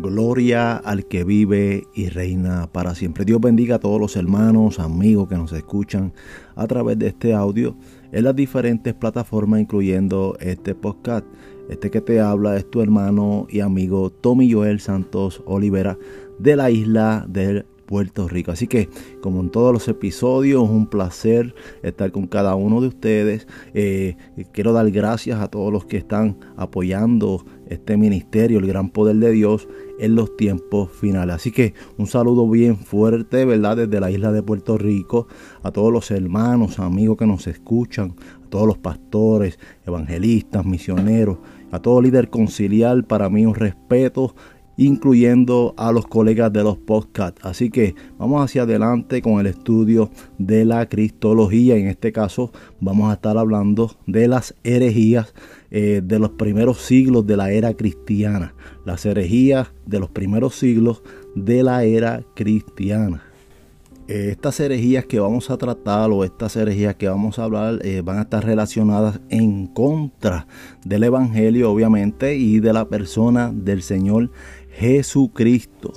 Gloria 0.00 0.76
al 0.76 1.06
que 1.06 1.24
vive 1.24 1.86
y 1.94 2.08
reina 2.08 2.68
para 2.72 2.94
siempre. 2.94 3.24
Dios 3.24 3.40
bendiga 3.40 3.76
a 3.76 3.78
todos 3.78 4.00
los 4.00 4.16
hermanos, 4.16 4.80
amigos 4.80 5.28
que 5.28 5.36
nos 5.36 5.52
escuchan 5.52 6.12
a 6.56 6.66
través 6.66 6.98
de 6.98 7.08
este 7.08 7.32
audio 7.32 7.76
en 8.12 8.24
las 8.24 8.34
diferentes 8.34 8.94
plataformas, 8.94 9.60
incluyendo 9.60 10.36
este 10.40 10.74
podcast. 10.74 11.24
Este 11.68 11.90
que 11.90 12.00
te 12.00 12.20
habla 12.20 12.56
es 12.56 12.68
tu 12.70 12.82
hermano 12.82 13.46
y 13.48 13.60
amigo 13.60 14.10
Tommy 14.10 14.52
Joel 14.52 14.80
Santos 14.80 15.42
Olivera 15.46 15.96
de 16.38 16.56
la 16.56 16.70
isla 16.70 17.24
del 17.28 17.64
Puerto 17.86 18.28
Rico. 18.28 18.52
Así 18.52 18.66
que, 18.66 18.88
como 19.20 19.40
en 19.40 19.50
todos 19.50 19.72
los 19.72 19.88
episodios, 19.88 20.68
un 20.68 20.86
placer 20.86 21.54
estar 21.82 22.10
con 22.12 22.26
cada 22.26 22.54
uno 22.54 22.80
de 22.80 22.88
ustedes. 22.88 23.46
Eh, 23.74 24.16
quiero 24.52 24.72
dar 24.72 24.90
gracias 24.90 25.40
a 25.40 25.48
todos 25.48 25.72
los 25.72 25.86
que 25.86 25.96
están 25.96 26.38
apoyando 26.56 27.44
este 27.68 27.96
ministerio, 27.96 28.58
el 28.58 28.66
gran 28.66 28.90
poder 28.90 29.16
de 29.16 29.30
Dios 29.32 29.68
en 29.98 30.14
los 30.14 30.36
tiempos 30.36 30.90
finales. 30.90 31.36
Así 31.36 31.50
que 31.50 31.74
un 31.96 32.06
saludo 32.06 32.48
bien 32.48 32.76
fuerte, 32.76 33.44
¿verdad? 33.44 33.76
Desde 33.76 34.00
la 34.00 34.10
isla 34.10 34.32
de 34.32 34.42
Puerto 34.42 34.76
Rico, 34.76 35.28
a 35.62 35.70
todos 35.70 35.92
los 35.92 36.10
hermanos, 36.10 36.78
amigos 36.78 37.16
que 37.16 37.26
nos 37.26 37.46
escuchan, 37.46 38.16
a 38.44 38.50
todos 38.50 38.66
los 38.66 38.78
pastores, 38.78 39.58
evangelistas, 39.86 40.64
misioneros, 40.64 41.38
a 41.70 41.80
todo 41.80 42.00
líder 42.00 42.30
conciliar, 42.30 43.04
para 43.04 43.28
mí 43.28 43.46
un 43.46 43.54
respeto 43.54 44.34
incluyendo 44.76 45.74
a 45.76 45.92
los 45.92 46.06
colegas 46.06 46.52
de 46.52 46.62
los 46.62 46.76
podcasts. 46.76 47.40
Así 47.44 47.70
que 47.70 47.94
vamos 48.18 48.44
hacia 48.44 48.62
adelante 48.62 49.22
con 49.22 49.40
el 49.40 49.46
estudio 49.46 50.10
de 50.38 50.64
la 50.64 50.88
cristología. 50.88 51.76
En 51.76 51.88
este 51.88 52.12
caso 52.12 52.52
vamos 52.80 53.10
a 53.10 53.14
estar 53.14 53.38
hablando 53.38 53.96
de 54.06 54.28
las 54.28 54.54
herejías 54.64 55.34
eh, 55.70 56.00
de 56.04 56.18
los 56.18 56.30
primeros 56.30 56.82
siglos 56.82 57.26
de 57.26 57.36
la 57.36 57.50
era 57.50 57.74
cristiana. 57.74 58.54
Las 58.84 59.06
herejías 59.06 59.72
de 59.86 60.00
los 60.00 60.10
primeros 60.10 60.54
siglos 60.54 61.02
de 61.34 61.62
la 61.62 61.84
era 61.84 62.22
cristiana. 62.34 63.22
Eh, 64.06 64.28
estas 64.32 64.60
herejías 64.60 65.06
que 65.06 65.18
vamos 65.18 65.48
a 65.48 65.56
tratar 65.56 66.10
o 66.10 66.24
estas 66.24 66.56
herejías 66.56 66.94
que 66.96 67.08
vamos 67.08 67.38
a 67.38 67.44
hablar 67.44 67.78
eh, 67.82 68.02
van 68.04 68.18
a 68.18 68.22
estar 68.22 68.44
relacionadas 68.44 69.18
en 69.30 69.66
contra 69.66 70.46
del 70.84 71.04
Evangelio 71.04 71.70
obviamente 71.70 72.36
y 72.36 72.60
de 72.60 72.74
la 72.74 72.86
persona 72.86 73.50
del 73.50 73.80
Señor 73.80 74.30
Jesucristo, 74.76 75.92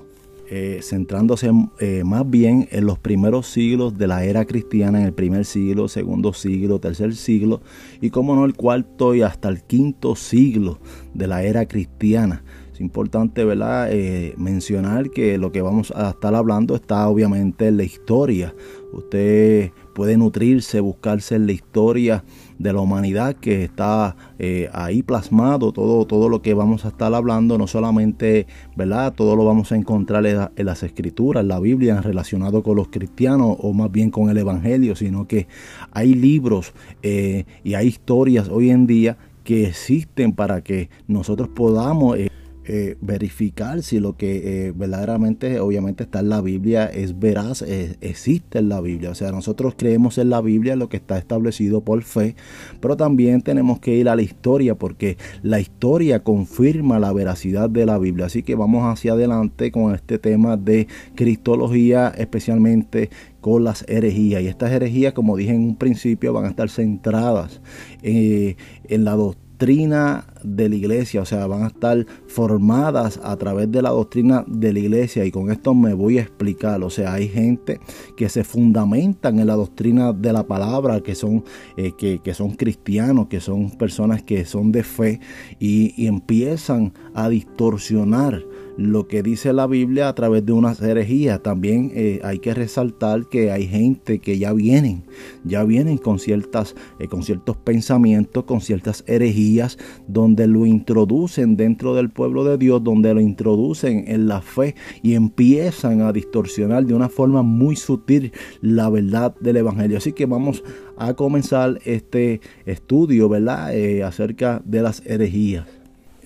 eh, 0.50 0.80
centrándose 0.82 1.52
eh, 1.80 2.04
más 2.06 2.30
bien 2.30 2.70
en 2.72 2.86
los 2.86 3.00
primeros 3.00 3.48
siglos 3.48 3.98
de 3.98 4.08
la 4.08 4.24
era 4.24 4.46
cristiana, 4.46 5.02
en 5.02 5.08
el 5.08 5.14
primer 5.14 5.46
siglo, 5.46 5.88
segundo 5.88 6.32
siglo, 6.34 6.80
tercer 6.80 7.16
siglo 7.16 7.62
y 8.02 8.12
como 8.12 8.36
no 8.36 8.46
el 8.46 8.54
cuarto 8.54 9.14
y 9.14 9.24
hasta 9.24 9.50
el 9.50 9.64
quinto 9.64 10.16
siglo 10.16 10.80
de 11.14 11.28
la 11.28 11.44
era 11.44 11.68
cristiana. 11.68 12.44
Es 12.78 12.82
importante 12.82 13.44
¿verdad? 13.44 13.92
Eh, 13.92 14.36
mencionar 14.38 15.10
que 15.10 15.40
lo 15.40 15.52
que 15.52 15.64
vamos 15.64 15.92
a 15.96 16.12
estar 16.12 16.36
hablando 16.36 16.76
está 16.76 17.08
obviamente 17.08 17.70
en 17.70 17.78
la 17.78 17.84
historia. 17.84 18.54
Usted 18.94 19.72
puede 19.96 20.16
nutrirse, 20.16 20.80
buscarse 20.80 21.34
en 21.38 21.48
la 21.48 21.54
historia 21.54 22.24
de 22.60 22.74
la 22.74 22.80
humanidad 22.80 23.36
que 23.36 23.64
está 23.64 24.16
eh, 24.38 24.70
ahí 24.74 25.02
plasmado, 25.02 25.72
todo, 25.72 26.06
todo 26.06 26.30
lo 26.30 26.44
que 26.44 26.54
vamos 26.54 26.86
a 26.86 26.90
estar 26.90 27.12
hablando, 27.16 27.58
no 27.58 27.66
solamente, 27.66 28.46
¿verdad? 28.76 29.12
Todo 29.16 29.36
lo 29.36 29.44
vamos 29.44 29.72
a 29.72 29.76
encontrar 29.76 30.24
en, 30.28 30.48
las 30.64 30.84
escrituras, 30.84 31.42
en 31.42 31.48
la 31.48 31.60
Biblia, 31.60 32.00
relacionado 32.02 32.62
con 32.62 32.76
los 32.76 32.90
cristianos 32.90 33.58
o 33.60 33.74
más 33.74 33.92
bien 33.92 34.12
con 34.12 34.30
el 34.30 34.38
Evangelio, 34.38 34.96
sino 34.96 35.28
que 35.28 35.48
hay 35.92 36.14
libros 36.14 36.74
eh, 37.02 37.46
y 37.64 37.74
hay 37.74 37.88
historias 37.88 38.50
hoy 38.50 38.70
en 38.70 38.86
día 38.86 39.18
que 39.44 39.66
existen 39.66 40.34
para 40.34 40.62
que 40.62 40.92
nosotros 41.08 41.50
podamos... 41.50 42.20
eh, 42.70 42.98
verificar 43.00 43.82
si 43.82 44.02
lo 44.02 44.18
que 44.18 44.68
eh, 44.68 44.74
verdaderamente 44.76 45.62
obviamente 45.62 46.04
está 46.04 46.20
en 46.20 46.28
la 46.28 46.42
Biblia 46.42 46.86
es 46.88 47.18
veraz, 47.18 47.62
eh, 47.62 47.96
existe 48.02 48.60
en 48.60 48.68
la 48.68 48.82
Biblia. 48.82 49.12
O 49.12 49.16
sea, 49.16 49.32
nosotros 49.32 49.76
creemos 49.78 50.18
en 50.18 50.30
la 50.30 50.42
Biblia, 50.42 50.76
lo 50.76 50.90
que 50.90 50.98
está 50.98 51.18
establecido 51.18 51.80
por 51.80 52.04
fe, 52.04 52.36
pero 52.82 52.98
también 52.98 53.42
tenemos 53.42 53.80
que 53.80 53.96
ir 53.96 54.10
a 54.10 54.18
la 54.18 54.22
historia 54.22 54.76
porque 54.76 55.18
la 55.44 55.62
historia 55.62 56.26
confirma 56.26 57.00
la 57.00 57.14
veracidad 57.14 57.70
de 57.70 57.86
la 57.86 57.98
Biblia. 58.00 58.26
Así 58.26 58.44
que 58.44 58.56
vamos 58.56 58.84
hacia 58.84 59.14
adelante 59.14 59.72
con 59.72 59.96
este 59.96 60.20
tema 60.20 60.58
de 60.58 60.88
cristología, 61.16 62.10
especialmente 62.18 63.10
con 63.40 63.64
las 63.64 63.86
herejías. 63.88 64.42
Y 64.42 64.48
estas 64.48 64.74
herejías, 64.74 65.14
como 65.14 65.38
dije 65.38 65.52
en 65.52 65.64
un 65.64 65.78
principio, 65.78 66.34
van 66.34 66.44
a 66.44 66.50
estar 66.50 66.70
centradas 66.70 67.62
en 68.04 69.06
la 69.06 69.12
doctrina 69.12 69.47
doctrina 69.58 70.24
de 70.44 70.70
la 70.70 70.76
iglesia, 70.76 71.22
o 71.22 71.26
sea, 71.26 71.48
van 71.48 71.64
a 71.64 71.68
estar 71.68 72.06
formadas 72.28 73.20
a 73.24 73.36
través 73.38 73.72
de 73.72 73.82
la 73.82 73.90
doctrina 73.90 74.44
de 74.46 74.72
la 74.72 74.78
iglesia 74.78 75.26
y 75.26 75.32
con 75.32 75.50
esto 75.50 75.74
me 75.74 75.96
voy 75.96 76.20
a 76.20 76.22
explicar, 76.22 76.84
o 76.84 76.92
sea, 76.92 77.14
hay 77.14 77.28
gente 77.28 77.80
que 78.16 78.30
se 78.30 78.44
fundamentan 78.44 79.40
en 79.40 79.48
la 79.48 79.56
doctrina 79.56 80.14
de 80.14 80.32
la 80.32 80.44
palabra, 80.44 81.02
que 81.02 81.16
son, 81.16 81.44
eh, 81.76 81.92
que, 81.98 82.34
son 82.36 82.52
cristianos, 82.52 83.30
que 83.30 83.40
son 83.40 83.72
personas 83.72 84.22
que 84.22 84.46
son 84.46 84.72
de 84.72 84.84
fe 84.84 85.22
y 85.60 86.06
empiezan 86.06 86.94
a 87.16 87.28
distorsionar 87.28 88.44
lo 88.78 89.08
que 89.08 89.24
dice 89.24 89.54
la 89.54 89.68
Biblia 89.68 90.08
a 90.08 90.16
través 90.16 90.46
de 90.46 90.54
unas 90.54 90.82
herejías. 90.82 91.42
También 91.42 91.92
eh, 91.94 92.22
hay 92.24 92.40
que 92.40 92.54
resaltar 92.54 93.28
que 93.28 93.52
hay 93.52 93.68
gente 93.68 94.20
que 94.20 94.38
ya 94.38 94.54
vienen, 94.54 95.04
ya 95.44 95.64
vienen 95.64 95.98
con 95.98 96.20
ciertas, 96.20 96.76
eh, 97.00 97.08
con 97.08 97.24
ciertos 97.24 97.58
pensamientos, 97.58 98.44
con 98.46 98.62
ciertas 98.62 99.04
herejías, 99.08 99.78
donde 100.08 100.48
lo 100.48 100.66
introducen 100.66 101.58
dentro 101.58 101.96
del 101.96 102.10
pueblo 102.10 102.44
de 102.44 102.58
Dios, 102.58 102.84
donde 102.84 103.14
lo 103.14 103.20
introducen 103.22 104.06
en 104.08 104.28
la 104.28 104.42
fe 104.42 104.76
y 105.02 105.16
empiezan 105.16 106.02
a 106.02 106.14
distorsionar 106.14 106.86
de 106.86 106.94
una 106.94 107.10
forma 107.10 107.42
muy 107.42 107.76
sutil 107.76 108.32
la 108.62 108.90
verdad 108.90 109.36
del 109.40 109.58
Evangelio. 109.58 109.98
Así 109.98 110.14
que 110.14 110.26
vamos 110.26 110.64
a 110.98 111.14
comenzar 111.14 111.80
este 111.86 112.42
estudio, 112.66 113.30
¿verdad? 113.30 113.76
Eh, 113.76 114.04
acerca 114.04 114.62
de 114.66 114.82
las 114.82 115.04
herejías. 115.06 115.77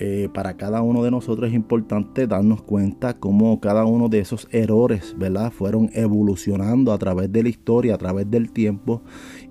Eh, 0.03 0.29
para 0.33 0.57
cada 0.57 0.81
uno 0.81 1.03
de 1.03 1.11
nosotros 1.11 1.47
es 1.47 1.53
importante 1.53 2.25
darnos 2.25 2.63
cuenta 2.63 3.19
cómo 3.19 3.61
cada 3.61 3.85
uno 3.85 4.09
de 4.09 4.17
esos 4.17 4.47
errores, 4.49 5.13
¿verdad? 5.15 5.51
Fueron 5.51 5.91
evolucionando 5.93 6.91
a 6.91 6.97
través 6.97 7.31
de 7.31 7.43
la 7.43 7.49
historia, 7.49 7.93
a 7.93 7.97
través 7.99 8.27
del 8.31 8.51
tiempo 8.51 9.03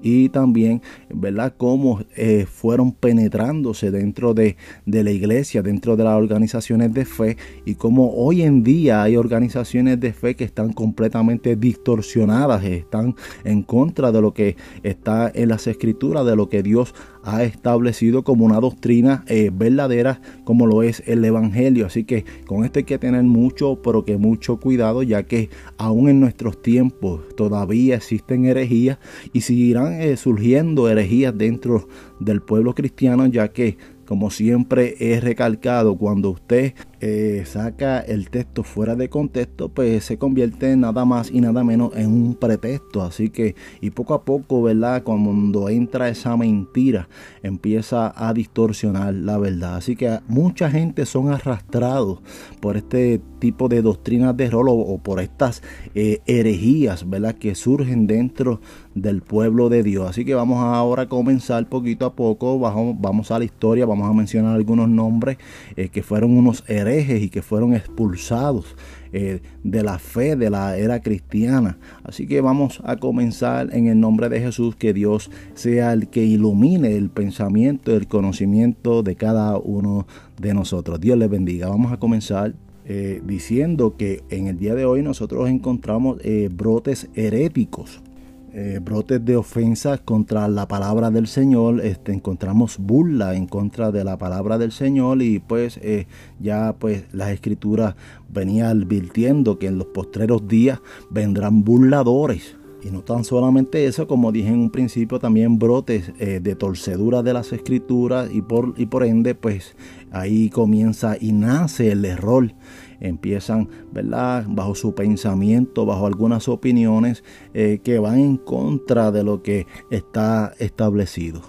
y 0.02 0.28
también, 0.28 0.82
¿verdad?, 1.12 1.54
cómo 1.56 2.00
eh, 2.16 2.46
fueron 2.50 2.92
penetrándose 2.92 3.90
dentro 3.90 4.34
de, 4.34 4.56
de, 4.86 5.04
la 5.04 5.10
iglesia, 5.10 5.62
dentro 5.62 5.96
de 5.96 6.04
las 6.04 6.16
organizaciones 6.16 6.92
de 6.92 7.04
fe 7.04 7.36
y 7.64 7.74
cómo 7.74 8.14
hoy 8.14 8.42
en 8.42 8.62
día 8.62 9.02
hay 9.02 9.16
organizaciones 9.16 10.00
de 10.00 10.12
fe 10.12 10.36
que 10.36 10.44
están 10.44 10.72
completamente 10.72 11.56
distorsionadas, 11.56 12.64
están 12.64 13.14
en 13.44 13.62
contra 13.62 14.12
de 14.12 14.20
lo 14.20 14.32
que 14.32 14.56
está 14.82 15.30
en 15.34 15.48
las 15.48 15.66
escrituras, 15.66 16.26
de 16.26 16.36
lo 16.36 16.48
que 16.48 16.62
Dios 16.62 16.94
ha 17.22 17.44
establecido 17.44 18.24
como 18.24 18.44
una 18.44 18.60
doctrina 18.60 19.24
eh, 19.28 19.50
verdadera 19.52 20.20
como 20.44 20.66
lo 20.66 20.82
es 20.82 21.02
el 21.06 21.24
Evangelio. 21.24 21.86
Así 21.86 22.04
que 22.04 22.24
con 22.46 22.64
esto 22.64 22.78
hay 22.78 22.84
que 22.84 22.98
tener 22.98 23.22
mucho, 23.24 23.80
pero 23.82 24.04
que 24.04 24.16
mucho 24.16 24.58
cuidado, 24.58 25.02
ya 25.02 25.24
que 25.24 25.50
aún 25.78 26.08
en 26.08 26.20
nuestros 26.20 26.62
tiempos 26.62 27.20
todavía 27.36 27.96
existen 27.96 28.46
herejías 28.46 28.98
y 29.32 29.42
seguirán 29.42 29.89
eh, 29.90 30.16
surgiendo 30.16 30.88
herejías 30.88 31.36
dentro 31.36 31.88
del 32.18 32.40
pueblo 32.42 32.74
cristiano, 32.74 33.26
ya 33.26 33.48
que, 33.48 33.76
como 34.06 34.30
siempre 34.30 34.96
he 34.98 35.20
recalcado, 35.20 35.96
cuando 35.96 36.30
usted 36.30 36.74
eh, 37.00 37.44
saca 37.46 38.00
el 38.00 38.28
texto 38.28 38.62
fuera 38.62 38.94
de 38.94 39.08
contexto, 39.08 39.70
pues 39.70 40.04
se 40.04 40.18
convierte 40.18 40.76
nada 40.76 41.06
más 41.06 41.30
y 41.30 41.40
nada 41.40 41.64
menos 41.64 41.96
en 41.96 42.12
un 42.12 42.34
pretexto. 42.34 43.02
Así 43.02 43.30
que, 43.30 43.54
y 43.80 43.90
poco 43.90 44.12
a 44.12 44.24
poco, 44.24 44.62
¿verdad? 44.62 45.02
Cuando 45.02 45.70
entra 45.70 46.10
esa 46.10 46.36
mentira, 46.36 47.08
empieza 47.42 48.12
a 48.14 48.34
distorsionar 48.34 49.14
la 49.14 49.38
verdad. 49.38 49.76
Así 49.76 49.96
que 49.96 50.18
mucha 50.28 50.70
gente 50.70 51.06
son 51.06 51.30
arrastrados 51.30 52.18
por 52.60 52.76
este 52.76 53.22
tipo 53.38 53.68
de 53.68 53.80
doctrinas 53.80 54.36
de 54.36 54.50
rol 54.50 54.66
o, 54.68 54.98
por 54.98 55.20
estas 55.20 55.62
eh, 55.94 56.20
herejías, 56.26 57.08
¿verdad? 57.08 57.34
Que 57.36 57.54
surgen 57.54 58.06
dentro 58.06 58.60
del 58.94 59.22
pueblo 59.22 59.70
de 59.70 59.82
Dios. 59.82 60.10
Así 60.10 60.26
que 60.26 60.34
vamos 60.34 60.58
ahora 60.58 61.04
a 61.04 61.08
comenzar 61.08 61.66
poquito 61.68 62.04
a 62.04 62.14
poco. 62.14 62.58
Vamos, 62.58 63.30
a 63.30 63.38
la 63.38 63.44
historia, 63.46 63.86
vamos 63.86 64.08
a 64.10 64.12
mencionar 64.12 64.54
algunos 64.54 64.88
nombres 64.90 65.38
eh, 65.76 65.88
que 65.88 66.02
fueron 66.02 66.36
unos 66.36 66.62
herejes 66.68 66.89
y 66.98 67.30
que 67.30 67.42
fueron 67.42 67.74
expulsados 67.74 68.76
eh, 69.12 69.40
de 69.64 69.82
la 69.82 69.98
fe 69.98 70.36
de 70.36 70.50
la 70.50 70.76
era 70.76 71.00
cristiana. 71.00 71.78
Así 72.04 72.26
que 72.26 72.40
vamos 72.40 72.80
a 72.84 72.96
comenzar 72.96 73.74
en 73.74 73.86
el 73.86 74.00
nombre 74.00 74.28
de 74.28 74.40
Jesús, 74.40 74.76
que 74.76 74.92
Dios 74.92 75.30
sea 75.54 75.92
el 75.92 76.08
que 76.08 76.24
ilumine 76.24 76.96
el 76.96 77.10
pensamiento, 77.10 77.94
el 77.94 78.06
conocimiento 78.06 79.02
de 79.02 79.16
cada 79.16 79.58
uno 79.58 80.06
de 80.40 80.54
nosotros. 80.54 81.00
Dios 81.00 81.16
les 81.18 81.30
bendiga. 81.30 81.68
Vamos 81.68 81.92
a 81.92 81.98
comenzar 81.98 82.54
eh, 82.86 83.22
diciendo 83.24 83.96
que 83.96 84.22
en 84.30 84.48
el 84.48 84.58
día 84.58 84.74
de 84.74 84.84
hoy 84.84 85.02
nosotros 85.02 85.48
encontramos 85.48 86.18
eh, 86.24 86.48
brotes 86.52 87.08
heréticos 87.14 88.02
eh, 88.52 88.80
brotes 88.82 89.24
de 89.24 89.36
ofensas 89.36 90.00
contra 90.00 90.48
la 90.48 90.66
palabra 90.66 91.10
del 91.10 91.26
Señor, 91.26 91.80
este, 91.84 92.12
encontramos 92.12 92.78
burla 92.78 93.34
en 93.34 93.46
contra 93.46 93.92
de 93.92 94.02
la 94.02 94.18
palabra 94.18 94.58
del 94.58 94.72
Señor 94.72 95.22
y 95.22 95.38
pues 95.38 95.78
eh, 95.82 96.06
ya 96.40 96.74
pues 96.78 97.04
las 97.12 97.30
escrituras 97.30 97.94
venía 98.28 98.70
advirtiendo 98.70 99.58
que 99.58 99.68
en 99.68 99.78
los 99.78 99.86
postreros 99.88 100.48
días 100.48 100.80
vendrán 101.10 101.62
burladores. 101.62 102.56
Y 102.82 102.90
no 102.90 103.02
tan 103.02 103.24
solamente 103.24 103.84
eso, 103.84 104.08
como 104.08 104.32
dije 104.32 104.48
en 104.48 104.58
un 104.58 104.70
principio, 104.70 105.18
también 105.18 105.58
brotes 105.58 106.12
eh, 106.18 106.40
de 106.42 106.54
torcedura 106.54 107.22
de 107.22 107.34
las 107.34 107.52
escrituras 107.52 108.30
y 108.32 108.40
por, 108.42 108.74
y 108.76 108.86
por 108.86 109.04
ende 109.04 109.34
pues 109.34 109.76
ahí 110.10 110.48
comienza 110.48 111.16
y 111.20 111.32
nace 111.32 111.92
el 111.92 112.04
error 112.04 112.52
empiezan, 113.00 113.68
¿verdad? 113.92 114.44
Bajo 114.48 114.74
su 114.74 114.94
pensamiento, 114.94 115.86
bajo 115.86 116.06
algunas 116.06 116.48
opiniones 116.48 117.24
eh, 117.54 117.80
que 117.82 117.98
van 117.98 118.18
en 118.20 118.36
contra 118.36 119.10
de 119.10 119.24
lo 119.24 119.42
que 119.42 119.66
está 119.90 120.52
establecido. 120.58 121.40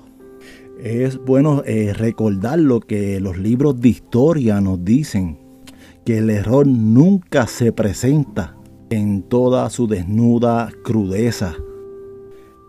Es 0.80 1.18
bueno 1.24 1.62
eh, 1.66 1.94
recordar 1.94 2.58
lo 2.58 2.80
que 2.80 3.20
los 3.20 3.38
libros 3.38 3.80
de 3.80 3.90
historia 3.90 4.62
nos 4.62 4.84
dicen, 4.84 5.38
que 6.06 6.18
el 6.18 6.30
error 6.32 6.66
nunca 6.66 7.46
se 7.46 7.72
presenta 7.72 8.58
en 8.90 9.22
toda 9.22 9.70
su 9.70 9.88
desnuda 9.88 10.72
crudeza, 10.84 11.56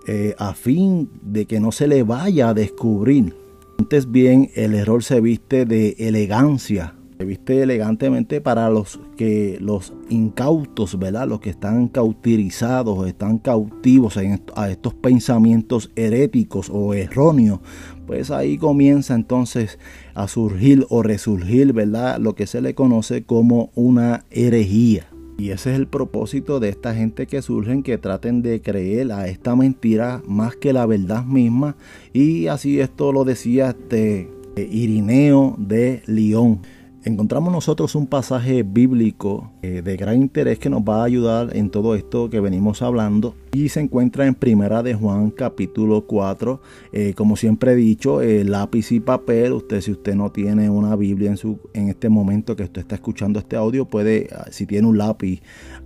eh, 0.06 0.34
a 0.38 0.52
fin 0.52 1.11
de 1.23 1.46
que 1.46 1.58
no 1.58 1.73
se 1.73 1.87
le 1.87 2.02
vaya 2.02 2.50
a 2.50 2.55
descubrir. 2.55 3.34
Antes 3.79 4.11
bien, 4.11 4.50
el 4.55 4.75
error 4.75 5.02
se 5.02 5.20
viste 5.20 5.64
de 5.64 5.96
elegancia, 5.99 6.94
viste 7.25 7.63
elegantemente 7.63 8.41
para 8.41 8.71
los 8.71 9.01
que 9.17 9.59
los 9.61 9.93
incautos, 10.09 10.99
¿verdad? 10.99 11.29
Los 11.29 11.41
que 11.41 11.51
están 11.51 11.89
cautirizados, 11.89 13.07
están 13.07 13.39
cautivos 13.39 14.19
a 14.55 14.71
estos 14.71 14.95
pensamientos 14.95 15.91
heréticos 15.97 16.71
o 16.73 16.95
erróneos, 16.95 17.61
pues 18.07 18.31
ahí 18.31 18.59
comienza 18.59 19.15
entonces 19.15 19.79
a 20.15 20.29
surgir 20.29 20.87
o 20.91 21.03
resurgir, 21.03 21.73
¿verdad? 21.73 22.19
Lo 22.19 22.35
que 22.35 22.47
se 22.47 22.61
le 22.61 22.75
conoce 22.75 23.23
como 23.25 23.71
una 23.75 24.25
herejía. 24.31 25.07
Y 25.39 25.51
ese 25.51 25.73
es 25.73 25.79
el 25.79 25.89
propósito 25.89 26.61
de 26.61 26.69
esta 26.69 26.95
gente 26.95 27.27
que 27.27 27.43
surgen, 27.43 27.83
que 27.83 27.99
traten 27.99 28.43
de 28.43 28.61
creer 28.61 29.13
a 29.13 29.29
esta 29.29 29.57
mentira 29.57 30.23
más 30.27 30.57
que 30.57 30.73
la 30.73 30.87
verdad 30.87 31.25
misma. 31.25 31.75
Y 32.13 32.47
así 32.47 32.81
esto 32.81 33.13
lo 33.13 33.25
decía 33.25 33.71
este 33.71 34.29
Irineo 34.57 35.57
de 35.59 36.03
León 36.07 36.61
encontramos 37.05 37.53
nosotros 37.53 37.95
un 37.95 38.07
pasaje 38.07 38.63
bíblico 38.63 39.51
eh, 39.63 39.83
de 39.83 39.97
gran 39.97 40.21
interés 40.21 40.59
que 40.59 40.71
nos 40.71 40.83
va 40.83 41.03
a 41.03 41.05
ayudar 41.05 41.57
en 41.57 41.71
todo 41.71 41.95
esto 41.95 42.31
que 42.31 42.41
venimos 42.41 42.83
hablando. 42.83 43.35
Y 43.53 43.69
se 43.69 43.81
encuentra 43.81 44.27
en 44.27 44.35
Primera 44.35 44.83
de 44.83 44.95
Juan 44.95 45.31
capítulo 45.31 46.07
4 46.07 46.61
eh, 46.93 47.15
como 47.15 47.37
siempre 47.37 47.73
he 47.73 47.77
dicho 47.77 48.23
eh, 48.23 48.45
lápiz 48.45 48.93
y 48.93 49.01
papel. 49.01 49.53
Usted 49.53 49.81
si 49.81 49.93
usted 49.93 50.15
no 50.15 50.31
tiene 50.31 50.71
una 50.71 50.97
Biblia 50.97 51.31
en 51.31 51.37
su 51.37 51.59
en 51.75 51.89
este 51.89 52.09
momento 52.09 52.57
que 52.57 52.63
usted 52.63 52.83
está 52.83 52.95
escuchando 52.95 53.39
este 53.39 53.57
audio 53.57 53.85
puede 53.85 54.29
ah, 54.35 54.47
si 54.51 54.67
tiene 54.67 54.87
un 54.87 54.99
lápiz 54.99 55.43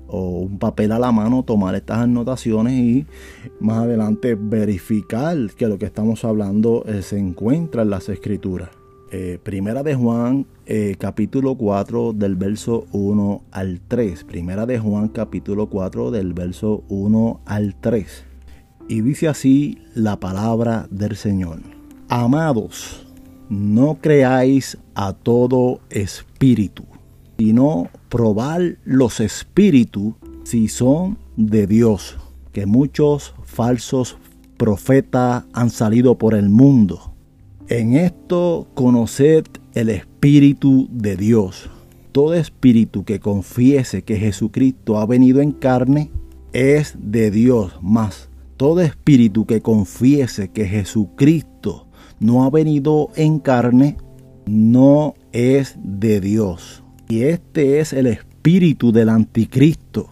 o 0.06 0.40
un 0.40 0.58
papel 0.58 0.92
a 0.92 0.98
la 0.98 1.10
mano 1.12 1.42
tomar 1.42 1.74
estas 1.74 1.98
anotaciones 1.98 2.74
y 2.74 3.06
más 3.58 3.78
adelante 3.78 4.36
verificar 4.38 5.36
que 5.56 5.66
lo 5.66 5.78
que 5.78 5.86
estamos 5.86 6.24
hablando 6.24 6.84
se 7.00 7.18
encuentra 7.18 7.82
en 7.82 7.90
las 7.90 8.08
escrituras 8.08 8.75
eh, 9.10 9.38
primera 9.42 9.82
de 9.82 9.94
Juan, 9.94 10.46
eh, 10.66 10.96
capítulo 10.98 11.54
4, 11.54 12.12
del 12.12 12.34
verso 12.34 12.86
1 12.92 13.42
al 13.52 13.80
3. 13.86 14.24
Primera 14.24 14.66
de 14.66 14.78
Juan, 14.78 15.08
capítulo 15.08 15.68
4, 15.68 16.10
del 16.10 16.32
verso 16.32 16.82
1 16.88 17.40
al 17.44 17.76
3. 17.80 18.24
Y 18.88 19.02
dice 19.02 19.28
así 19.28 19.78
la 19.94 20.18
palabra 20.18 20.88
del 20.90 21.16
Señor. 21.16 21.60
Amados, 22.08 23.06
no 23.48 23.98
creáis 24.00 24.78
a 24.94 25.12
todo 25.12 25.80
espíritu, 25.90 26.84
sino 27.38 27.88
probar 28.08 28.78
los 28.84 29.20
espíritus 29.20 30.14
si 30.44 30.68
son 30.68 31.18
de 31.36 31.66
Dios, 31.66 32.16
que 32.52 32.66
muchos 32.66 33.34
falsos 33.44 34.16
profetas 34.56 35.44
han 35.52 35.70
salido 35.70 36.16
por 36.16 36.34
el 36.34 36.48
mundo 36.48 37.15
en 37.68 37.94
esto 37.96 38.68
conoced 38.74 39.44
el 39.74 39.88
Espíritu 39.88 40.88
de 40.90 41.16
Dios. 41.16 41.70
Todo 42.12 42.34
espíritu 42.34 43.04
que 43.04 43.20
confiese 43.20 44.02
que 44.02 44.16
Jesucristo 44.16 44.98
ha 44.98 45.06
venido 45.06 45.40
en 45.40 45.52
carne 45.52 46.10
es 46.52 46.94
de 46.98 47.30
Dios, 47.30 47.78
más 47.82 48.30
todo 48.56 48.80
espíritu 48.80 49.46
que 49.46 49.60
confiese 49.60 50.48
que 50.48 50.66
Jesucristo 50.66 51.86
no 52.18 52.44
ha 52.44 52.50
venido 52.50 53.10
en 53.14 53.38
carne 53.38 53.96
no 54.46 55.14
es 55.32 55.76
de 55.82 56.20
Dios. 56.20 56.82
Y 57.08 57.22
este 57.22 57.80
es 57.80 57.92
el 57.92 58.06
espíritu 58.06 58.92
del 58.92 59.10
anticristo, 59.10 60.08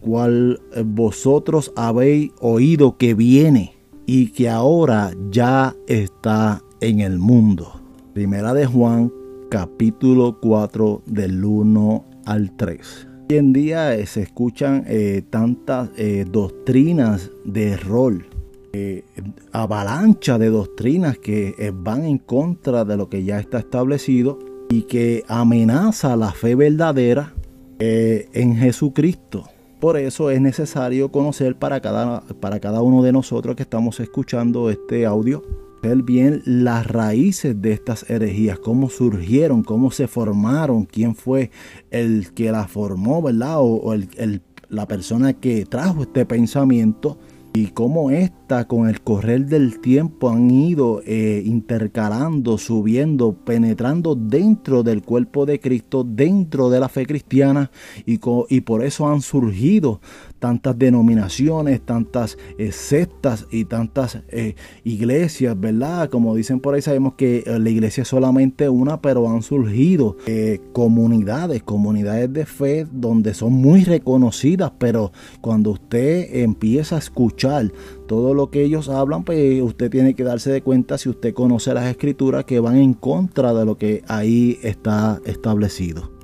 cual 0.00 0.60
vosotros 0.84 1.72
habéis 1.76 2.30
oído 2.40 2.96
que 2.96 3.14
viene 3.14 3.74
y 4.06 4.28
que 4.28 4.48
ahora 4.48 5.10
ya 5.30 5.74
está 5.86 6.62
en 6.80 7.00
el 7.00 7.18
mundo. 7.18 7.80
Primera 8.14 8.54
de 8.54 8.66
Juan 8.66 9.12
capítulo 9.50 10.38
4 10.40 11.02
del 11.06 11.44
1 11.44 12.04
al 12.26 12.56
3. 12.56 13.08
Hoy 13.30 13.36
en 13.36 13.52
día 13.52 13.94
eh, 13.94 14.06
se 14.06 14.22
escuchan 14.22 14.84
eh, 14.86 15.22
tantas 15.28 15.90
eh, 15.96 16.24
doctrinas 16.30 17.30
de 17.44 17.76
rol, 17.76 18.26
avalancha 19.50 20.38
de 20.38 20.50
doctrinas 20.50 21.18
que 21.18 21.72
van 21.74 22.04
en 22.04 22.18
contra 22.18 22.84
de 22.84 22.96
lo 22.96 23.08
que 23.08 23.24
ya 23.24 23.40
está 23.40 23.58
establecido 23.58 24.38
y 24.68 24.82
que 24.82 25.24
amenaza 25.26 26.14
la 26.16 26.30
fe 26.30 26.54
verdadera 26.54 27.34
en 27.80 28.54
Jesucristo. 28.54 29.48
Por 29.80 29.96
eso 29.96 30.30
es 30.30 30.40
necesario 30.40 31.10
conocer 31.10 31.56
para 31.56 31.80
cada, 31.80 32.20
para 32.40 32.60
cada 32.60 32.82
uno 32.82 33.02
de 33.02 33.10
nosotros 33.10 33.56
que 33.56 33.62
estamos 33.64 33.98
escuchando 33.98 34.70
este 34.70 35.06
audio 35.06 35.42
ver 35.82 36.02
bien 36.02 36.42
las 36.44 36.86
raíces 36.86 37.60
de 37.60 37.72
estas 37.72 38.08
herejías, 38.10 38.58
cómo 38.58 38.90
surgieron, 38.90 39.62
cómo 39.62 39.90
se 39.90 40.08
formaron, 40.08 40.84
quién 40.84 41.14
fue 41.14 41.50
el 41.90 42.32
que 42.32 42.50
la 42.50 42.66
formó, 42.66 43.22
¿verdad? 43.22 43.56
O, 43.58 43.94
la 44.68 44.86
persona 44.86 45.32
que 45.32 45.64
trajo 45.64 46.02
este 46.02 46.26
pensamiento 46.26 47.18
y 47.54 47.68
cómo 47.68 48.10
con 48.48 48.88
el 48.88 49.02
correr 49.02 49.44
del 49.44 49.78
tiempo 49.78 50.30
han 50.30 50.50
ido 50.50 51.02
eh, 51.04 51.42
intercalando, 51.44 52.56
subiendo, 52.56 53.34
penetrando 53.34 54.14
dentro 54.14 54.82
del 54.82 55.02
cuerpo 55.02 55.44
de 55.44 55.60
Cristo, 55.60 56.02
dentro 56.02 56.70
de 56.70 56.80
la 56.80 56.88
fe 56.88 57.04
cristiana 57.04 57.70
y, 58.06 58.18
y 58.48 58.60
por 58.62 58.82
eso 58.82 59.06
han 59.06 59.20
surgido 59.20 60.00
tantas 60.38 60.78
denominaciones, 60.78 61.82
tantas 61.82 62.38
eh, 62.58 62.72
sectas 62.72 63.46
y 63.50 63.66
tantas 63.66 64.20
eh, 64.28 64.54
iglesias, 64.82 65.58
¿verdad? 65.60 66.08
Como 66.08 66.34
dicen 66.34 66.60
por 66.60 66.74
ahí, 66.74 66.80
sabemos 66.80 67.14
que 67.14 67.44
la 67.46 67.68
iglesia 67.68 68.02
es 68.02 68.08
solamente 68.08 68.68
una, 68.70 69.02
pero 69.02 69.28
han 69.28 69.42
surgido 69.42 70.16
comunidades, 70.72 71.62
comunidades 71.62 72.32
de 72.32 72.46
fe 72.46 72.86
donde 72.90 73.34
son 73.34 73.52
muy 73.52 73.84
reconocidas, 73.84 74.72
pero 74.78 75.12
cuando 75.40 75.72
usted 75.72 76.36
empieza 76.36 76.96
a 76.96 77.00
escuchar 77.00 77.72
todo 78.08 78.34
lo 78.34 78.50
que 78.50 78.64
ellos 78.64 78.88
hablan, 78.88 79.22
pues 79.22 79.62
usted 79.62 79.88
tiene 79.88 80.14
que 80.14 80.24
darse 80.24 80.50
de 80.50 80.62
cuenta 80.62 80.98
si 80.98 81.08
usted 81.08 81.32
conoce 81.32 81.72
las 81.72 81.86
escrituras 81.86 82.44
que 82.44 82.58
van 82.58 82.76
en 82.78 82.94
contra 82.94 83.54
de 83.54 83.64
lo 83.64 83.78
que 83.78 84.02
ahí 84.08 84.58
está 84.64 85.20
establecido 85.24 86.18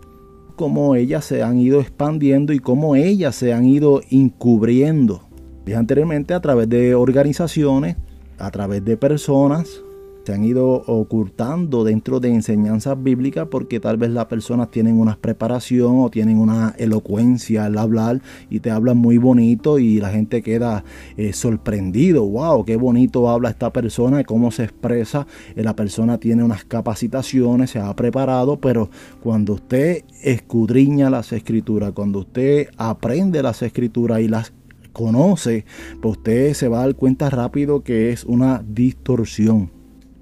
cómo 0.56 0.94
ellas 0.94 1.24
se 1.24 1.42
han 1.42 1.58
ido 1.58 1.80
expandiendo 1.80 2.52
y 2.52 2.58
cómo 2.58 2.96
ellas 2.96 3.34
se 3.34 3.52
han 3.52 3.64
ido 3.64 4.00
encubriendo. 4.10 5.22
Dije 5.64 5.76
anteriormente 5.76 6.34
a 6.34 6.40
través 6.40 6.68
de 6.68 6.94
organizaciones, 6.94 7.96
a 8.38 8.50
través 8.50 8.84
de 8.84 8.96
personas, 8.96 9.82
se 10.24 10.32
han 10.32 10.44
ido 10.44 10.66
ocultando 10.86 11.84
dentro 11.84 12.18
de 12.18 12.30
enseñanzas 12.30 13.02
bíblicas 13.02 13.48
porque 13.50 13.80
tal 13.80 13.98
vez 13.98 14.10
las 14.10 14.26
personas 14.26 14.70
tienen 14.70 14.98
una 14.98 15.16
preparación 15.16 16.00
o 16.00 16.10
tienen 16.10 16.38
una 16.38 16.74
elocuencia 16.78 17.66
al 17.66 17.76
hablar 17.76 18.22
y 18.48 18.60
te 18.60 18.70
hablan 18.70 18.96
muy 18.96 19.18
bonito 19.18 19.78
y 19.78 20.00
la 20.00 20.10
gente 20.10 20.42
queda 20.42 20.84
eh, 21.16 21.32
sorprendido, 21.32 22.24
wow, 22.26 22.64
qué 22.64 22.76
bonito 22.76 23.28
habla 23.28 23.50
esta 23.50 23.72
persona 23.72 24.20
y 24.20 24.24
cómo 24.24 24.50
se 24.50 24.64
expresa, 24.64 25.26
eh, 25.56 25.62
la 25.62 25.76
persona 25.76 26.18
tiene 26.18 26.42
unas 26.42 26.64
capacitaciones, 26.64 27.70
se 27.70 27.78
ha 27.78 27.94
preparado, 27.94 28.58
pero 28.58 28.88
cuando 29.22 29.54
usted 29.54 30.04
escudriña 30.22 31.10
las 31.10 31.32
escrituras, 31.32 31.92
cuando 31.92 32.20
usted 32.20 32.68
aprende 32.78 33.42
las 33.42 33.62
escrituras 33.62 34.20
y 34.20 34.28
las 34.28 34.52
conoce, 34.92 35.66
pues 36.00 36.16
usted 36.16 36.54
se 36.54 36.68
va 36.68 36.78
a 36.78 36.86
dar 36.86 36.94
cuenta 36.94 37.28
rápido 37.28 37.82
que 37.82 38.10
es 38.12 38.24
una 38.24 38.64
distorsión. 38.66 39.73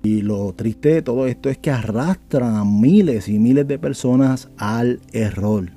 Y 0.03 0.23
lo 0.23 0.53
triste 0.53 0.95
de 0.95 1.03
todo 1.03 1.27
esto 1.27 1.49
es 1.49 1.59
que 1.59 1.71
arrastran 1.71 2.57
a 2.57 2.65
miles 2.65 3.29
y 3.29 3.39
miles 3.39 3.69
de 3.69 3.79
personas 3.79 4.49
al 4.57 5.01
error. 5.13 5.71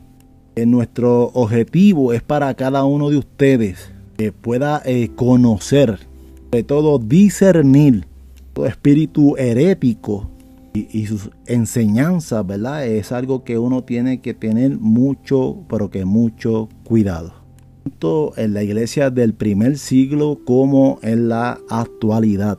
nuestro 0.55 1.31
objetivo 1.33 2.13
es 2.13 2.23
para 2.23 2.53
cada 2.55 2.85
uno 2.85 3.09
de 3.09 3.17
ustedes 3.17 3.91
que 4.17 4.31
pueda 4.31 4.81
eh, 4.85 5.11
conocer, 5.15 5.99
sobre 6.45 6.63
todo 6.63 6.97
discernir 6.97 8.07
todo 8.53 8.65
espíritu 8.65 9.35
herético 9.37 10.29
y, 10.73 11.05
sus 11.05 11.29
enseñanzas, 11.45 12.45
¿verdad? 12.45 12.85
Es 12.85 13.11
algo 13.11 13.43
que 13.43 13.57
uno 13.57 13.83
tiene 13.83 14.21
que 14.21 14.33
tener 14.33 14.77
mucho, 14.77 15.63
pero 15.69 15.89
que 15.89 16.05
mucho 16.05 16.67
cuidado. 16.83 17.33
Tanto 17.83 18.33
en 18.35 18.53
la 18.53 18.63
iglesia 18.63 19.09
del 19.09 19.33
primer 19.33 19.77
siglo 19.77 20.39
como 20.45 20.99
en 21.01 21.29
la 21.29 21.59
actualidad. 21.69 22.57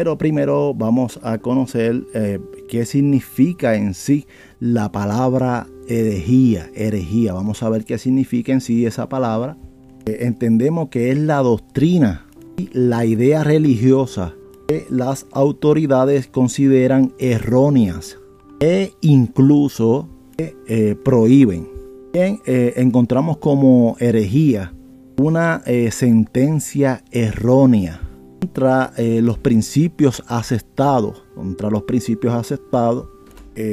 Pero 0.00 0.16
primero 0.16 0.72
vamos 0.72 1.20
a 1.22 1.36
conocer 1.36 2.04
eh, 2.14 2.40
qué 2.70 2.86
significa 2.86 3.74
en 3.74 3.92
sí 3.92 4.26
la 4.58 4.90
palabra 4.90 5.66
herejía, 5.88 6.70
herejía. 6.74 7.34
Vamos 7.34 7.62
a 7.62 7.68
ver 7.68 7.84
qué 7.84 7.98
significa 7.98 8.50
en 8.50 8.62
sí 8.62 8.86
esa 8.86 9.10
palabra. 9.10 9.58
Eh, 10.06 10.20
entendemos 10.20 10.88
que 10.88 11.10
es 11.10 11.18
la 11.18 11.40
doctrina 11.40 12.24
y 12.56 12.70
la 12.72 13.04
idea 13.04 13.44
religiosa 13.44 14.32
que 14.68 14.86
las 14.88 15.26
autoridades 15.32 16.28
consideran 16.28 17.12
erróneas 17.18 18.16
e 18.58 18.94
incluso 19.02 20.08
eh, 20.38 20.96
prohíben. 21.04 21.68
Eh, 22.14 22.72
encontramos 22.76 23.36
como 23.36 23.98
herejía 24.00 24.72
una 25.18 25.62
sentencia 25.90 27.04
errónea 27.10 28.00
contra 28.40 28.92
los 28.96 29.38
principios 29.38 30.22
aceptados, 30.26 31.22
contra 31.34 31.70
los 31.70 31.82
principios 31.82 32.34
aceptados 32.34 33.08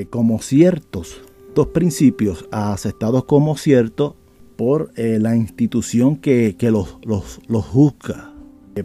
como 0.09 0.41
ciertos 0.41 1.21
principios 1.65 2.45
aceptados 2.51 3.25
como 3.25 3.57
ciertos 3.57 4.13
por 4.55 4.91
eh, 4.95 5.17
la 5.19 5.35
institución 5.35 6.17
que, 6.17 6.55
los, 6.61 6.99
los, 7.03 7.65
juzga. 7.65 8.33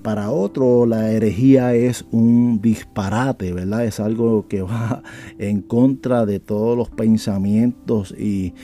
para 0.02 0.30
otro 0.30 0.86
la 0.86 1.12
herejía 1.12 1.74
es 1.74 2.06
un 2.12 2.60
disparate, 2.62 3.52
¿verdad? 3.52 3.84
Es 3.84 4.00
algo 4.00 4.46
que 4.48 4.62
va 4.62 5.02
en 5.38 5.60
contra 5.60 6.24
de 6.24 6.40
todos 6.40 6.76
los 6.76 6.88
pensamientos 6.88 8.14
y, 8.18 8.54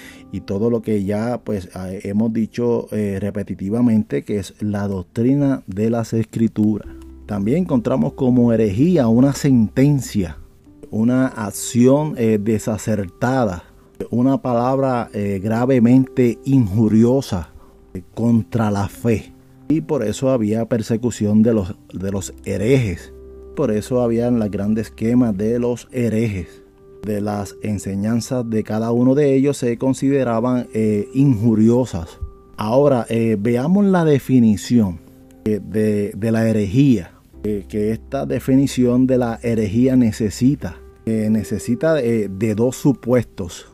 todo 0.46 0.70
lo 0.70 0.82
que 0.82 1.04
ya 1.04 1.40
pues 1.42 1.68
hemos 1.74 2.32
dicho 2.32 2.86
eh, 2.92 3.18
repetitivamente 3.20 4.22
que 4.22 4.38
es 4.38 4.54
la 4.60 4.86
doctrina 4.86 5.62
de 5.66 5.90
las 5.90 6.12
escrituras. 6.12 6.97
También 7.28 7.58
encontramos 7.58 8.14
como 8.14 8.54
herejía 8.54 9.06
una 9.06 9.34
sentencia, 9.34 10.38
una 10.90 11.26
acción 11.26 12.14
eh, 12.16 12.38
desacertada 12.42 13.64
una 14.10 14.40
palabra 14.40 15.10
eh, 15.12 15.40
gravemente 15.42 16.38
injuriosa 16.44 17.50
eh, 17.92 18.02
contra 18.14 18.70
la 18.70 18.88
fe. 18.88 19.34
Y 19.68 19.82
por 19.82 20.04
eso 20.04 20.30
había 20.30 20.66
persecución 20.70 21.42
de 21.42 21.52
los, 21.52 21.76
de 21.92 22.10
los 22.12 22.32
herejes. 22.46 23.12
Por 23.56 23.72
eso 23.72 24.00
habían 24.00 24.38
las 24.38 24.50
grandes 24.50 24.86
esquemas 24.86 25.36
de 25.36 25.58
los 25.58 25.88
herejes. 25.92 26.62
De 27.02 27.20
las 27.20 27.56
enseñanzas 27.62 28.48
de 28.48 28.62
cada 28.64 28.90
uno 28.92 29.14
de 29.14 29.34
ellos 29.34 29.58
se 29.58 29.76
consideraban 29.76 30.68
injuriosas. 31.12 32.20
Ahora 32.56 33.06
veamos 33.38 33.84
la 33.84 34.04
definición 34.04 35.00
de, 35.44 36.30
la 36.30 36.48
herejía. 36.48 37.17
Que 37.42 37.92
esta 37.92 38.26
definición 38.26 39.06
de 39.06 39.18
la 39.18 39.38
herejía 39.42 39.96
necesita. 39.96 40.76
necesita 41.06 41.94
de 41.94 42.54
dos 42.54 42.76
supuestos 42.76 43.66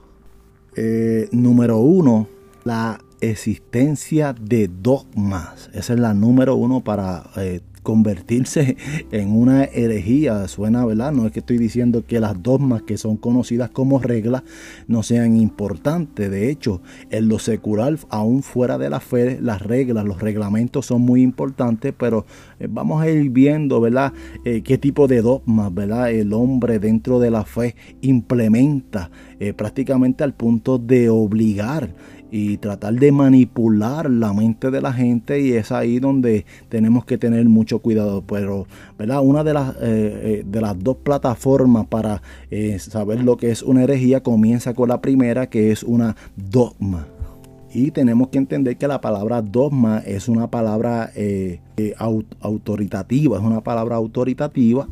eh, 0.76 1.28
número 1.30 1.78
uno, 1.78 2.26
la 2.64 3.00
existencia 3.20 4.32
de 4.32 4.68
dogmas. 4.68 5.70
Esa 5.72 5.94
es 5.94 6.00
la 6.00 6.14
número 6.14 6.56
uno 6.56 6.82
para 6.82 7.30
eh, 7.36 7.60
convertirse 7.84 8.76
en 9.12 9.30
una 9.30 9.62
herejía. 9.62 10.48
Suena, 10.48 10.84
¿verdad? 10.84 11.12
No 11.12 11.26
es 11.26 11.32
que 11.32 11.38
estoy 11.38 11.58
diciendo 11.58 12.04
que 12.04 12.18
las 12.18 12.42
dogmas 12.42 12.82
que 12.82 12.96
son 12.96 13.16
conocidas 13.16 13.70
como 13.70 14.00
reglas 14.00 14.42
no 14.88 15.04
sean 15.04 15.36
importantes. 15.36 16.28
De 16.28 16.50
hecho, 16.50 16.82
en 17.10 17.28
lo 17.28 17.38
secular, 17.38 17.96
aún 18.08 18.42
fuera 18.42 18.78
de 18.78 18.90
la 18.90 18.98
fe, 18.98 19.38
las 19.40 19.62
reglas, 19.62 20.04
los 20.04 20.20
reglamentos 20.20 20.86
son 20.86 21.02
muy 21.02 21.22
importantes, 21.22 21.94
pero 21.96 22.26
eh, 22.58 22.66
vamos 22.68 23.02
a 23.02 23.08
ir 23.08 23.30
viendo, 23.30 23.80
¿verdad? 23.80 24.12
Eh, 24.44 24.62
qué 24.62 24.78
tipo 24.78 25.06
de 25.06 25.22
dogmas, 25.22 25.72
¿verdad? 25.72 26.10
El 26.10 26.32
hombre 26.32 26.80
dentro 26.80 27.20
de 27.20 27.30
la 27.30 27.44
fe 27.44 27.76
implementa 28.00 29.10
eh, 29.38 29.52
prácticamente 29.52 30.24
al 30.24 30.32
punto 30.32 30.78
de 30.78 31.10
obligar 31.10 31.94
y 32.30 32.56
tratar 32.56 32.94
de 32.94 33.12
manipular 33.12 34.10
la 34.10 34.32
mente 34.32 34.70
de 34.70 34.80
la 34.80 34.92
gente 34.92 35.40
y 35.40 35.52
es 35.52 35.70
ahí 35.70 36.00
donde 36.00 36.44
tenemos 36.68 37.04
que 37.04 37.18
tener 37.18 37.44
mucho 37.48 37.78
cuidado. 37.78 38.22
Pero, 38.26 38.66
¿verdad? 38.98 39.20
Una 39.22 39.44
de 39.44 39.54
las, 39.54 39.74
eh, 39.76 39.76
eh, 39.82 40.44
de 40.44 40.60
las 40.60 40.78
dos 40.82 40.96
plataformas 40.96 41.86
para 41.86 42.22
eh, 42.50 42.78
saber 42.78 43.22
lo 43.22 43.36
que 43.36 43.50
es 43.50 43.62
una 43.62 43.84
herejía 43.84 44.22
comienza 44.22 44.74
con 44.74 44.88
la 44.88 45.00
primera 45.00 45.48
que 45.48 45.70
es 45.70 45.82
una 45.82 46.16
dogma. 46.36 47.06
Y 47.72 47.90
tenemos 47.90 48.28
que 48.28 48.38
entender 48.38 48.76
que 48.76 48.86
la 48.86 49.00
palabra 49.00 49.42
dogma 49.42 49.98
es 49.98 50.28
una 50.28 50.48
palabra 50.48 51.10
autoritativa, 52.40 53.36
es 53.36 53.42
una 53.42 53.62
palabra 53.62 53.96
autoritativa, 53.96 54.88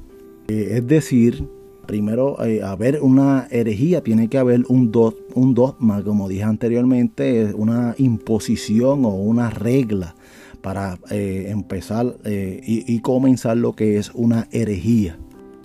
es 0.48 0.84
decir, 0.86 1.44
primero 1.86 2.42
eh, 2.44 2.62
haber 2.62 3.00
una 3.02 3.48
herejía 3.50 4.02
tiene 4.02 4.28
que 4.28 4.38
haber 4.38 4.64
un, 4.68 4.92
un 5.34 5.54
dogma, 5.54 6.02
como 6.02 6.28
dije 6.28 6.44
anteriormente, 6.44 7.52
una 7.54 7.94
imposición 7.98 9.04
o 9.04 9.10
una 9.10 9.50
regla 9.50 10.14
para 10.62 10.98
eh, 11.10 11.46
empezar 11.48 12.16
eh, 12.24 12.60
y, 12.64 13.00
comenzar 13.00 13.56
lo 13.56 13.74
que 13.74 13.98
es 13.98 14.10
una 14.14 14.48
herejía. 14.52 15.18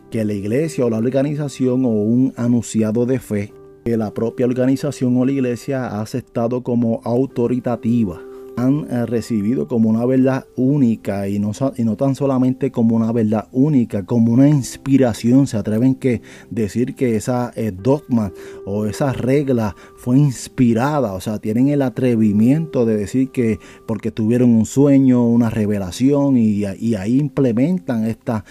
Que 0.09 0.25
la 0.25 0.33
iglesia 0.33 0.85
o 0.85 0.89
la 0.89 0.97
organización 0.97 1.85
o 1.85 1.89
un 1.89 2.33
anunciado 2.37 3.05
de 3.05 3.19
fe, 3.19 3.53
que 3.85 3.97
la 3.97 4.13
propia 4.13 4.45
organización 4.45 5.17
o 5.17 5.25
la 5.25 5.33
iglesia 5.33 5.87
ha 5.87 6.01
aceptado 6.01 6.63
como 6.63 7.01
autoritativa 7.03 8.21
han 8.57 8.87
eh, 8.89 9.05
recibido 9.05 9.67
como 9.67 9.89
una 9.89 10.05
verdad 10.05 10.45
única 10.55 11.29
y 11.29 11.39
no, 11.39 11.51
y 11.77 11.83
no 11.83 11.95
tan 11.95 12.15
solamente 12.15 12.71
como 12.71 12.95
una 12.95 13.11
verdad 13.11 13.47
única, 13.51 14.03
como 14.03 14.33
una 14.33 14.49
inspiración. 14.49 15.47
Se 15.47 15.57
atreven 15.57 15.95
que 15.95 16.21
decir 16.49 16.95
que 16.95 17.15
esa 17.15 17.53
eh, 17.55 17.71
dogma 17.71 18.33
o 18.65 18.87
esa 18.87 19.13
regla 19.13 19.75
fue 19.95 20.17
inspirada, 20.17 21.13
o 21.13 21.21
sea, 21.21 21.37
tienen 21.37 21.69
el 21.69 21.83
atrevimiento 21.83 22.85
de 22.85 22.97
decir 22.97 23.29
que 23.29 23.59
porque 23.85 24.11
tuvieron 24.11 24.49
un 24.49 24.65
sueño, 24.65 25.27
una 25.27 25.49
revelación 25.49 26.35
y, 26.37 26.65
ahí 26.65 27.19
implementan 27.19 28.05
esta, 28.05 28.43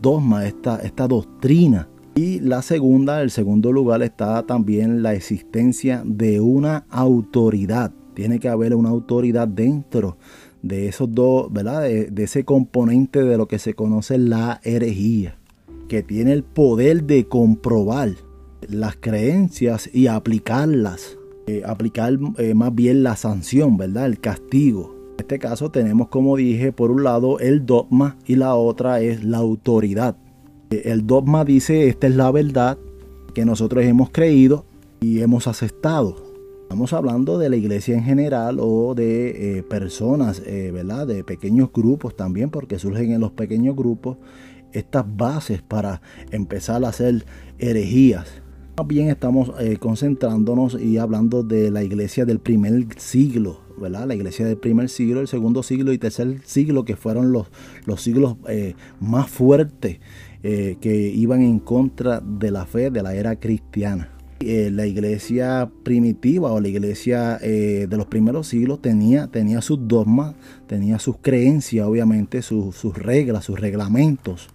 dogma, 0.00 0.46
esta 0.46 1.08
doctrina. 1.08 1.88
Y 2.14 2.38
la 2.38 2.62
segunda, 2.62 3.22
el 3.22 3.32
segundo 3.32 3.72
lugar 3.72 4.00
está 4.04 4.44
también 4.44 5.02
la 5.02 5.14
existencia 5.14 6.02
de 6.04 6.40
una 6.40 6.86
autoridad 6.88 7.92
tiene 8.14 8.38
que 8.38 8.48
haber 8.48 8.74
una 8.74 8.90
autoridad 8.90 9.48
dentro 9.48 10.16
de 10.62 10.88
esos 10.88 11.12
dos, 11.12 11.52
¿verdad? 11.52 11.82
De, 11.82 12.10
ese 12.22 12.44
componente 12.44 13.22
de 13.22 13.36
lo 13.36 13.46
que 13.46 13.58
se 13.58 13.74
conoce 13.74 14.16
la 14.16 14.60
herejía, 14.64 15.36
que 15.88 16.02
tiene 16.02 16.32
el 16.32 16.42
poder 16.42 17.04
de 17.04 17.26
comprobar 17.26 18.10
las 18.66 18.96
creencias 18.96 19.90
y 19.92 20.06
aplicarlas, 20.06 21.18
eh, 21.46 21.62
aplicar 21.66 22.18
eh, 22.38 22.54
más 22.54 22.74
bien 22.74 23.02
la 23.02 23.16
sanción, 23.16 23.76
¿verdad? 23.76 24.06
El 24.06 24.20
castigo. 24.20 24.94
En 25.18 25.20
este 25.20 25.38
caso 25.38 25.70
tenemos, 25.70 26.08
como 26.08 26.36
dije, 26.36 26.72
por 26.72 26.90
un 26.90 27.04
lado 27.04 27.38
el 27.40 27.66
dogma 27.66 28.16
y 28.26 28.36
la 28.36 28.54
otra 28.54 29.00
es 29.00 29.22
la 29.22 29.38
autoridad. 29.38 30.16
Eh, 30.70 30.82
el 30.86 31.06
dogma 31.06 31.44
dice, 31.44 31.88
esta 31.88 32.06
es 32.06 32.16
la 32.16 32.30
verdad 32.30 32.78
que 33.34 33.44
nosotros 33.44 33.84
hemos 33.84 34.08
creído 34.10 34.64
y 35.00 35.20
hemos 35.20 35.46
aceptado. 35.46 36.33
Estamos 36.64 36.94
hablando 36.94 37.38
de 37.38 37.50
la 37.50 37.56
iglesia 37.56 37.94
en 37.94 38.02
general 38.02 38.56
o 38.58 38.94
de 38.94 39.58
eh, 39.58 39.62
personas, 39.62 40.42
eh, 40.46 40.70
¿verdad? 40.72 41.06
De 41.06 41.22
pequeños 41.22 41.70
grupos 41.70 42.16
también, 42.16 42.50
porque 42.50 42.78
surgen 42.78 43.12
en 43.12 43.20
los 43.20 43.32
pequeños 43.32 43.76
grupos 43.76 44.16
estas 44.72 45.04
bases 45.06 45.60
para 45.60 46.00
empezar 46.30 46.82
a 46.84 46.88
hacer 46.88 47.26
herejías. 47.58 48.26
Más 48.76 48.86
bien 48.88 49.08
estamos 49.08 49.52
eh, 49.60 49.76
concentrándonos 49.76 50.80
y 50.80 50.96
hablando 50.96 51.42
de 51.42 51.70
la 51.70 51.84
iglesia 51.84 52.24
del 52.24 52.40
primer 52.40 52.86
siglo, 52.96 53.60
¿verdad? 53.78 54.08
La 54.08 54.14
iglesia 54.14 54.46
del 54.46 54.56
primer 54.56 54.88
siglo, 54.88 55.20
el 55.20 55.28
segundo 55.28 55.62
siglo 55.62 55.92
y 55.92 55.98
tercer 55.98 56.40
siglo, 56.44 56.86
que 56.86 56.96
fueron 56.96 57.30
los, 57.30 57.48
los 57.84 58.02
siglos 58.02 58.36
más 59.00 59.30
fuertes 59.30 60.00
que 60.42 61.12
iban 61.14 61.42
en 61.42 61.58
contra 61.58 62.20
de 62.20 62.50
la 62.50 62.66
fe 62.66 62.90
de 62.90 63.02
la 63.02 63.14
era 63.14 63.36
cristiana. 63.36 64.13
Eh, 64.46 64.70
la 64.70 64.86
iglesia 64.86 65.70
primitiva 65.84 66.52
o 66.52 66.60
la 66.60 66.68
iglesia 66.68 67.38
eh, 67.40 67.86
de 67.88 67.96
los 67.96 68.04
primeros 68.04 68.46
siglos 68.46 68.82
tenía, 68.82 69.26
tenía 69.28 69.62
sus 69.62 69.88
dogmas, 69.88 70.34
tenía 70.66 70.98
sus 70.98 71.16
creencias, 71.22 71.86
obviamente, 71.86 72.42
sus 72.42 72.82
reglas, 72.94 73.46
sus 73.46 73.58
reglamentos. 73.58 74.48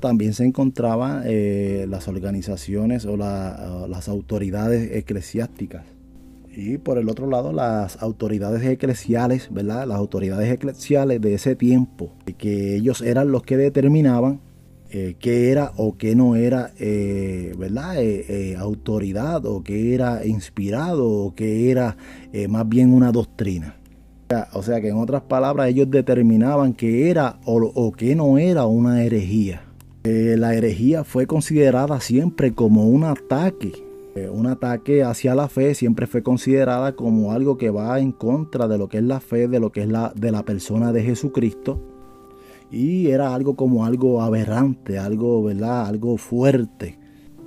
También 0.00 0.34
se 0.34 0.44
encontraban 0.44 1.22
eh, 1.26 1.86
las 1.88 2.08
organizaciones 2.08 3.06
o 3.06 3.16
las 3.16 4.08
autoridades 4.08 4.90
eclesiásticas. 4.96 5.84
Y 6.52 6.78
por 6.78 6.98
el 6.98 7.08
otro 7.08 7.28
lado, 7.28 7.52
las 7.52 8.02
autoridades 8.02 8.64
eclesiales, 8.64 9.48
¿verdad? 9.52 9.86
Las 9.86 9.98
autoridades 9.98 10.50
eclesiales 10.50 11.20
de 11.20 11.34
ese 11.34 11.54
tiempo, 11.54 12.10
que 12.36 12.74
ellos 12.74 13.00
eran 13.00 13.30
los 13.30 13.42
que 13.44 13.56
determinaban 13.56 14.40
eh, 14.98 15.16
qué 15.18 15.50
era 15.50 15.72
o 15.76 15.98
qué 15.98 16.16
no 16.16 16.36
era, 16.36 16.72
eh, 16.78 17.54
¿verdad? 17.58 17.96
Eh, 17.98 18.56
autoridad 18.58 19.44
o 19.44 19.62
qué 19.62 19.94
era 19.94 20.24
inspirado 20.24 21.06
o 21.06 21.34
qué 21.34 21.70
era 21.70 21.96
más 22.48 22.68
bien 22.68 22.92
una 22.92 23.12
doctrina. 23.12 23.76
O 24.54 24.62
sea 24.62 24.80
que 24.80 24.88
en 24.88 24.96
otras 24.96 25.22
palabras 25.22 25.68
ellos 25.68 25.90
determinaban 25.90 26.72
qué 26.72 27.10
era 27.10 27.38
o, 27.44 27.56
o 27.62 27.92
qué 27.92 28.16
no 28.16 28.38
era 28.38 28.66
una 28.66 29.04
herejía. 29.04 29.62
la 30.02 30.54
herejía 30.54 31.04
fue 31.04 31.26
considerada 31.26 32.00
siempre 32.00 32.52
como 32.52 32.88
un 32.88 33.04
ataque 33.04 33.86
eh, 34.16 34.30
un 34.30 34.46
ataque 34.46 35.04
hacia 35.04 35.34
la 35.34 35.46
fe 35.46 35.74
siempre 35.74 36.06
fue 36.06 36.22
considerada 36.22 36.96
como 36.96 37.32
algo 37.32 37.58
que 37.58 37.68
va 37.68 38.00
en 38.00 38.12
contra 38.12 38.66
de 38.66 38.78
lo 38.78 38.88
que 38.88 38.96
es 38.96 39.04
la 39.04 39.20
fe, 39.20 39.46
de 39.46 39.60
lo 39.60 39.70
que 39.72 39.82
es 39.82 39.88
la 39.88 40.10
de 40.16 40.32
la 40.32 40.42
persona 40.42 40.90
de 40.90 41.02
Jesucristo. 41.02 41.95
Y 42.70 43.08
era 43.08 43.34
algo 43.34 43.54
como 43.56 43.84
algo 43.84 44.20
aberrante, 44.22 44.98
algo, 44.98 45.42
¿verdad? 45.44 45.86
Algo 45.86 46.16
fuerte, 46.16 46.98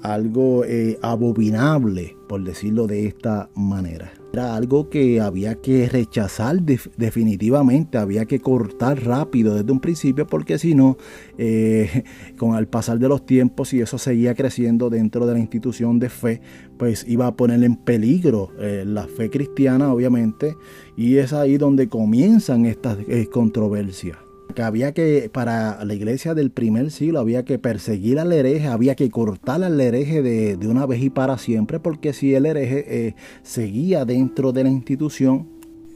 algo 0.01 0.63
eh, 0.65 0.97
abominable, 1.01 2.15
por 2.27 2.43
decirlo 2.43 2.87
de 2.87 3.07
esta 3.07 3.49
manera. 3.55 4.11
Era 4.31 4.55
algo 4.55 4.89
que 4.89 5.19
había 5.19 5.55
que 5.55 5.89
rechazar 5.89 6.61
definitivamente, 6.61 7.97
había 7.97 8.25
que 8.25 8.39
cortar 8.39 9.03
rápido 9.03 9.55
desde 9.55 9.71
un 9.71 9.79
principio 9.79 10.27
porque 10.27 10.59
si 10.59 10.75
no, 10.75 10.97
eh, 11.37 12.03
con 12.37 12.55
el 12.55 12.67
pasar 12.67 12.99
de 12.99 13.07
los 13.07 13.25
tiempos 13.25 13.73
y 13.73 13.81
eso 13.81 13.97
seguía 13.97 14.35
creciendo 14.35 14.89
dentro 14.91 15.25
de 15.25 15.33
la 15.33 15.39
institución 15.39 15.97
de 15.97 16.09
fe, 16.09 16.41
pues 16.77 17.05
iba 17.07 17.25
a 17.25 17.35
poner 17.35 17.63
en 17.63 17.75
peligro 17.75 18.51
eh, 18.59 18.83
la 18.85 19.07
fe 19.07 19.31
cristiana 19.31 19.91
obviamente 19.91 20.55
y 20.95 21.17
es 21.17 21.33
ahí 21.33 21.57
donde 21.57 21.89
comienzan 21.89 22.67
estas 22.67 22.99
controversias 23.31 24.28
que 24.53 24.61
había 24.61 24.93
que, 24.93 25.29
para 25.31 25.83
la 25.85 25.93
iglesia 25.93 26.33
del 26.33 26.51
primer 26.51 26.91
siglo, 26.91 27.19
había 27.19 27.45
que 27.45 27.59
perseguir 27.59 28.19
al 28.19 28.31
hereje, 28.33 28.67
había 28.67 28.95
que 28.95 29.09
cortar 29.09 29.63
al 29.63 29.79
hereje 29.79 30.21
de, 30.21 30.67
una 30.67 30.85
vez 30.85 31.01
y 31.01 31.09
para 31.09 31.37
siempre, 31.37 31.79
porque 31.79 32.13
si 32.13 32.33
el 32.33 32.45
hereje 32.45 33.07
eh, 33.07 33.15
seguía 33.43 34.05
dentro 34.05 34.51
de 34.51 34.63
la 34.63 34.69
institución, 34.69 35.47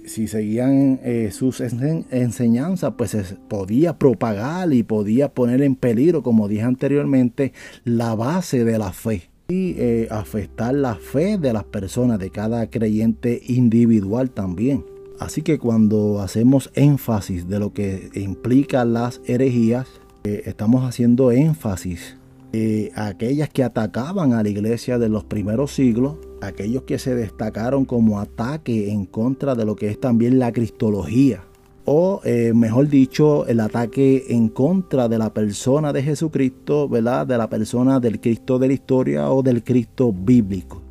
si 0.05 0.27
seguían 0.27 0.99
eh, 1.03 1.29
sus 1.31 1.61
enseñanzas, 1.61 2.93
pues 2.97 3.11
se 3.11 3.23
podía 3.47 3.97
propagar 3.97 4.73
y 4.73 4.83
podía 4.83 5.33
poner 5.33 5.61
en 5.61 5.75
peligro, 5.75 6.23
como 6.23 6.47
dije 6.47 6.63
anteriormente, 6.63 7.53
la 7.85 8.13
base 8.15 8.65
de 8.65 8.77
la 8.77 8.91
fe 8.91 9.29
y 9.47 9.75
eh, 9.77 10.07
afectar 10.09 10.73
la 10.73 10.95
fe 10.95 11.37
de 11.37 11.53
las 11.53 11.63
personas, 11.63 12.19
de 12.19 12.29
cada 12.29 12.69
creyente 12.69 13.41
individual 13.47 14.31
también. 14.31 14.92
Así 15.19 15.41
que 15.41 15.59
cuando 15.59 16.21
hacemos 16.21 16.71
énfasis 16.73 17.47
de 17.47 17.59
lo 17.59 17.73
que 17.73 18.09
implica 18.15 18.83
las 18.85 19.21
herejías, 19.25 19.87
eh, 20.23 20.43
estamos 20.45 20.83
haciendo 20.83 21.31
énfasis 21.31 22.17
eh, 22.51 22.91
a 22.95 23.07
aquellas 23.07 23.49
que 23.49 23.63
atacaban 23.63 24.33
a 24.33 24.43
la 24.43 24.49
iglesia 24.49 24.97
de 24.97 25.09
los 25.09 25.23
primeros 25.23 25.73
siglos, 25.73 26.15
aquellos 26.41 26.83
que 26.83 26.99
se 26.99 27.15
destacaron 27.15 27.85
como 27.85 28.19
ataque 28.19 28.91
en 28.91 29.05
contra 29.05 29.55
de 29.55 29.65
lo 29.65 29.75
que 29.75 29.89
es 29.89 29.99
también 29.99 30.39
la 30.39 30.51
cristología, 30.51 31.43
o 31.85 32.21
eh, 32.23 32.53
mejor 32.55 32.87
dicho, 32.87 33.45
el 33.47 33.59
ataque 33.59 34.25
en 34.29 34.49
contra 34.49 35.09
de 35.09 35.17
la 35.17 35.33
persona 35.33 35.91
de 35.93 36.03
Jesucristo, 36.03 36.87
¿verdad? 36.87 37.27
De 37.27 37.37
la 37.37 37.49
persona 37.49 37.99
del 37.99 38.21
Cristo 38.21 38.57
de 38.59 38.67
la 38.67 38.73
historia 38.73 39.29
o 39.29 39.43
del 39.43 39.63
Cristo 39.63 40.13
bíblico 40.13 40.81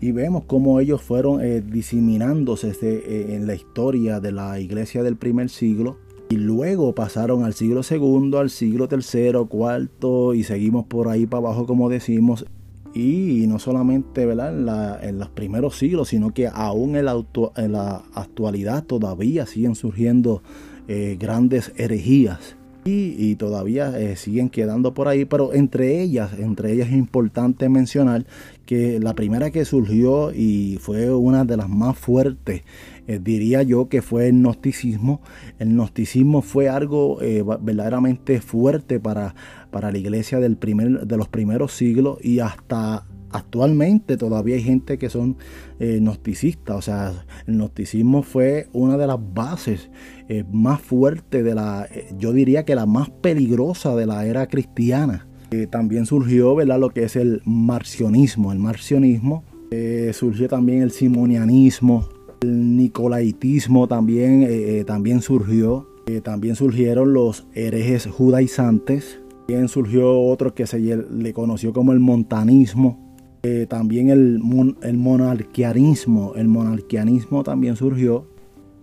y 0.00 0.12
vemos 0.12 0.44
cómo 0.46 0.80
ellos 0.80 1.02
fueron 1.02 1.42
eh, 1.42 1.62
diseminándose 1.62 2.72
eh, 2.82 3.34
en 3.34 3.46
la 3.46 3.54
historia 3.54 4.20
de 4.20 4.32
la 4.32 4.60
iglesia 4.60 5.02
del 5.02 5.16
primer 5.16 5.48
siglo 5.48 5.98
y 6.28 6.36
luego 6.36 6.94
pasaron 6.94 7.44
al 7.44 7.54
siglo 7.54 7.82
segundo, 7.82 8.38
al 8.38 8.50
siglo 8.50 8.88
tercero, 8.88 9.46
cuarto 9.46 10.34
y 10.34 10.42
seguimos 10.42 10.86
por 10.86 11.08
ahí 11.08 11.26
para 11.26 11.46
abajo 11.46 11.66
como 11.66 11.88
decimos 11.88 12.44
y 12.94 13.44
no 13.46 13.58
solamente. 13.58 14.22
En, 14.22 15.18
los 15.18 15.28
primeros 15.28 15.76
siglos, 15.76 16.08
sino 16.08 16.32
que 16.32 16.48
aún 16.48 16.96
en 16.96 17.04
la, 17.04 17.24
en 17.56 17.72
la 17.72 18.02
actualidad 18.14 18.84
todavía 18.84 19.46
siguen 19.46 19.74
surgiendo 19.74 20.42
eh, 20.88 21.16
grandes 21.18 21.72
herejías 21.76 22.56
y, 22.86 23.34
todavía 23.36 23.98
eh, 23.98 24.16
siguen 24.16 24.48
quedando 24.48 24.94
por 24.94 25.08
ahí, 25.08 25.24
pero 25.24 25.52
entre 25.52 26.00
ellas, 26.00 26.32
entre 26.38 26.72
ellas 26.72 26.88
es 26.88 26.94
importante 26.94 27.68
mencionar 27.68 28.24
que 28.64 29.00
la 29.00 29.14
primera 29.14 29.50
que 29.50 29.64
surgió 29.64 30.32
y 30.32 30.78
fue 30.80 31.12
una 31.14 31.44
de 31.44 31.56
las 31.56 31.68
más 31.68 31.98
fuertes, 31.98 32.62
eh, 33.06 33.20
diría 33.22 33.62
yo 33.62 33.88
que 33.88 34.02
fue 34.02 34.28
el 34.28 34.34
gnosticismo. 34.34 35.20
El 35.58 35.70
gnosticismo 35.70 36.42
fue 36.42 36.68
algo 36.68 37.20
eh, 37.22 37.44
verdaderamente 37.60 38.40
fuerte 38.40 39.00
para, 39.00 39.34
para 39.70 39.90
la 39.90 39.98
iglesia 39.98 40.40
del 40.40 40.56
primer, 40.56 41.06
de 41.06 41.16
los 41.16 41.28
primeros 41.28 41.72
siglos 41.72 42.18
y 42.22 42.40
hasta 42.40 43.04
actualmente 43.30 44.16
todavía 44.16 44.56
hay 44.56 44.62
gente 44.62 44.98
que 44.98 45.10
son 45.10 45.36
eh, 45.78 45.98
gnosticistas, 46.00 46.76
o 46.76 46.82
sea, 46.82 47.12
el 47.46 47.54
gnosticismo 47.54 48.22
fue 48.22 48.68
una 48.72 48.96
de 48.96 49.06
las 49.06 49.18
bases 49.34 49.90
eh, 50.28 50.44
más 50.50 50.80
fuertes 50.80 51.44
de 51.44 51.54
la, 51.54 51.86
eh, 51.92 52.08
yo 52.18 52.32
diría 52.32 52.64
que 52.64 52.74
la 52.74 52.86
más 52.86 53.10
peligrosa 53.10 53.94
de 53.94 54.06
la 54.06 54.26
era 54.26 54.46
cristiana. 54.46 55.26
también 55.70 56.06
surgió, 56.06 56.54
¿verdad? 56.56 56.80
Lo 56.80 56.90
que 56.90 57.04
es 57.04 57.14
el 57.16 57.40
marcionismo, 57.44 58.52
el 58.52 58.58
marcionismo, 58.58 59.44
surgió 60.12 60.48
también 60.48 60.82
el 60.82 60.90
simonianismo, 60.90 62.08
el 62.42 62.76
nicolaitismo 62.76 63.86
también, 63.86 64.84
también 64.86 65.22
surgió, 65.22 65.88
también 66.24 66.56
surgieron 66.56 67.12
los 67.12 67.46
herejes 67.54 68.06
judaizantes, 68.06 69.20
también 69.46 69.68
surgió 69.68 70.20
otro 70.20 70.52
que 70.52 70.66
se 70.66 70.80
le 70.80 71.32
conoció 71.32 71.72
como 71.72 71.92
el 71.92 72.00
montanismo, 72.00 73.05
eh, 73.42 73.66
también 73.68 74.10
el, 74.10 74.38
monarquianismo, 74.40 76.34
el 76.36 76.48
monarquianismo 76.48 77.42
también 77.42 77.76
surgió. 77.76 78.26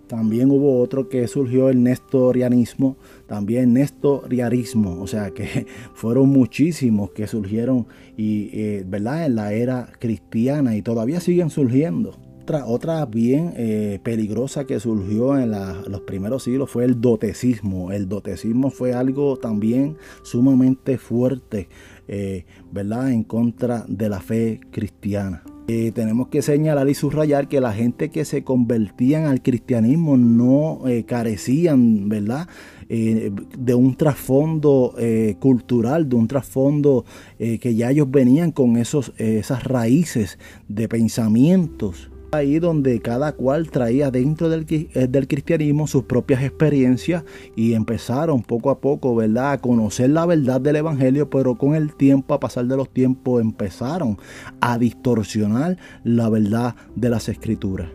También 0.07 0.51
hubo 0.51 0.79
otro 0.79 1.09
que 1.09 1.27
surgió 1.27 1.69
el 1.69 1.81
nestorianismo, 1.81 2.97
también 3.25 3.73
nestorianismo, 3.73 5.01
o 5.01 5.07
sea 5.07 5.31
que 5.31 5.65
fueron 5.93 6.29
muchísimos 6.29 7.11
que 7.11 7.25
surgieron 7.25 7.87
y, 8.15 8.49
eh, 8.53 8.83
¿verdad? 8.85 9.25
en 9.25 9.35
la 9.35 9.53
era 9.53 9.91
cristiana 9.99 10.75
y 10.75 10.81
todavía 10.81 11.19
siguen 11.19 11.49
surgiendo. 11.49 12.19
Otra, 12.43 12.65
otra 12.65 13.05
bien 13.05 13.53
eh, 13.55 14.01
peligrosa 14.03 14.65
que 14.65 14.77
surgió 14.81 15.39
en 15.39 15.51
los 15.51 16.01
primeros 16.01 16.43
siglos 16.43 16.69
fue 16.69 16.83
el 16.83 16.99
dotecismo. 16.99 17.93
El 17.93 18.09
dotecismo 18.09 18.69
fue 18.69 18.93
algo 18.93 19.37
también 19.37 19.95
sumamente 20.23 20.97
fuerte, 20.97 21.69
eh, 22.07 22.45
¿verdad? 22.71 23.11
En 23.11 23.23
contra 23.23 23.85
de 23.87 24.09
la 24.09 24.19
fe 24.19 24.59
cristiana. 24.71 25.43
Eh, 25.67 25.91
tenemos 25.95 26.27
que 26.27 26.41
señalar 26.41 26.89
y 26.89 26.93
subrayar 26.93 27.47
que 27.47 27.61
la 27.61 27.71
gente 27.71 28.09
que 28.09 28.25
se 28.25 28.43
convertían 28.43 29.25
al 29.25 29.41
cristianismo 29.41 30.17
no 30.17 30.81
carecían, 31.07 32.09
¿verdad? 32.09 32.49
de 32.89 33.73
un 33.73 33.95
trasfondo 33.95 34.93
cultural, 35.39 36.09
de 36.09 36.15
un 36.17 36.27
trasfondo 36.27 37.05
que 37.39 37.75
ya 37.75 37.89
ellos 37.89 38.11
venían 38.11 38.51
con 38.51 38.75
esos, 38.75 39.13
esas 39.17 39.63
raíces 39.63 40.37
de 40.67 40.89
pensamientos 40.89 42.11
ahí 42.33 42.59
donde 42.59 42.99
cada 42.99 43.33
cual 43.33 43.69
traía 43.69 44.11
dentro 44.11 44.49
del, 44.49 44.65
eh, 44.69 45.07
del, 45.07 45.27
cristianismo 45.27 45.87
sus 45.87 46.03
propias 46.03 46.43
experiencias 46.43 47.23
y 47.55 47.73
empezaron 47.73 48.41
poco 48.41 48.69
a 48.69 48.79
poco, 48.79 49.15
¿verdad?, 49.15 49.53
a 49.53 49.57
conocer 49.59 50.09
la 50.09 50.25
verdad 50.25 50.59
del 50.59 50.77
evangelio, 50.77 51.29
pero 51.29 51.55
con 51.55 51.75
el 51.75 51.95
tiempo, 51.95 52.33
a 52.33 52.39
pasar 52.39 52.65
de 52.65 52.77
los 52.77 52.89
tiempos, 52.89 53.41
empezaron 53.41 54.17
a 54.61 54.77
distorsionar 54.77 55.77
la 56.03 56.29
verdad 56.29 56.75
de 56.95 57.09
las 57.09 57.29
escrituras. 57.29 57.89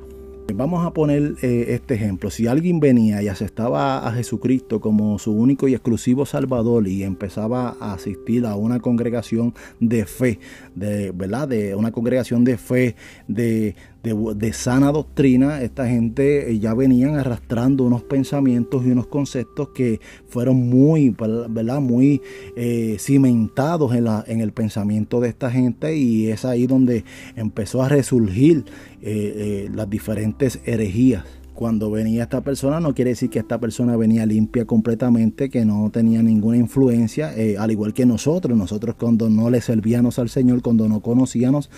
Vamos 0.55 0.85
a 0.87 0.93
poner 0.93 1.35
eh, 1.43 1.67
este 1.69 1.95
ejemplo. 1.95 2.31
Si 2.31 2.47
alguien 2.47 2.81
venía 2.81 3.23
y 3.23 3.29
aceptaba 3.29 4.07
a 4.07 4.13
Jesucristo 4.13 4.81
como 4.81 5.19
su 5.19 5.33
único 5.33 5.69
y 5.69 5.75
exclusivo 5.75 6.25
Salvador 6.25 6.89
y 6.89 7.03
empezaba 7.03 7.77
a 7.81 7.93
asistir 7.93 8.47
a 8.47 8.57
una 8.57 8.81
congregación 8.81 9.55
de 9.79 10.07
fe, 10.07 10.41
de 10.75 11.13
verdad, 11.13 11.49
de 11.49 11.75
una 11.75 11.93
congregación 11.93 12.45
de 12.45 12.57
fe, 12.57 12.97
de, 13.29 13.77
de, 14.15 14.53
sana 14.53 14.93
doctrina, 14.93 15.63
esta 15.63 15.87
gente 15.87 16.51
eh, 16.51 16.59
ya 16.59 16.75
venían 16.75 17.17
arrastrando 17.17 17.85
unos 17.85 18.03
pensamientos 18.03 18.85
y 18.87 18.91
unos 18.91 19.07
conceptos 19.07 19.71
que 19.71 20.01
fueron 20.29 20.69
muy, 20.69 21.11
¿verdad? 21.11 21.81
muy 21.81 22.23
eh, 22.57 22.97
cimentados 22.99 23.95
en, 23.95 24.05
la, 24.05 24.25
en 24.27 24.41
el 24.41 24.53
pensamiento 24.53 25.21
de 25.21 25.29
esta 25.29 25.51
gente 25.51 25.97
y 25.97 26.29
es 26.29 26.45
ahí 26.45 26.67
donde 26.67 27.05
empezó 27.37 27.83
a 27.83 27.89
resurgir 27.89 28.65
eh, 29.03 29.69
las 29.73 29.89
diferentes 29.89 30.61
herejías 30.65 31.25
cuando 31.55 31.91
venía 31.91 32.23
esta 32.23 32.41
persona 32.41 32.79
no 32.79 32.95
quiere 32.95 33.11
decir 33.11 33.31
que 33.31 33.41
esta 33.41 33.59
persona 33.59 33.97
venía 33.97 34.25
limpia 34.25 34.65
completamente, 34.65 35.51
que 35.51 35.65
no 35.65 35.91
tenía 35.91 36.23
ninguna 36.23 36.57
influencia, 36.57 37.35
al 37.59 37.73
igual 37.73 37.93
que 37.93 38.07
nosotros, 38.07 38.57
nosotros 38.57 38.95
cuando 38.95 39.29
no 39.29 39.51
le 39.51 39.61
servíamos 39.61 40.21
al 40.21 40.29
Señor, 40.29 40.63
cuando 40.63 40.89
no 40.89 41.01
conocíamos, 41.01 41.69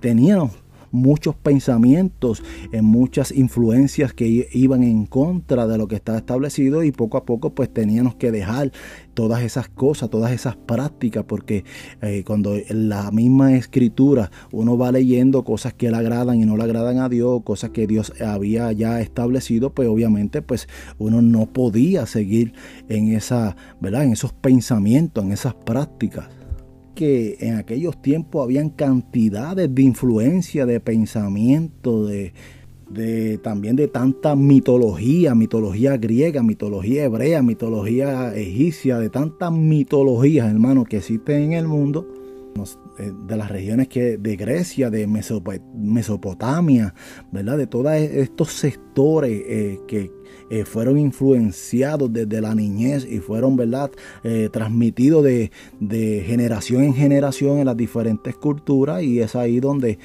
teníamos 0.00 0.50
muchos 0.92 1.34
pensamientos, 1.34 2.42
en 2.70 2.84
muchas 2.84 3.32
influencias 3.32 4.12
que 4.12 4.48
iban 4.52 4.84
en 4.84 5.06
contra 5.06 5.66
de 5.66 5.78
lo 5.78 5.88
que 5.88 5.96
estaba 5.96 6.18
establecido 6.18 6.84
y 6.84 6.92
poco 6.92 7.16
a 7.16 7.24
poco 7.24 7.54
pues 7.54 7.72
teníamos 7.72 8.14
que 8.14 8.30
dejar 8.30 8.70
todas 9.14 9.42
esas 9.42 9.68
cosas, 9.68 10.10
todas 10.10 10.32
esas 10.32 10.56
prácticas, 10.56 11.24
porque 11.24 11.64
eh, 12.00 12.22
cuando 12.26 12.54
en 12.54 12.88
la 12.88 13.10
misma 13.10 13.54
escritura 13.54 14.30
uno 14.52 14.78
va 14.78 14.92
leyendo 14.92 15.44
cosas 15.44 15.74
que 15.74 15.90
le 15.90 15.96
agradan 15.96 16.40
y 16.40 16.44
no 16.44 16.56
le 16.56 16.64
agradan 16.64 16.98
a 16.98 17.08
Dios, 17.08 17.42
cosas 17.42 17.70
que 17.70 17.86
Dios 17.86 18.12
había 18.20 18.70
ya 18.72 19.00
establecido, 19.00 19.70
pues 19.74 19.88
obviamente 19.88 20.42
pues 20.42 20.68
uno 20.98 21.22
no 21.22 21.46
podía 21.46 22.06
seguir 22.06 22.52
en 22.88 23.12
esa, 23.12 23.56
¿verdad? 23.80 24.04
En 24.04 24.12
esos 24.12 24.32
pensamientos, 24.32 25.24
en 25.24 25.32
esas 25.32 25.54
prácticas 25.54 26.41
que 26.94 27.36
en 27.40 27.56
aquellos 27.56 28.00
tiempos 28.00 28.44
habían 28.44 28.70
cantidades 28.70 29.74
de 29.74 29.82
influencia, 29.82 30.66
de 30.66 30.80
pensamiento, 30.80 32.06
de, 32.06 32.32
también 33.42 33.76
de 33.76 33.88
tanta 33.88 34.36
mitología, 34.36 35.34
mitología 35.34 35.96
griega, 35.96 36.42
mitología 36.42 37.04
hebrea, 37.04 37.42
mitología 37.42 38.34
egipcia, 38.34 38.98
de 38.98 39.10
tantas 39.10 39.52
mitologías, 39.52 40.50
hermano, 40.50 40.84
que 40.84 40.98
existen 40.98 41.42
en 41.42 41.52
el 41.54 41.68
mundo, 41.68 42.06
de 43.26 43.36
las 43.36 43.50
regiones 43.50 43.88
que 43.88 44.18
de 44.18 44.36
Grecia, 44.36 44.90
de 44.90 45.06
Mesopotamia, 45.06 46.94
¿verdad? 47.30 47.56
De 47.56 47.66
todos 47.66 47.92
estos 47.92 48.52
sectores 48.52 49.42
eh, 49.46 49.80
que 49.88 50.10
eh, 50.50 50.64
fueron 50.64 50.98
influenciados 50.98 52.12
desde 52.12 52.40
la 52.40 52.54
niñez 52.54 53.06
y 53.08 53.18
fueron, 53.18 53.56
¿verdad?, 53.56 53.90
transmitidos 54.50 55.24
de, 55.24 55.50
de, 55.80 56.24
generación 56.26 56.84
en 56.84 56.94
generación 56.94 57.58
en 57.58 57.66
las 57.66 57.76
diferentes 57.76 58.34
culturas 58.36 59.02
y 59.02 59.20
es 59.20 59.34
ahí 59.36 59.60
donde 59.60 59.98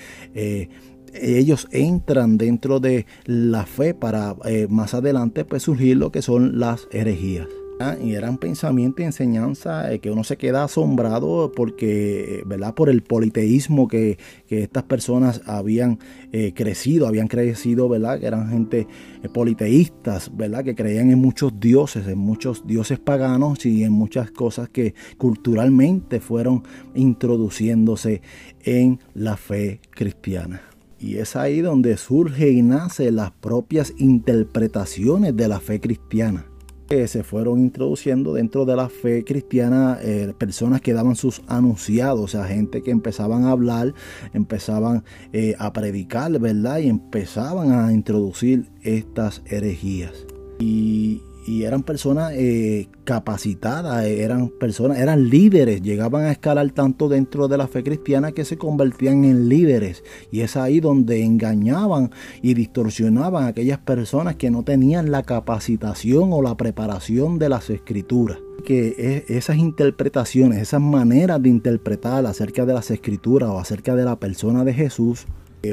ellos 1.22 1.68
entran 1.72 2.38
dentro 2.38 2.80
de 2.80 3.06
la 3.26 3.66
fe 3.66 3.94
para 3.94 4.36
eh, 4.46 4.68
más 4.70 4.94
adelante 4.94 5.46
pues 5.46 5.63
surgir 5.63 5.98
lo 5.98 6.12
que 6.12 6.22
son 6.22 6.60
las 6.60 6.88
herejías. 6.92 7.48
Ah, 7.80 7.96
y 8.02 8.16
eran 8.16 8.40
pensamientos 8.40 9.02
y 9.02 9.04
enseñanza 9.04 9.94
eh, 9.94 10.00
que 10.00 10.10
uno 10.10 10.24
se 10.24 10.36
queda 10.36 10.63
asombrado 10.63 11.52
porque, 11.56 12.42
¿verdad? 12.48 12.74
Por 12.74 12.90
el 12.90 13.04
politeísmo 13.04 13.88
que, 13.88 14.18
estas 14.50 14.84
personas 14.84 15.42
habían 15.46 16.00
eh, 16.32 16.54
crecido, 16.56 17.08
habían 17.08 17.28
crecido, 17.28 17.88
¿verdad? 17.88 18.20
Que 18.20 18.26
eran 18.26 18.50
gente 18.50 18.88
politeístas, 19.32 20.36
¿verdad? 20.36 20.63
Que 20.63 20.74
creían 20.74 21.12
en 21.12 21.20
muchos 21.20 21.60
dioses, 21.60 22.08
en 22.08 22.18
muchos 22.18 22.66
dioses 22.66 22.98
paganos 22.98 23.63
y 23.68 23.84
en 23.84 23.92
muchas 23.92 24.32
cosas 24.32 24.70
que 24.70 24.96
culturalmente 25.20 26.20
fueron 26.20 26.63
introduciéndose 26.96 28.22
en 28.63 29.00
la 29.13 29.38
fe 29.38 29.82
cristiana. 29.92 30.62
Y 31.00 31.18
es 31.18 31.36
ahí 31.36 31.62
donde 31.62 31.96
surge 31.98 32.50
y 32.50 32.63
nace 32.63 33.12
las 33.12 33.30
propias 33.32 33.94
interpretaciones 33.98 35.38
de 35.38 35.48
la 35.48 35.60
fe 35.60 35.80
cristiana. 35.80 36.46
Que 36.88 37.08
se 37.08 37.23
fueron 37.23 37.60
introduciendo 37.60 38.34
dentro 38.34 38.65
de 38.65 38.76
la 38.76 38.88
fe 38.88 39.23
cristiana 39.26 40.00
eh, 40.02 40.34
personas 40.38 40.82
que 40.82 40.93
daban 40.93 41.15
sus 41.15 41.41
anunciados, 41.47 42.19
o 42.21 42.28
sea, 42.28 42.45
gente 42.45 42.82
que 42.82 42.91
empezaban 42.91 43.43
a 43.43 43.52
hablar, 43.52 43.93
empezaban 44.34 45.04
eh, 45.34 45.56
a 45.60 45.73
predicar, 45.73 46.32
¿verdad? 46.39 46.80
Y 46.80 46.88
empezaban 46.88 47.71
a 47.71 47.91
introducir 47.91 48.69
estas 48.84 49.41
herejías. 49.45 50.13
Y, 50.60 51.21
y 51.48 51.64
eran 51.64 51.82
personas 51.82 52.34
eh, 52.36 52.90
capacitadas, 53.06 54.06
eran 54.06 54.50
personas, 54.50 55.00
eran 55.00 55.30
líderes, 55.30 55.82
llegaban 55.82 56.26
a 56.26 56.32
escalar 56.32 56.70
tanto 56.72 57.08
dentro 57.08 57.48
de 57.48 57.58
la 57.58 57.68
fe 57.68 57.84
cristiana 57.84 58.34
que 58.34 58.44
se 58.44 58.58
convertían 58.58 59.24
en 59.24 59.48
líderes. 59.48 60.04
Y 60.30 60.42
es 60.42 60.58
ahí 60.58 60.82
donde 60.82 61.24
engañaban 61.24 62.12
y 62.42 62.54
distorsionaban 62.54 63.46
a 63.46 63.48
aquellas 63.48 63.80
personas 63.80 64.36
que 64.36 64.52
no 64.52 64.64
tenían 64.64 65.10
la 65.10 65.24
capacitación 65.24 66.34
o 66.34 66.42
la 66.42 66.58
preparación 66.58 67.40
de 67.40 67.50
las 67.50 67.70
escrituras 67.70 68.40
que 68.66 69.24
esas 69.30 69.56
interpretaciones, 69.58 70.62
esas 70.62 70.82
maneras 70.82 71.42
de 71.42 71.48
interpretar 71.48 72.26
acerca 72.26 72.66
de 72.66 72.74
las 72.74 72.92
escrituras 72.92 73.50
o 73.50 73.60
acerca 73.60 73.96
de 73.96 74.04
la 74.04 74.20
persona 74.20 74.66
de 74.66 74.74
Jesús, 74.74 75.26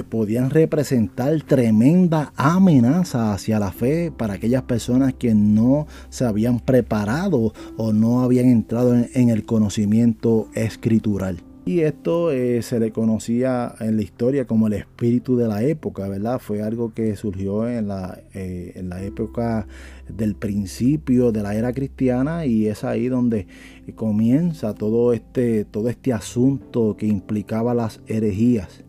podían 0.08 0.50
representar 0.50 1.42
tremenda 1.42 2.32
amenaza 2.36 3.32
hacia 3.32 3.58
la 3.58 3.70
fe 3.70 4.10
para 4.10 4.34
aquellas 4.34 4.62
personas 4.62 5.14
que 5.14 5.34
no 5.34 5.86
se 6.08 6.24
habían 6.24 6.60
preparado 6.60 7.52
o 7.76 7.92
no 7.92 8.22
habían 8.22 8.46
entrado 8.46 8.94
en, 8.94 9.28
el 9.28 9.44
conocimiento 9.44 10.48
escritural. 10.54 11.42
Y 11.66 11.80
esto 11.80 12.30
eh, 12.30 12.60
se 12.60 12.78
le 12.78 12.92
conocía 12.92 13.74
en 13.80 13.96
la 13.96 14.02
historia 14.02 14.46
como 14.46 14.66
el 14.66 14.74
espíritu 14.74 15.38
de 15.38 15.48
la 15.48 15.62
época, 15.62 16.06
¿verdad? 16.08 16.38
Fue 16.38 16.60
algo 16.60 16.92
que 16.92 17.16
surgió 17.16 17.66
en 17.66 17.88
la, 17.88 18.20
eh, 18.34 18.72
en 18.74 18.90
la 18.90 19.02
época 19.02 19.66
del 20.08 20.34
principio 20.34 21.32
de 21.32 21.42
la 21.42 21.54
era 21.54 21.72
cristiana 21.72 22.44
y 22.44 22.66
es 22.66 22.84
ahí 22.84 23.08
donde 23.08 23.46
comienza 23.94 24.74
todo 24.74 25.14
este, 25.14 25.64
todo 25.64 25.88
este 25.88 26.12
asunto 26.12 26.96
que 26.98 27.06
implicaba 27.06 27.72
las 27.72 28.00
herejías 28.06 28.83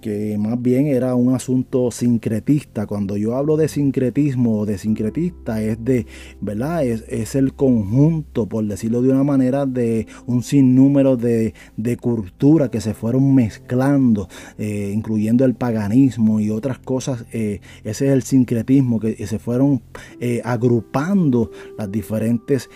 que 0.00 0.36
más 0.38 0.60
bien 0.60 0.86
era 0.86 1.14
un 1.14 1.34
asunto 1.34 1.90
sincretista. 1.90 2.86
Cuando 2.86 3.16
yo 3.16 3.36
hablo 3.36 3.56
de 3.56 3.68
sincretismo 3.68 4.60
o 4.60 4.66
de 4.66 4.78
sincretista 4.78 5.62
es 5.62 5.82
de, 5.84 6.06
¿verdad? 6.40 6.84
Es, 6.84 7.34
el 7.34 7.54
conjunto, 7.54 8.48
por 8.48 8.64
decirlo 8.64 9.02
de 9.02 9.10
una 9.10 9.22
manera, 9.22 9.66
de 9.66 10.06
un 10.26 10.42
sinnúmero 10.42 11.16
de, 11.16 11.54
de 11.76 11.96
culturas 11.96 12.70
que 12.70 12.80
se 12.80 12.94
fueron 12.94 13.34
mezclando, 13.34 14.28
eh, 14.56 14.92
incluyendo 14.94 15.44
el 15.44 15.54
paganismo 15.54 16.40
y 16.40 16.50
otras 16.50 16.78
cosas. 16.78 17.26
Eh, 17.32 17.60
ese 17.84 18.06
es 18.06 18.12
el 18.12 18.22
sincretismo, 18.22 18.98
que 19.00 19.26
se 19.26 19.38
fueron 19.38 19.82
eh, 20.20 20.40
agrupando 20.44 21.50
las 21.76 21.90
diferentes 21.90 22.70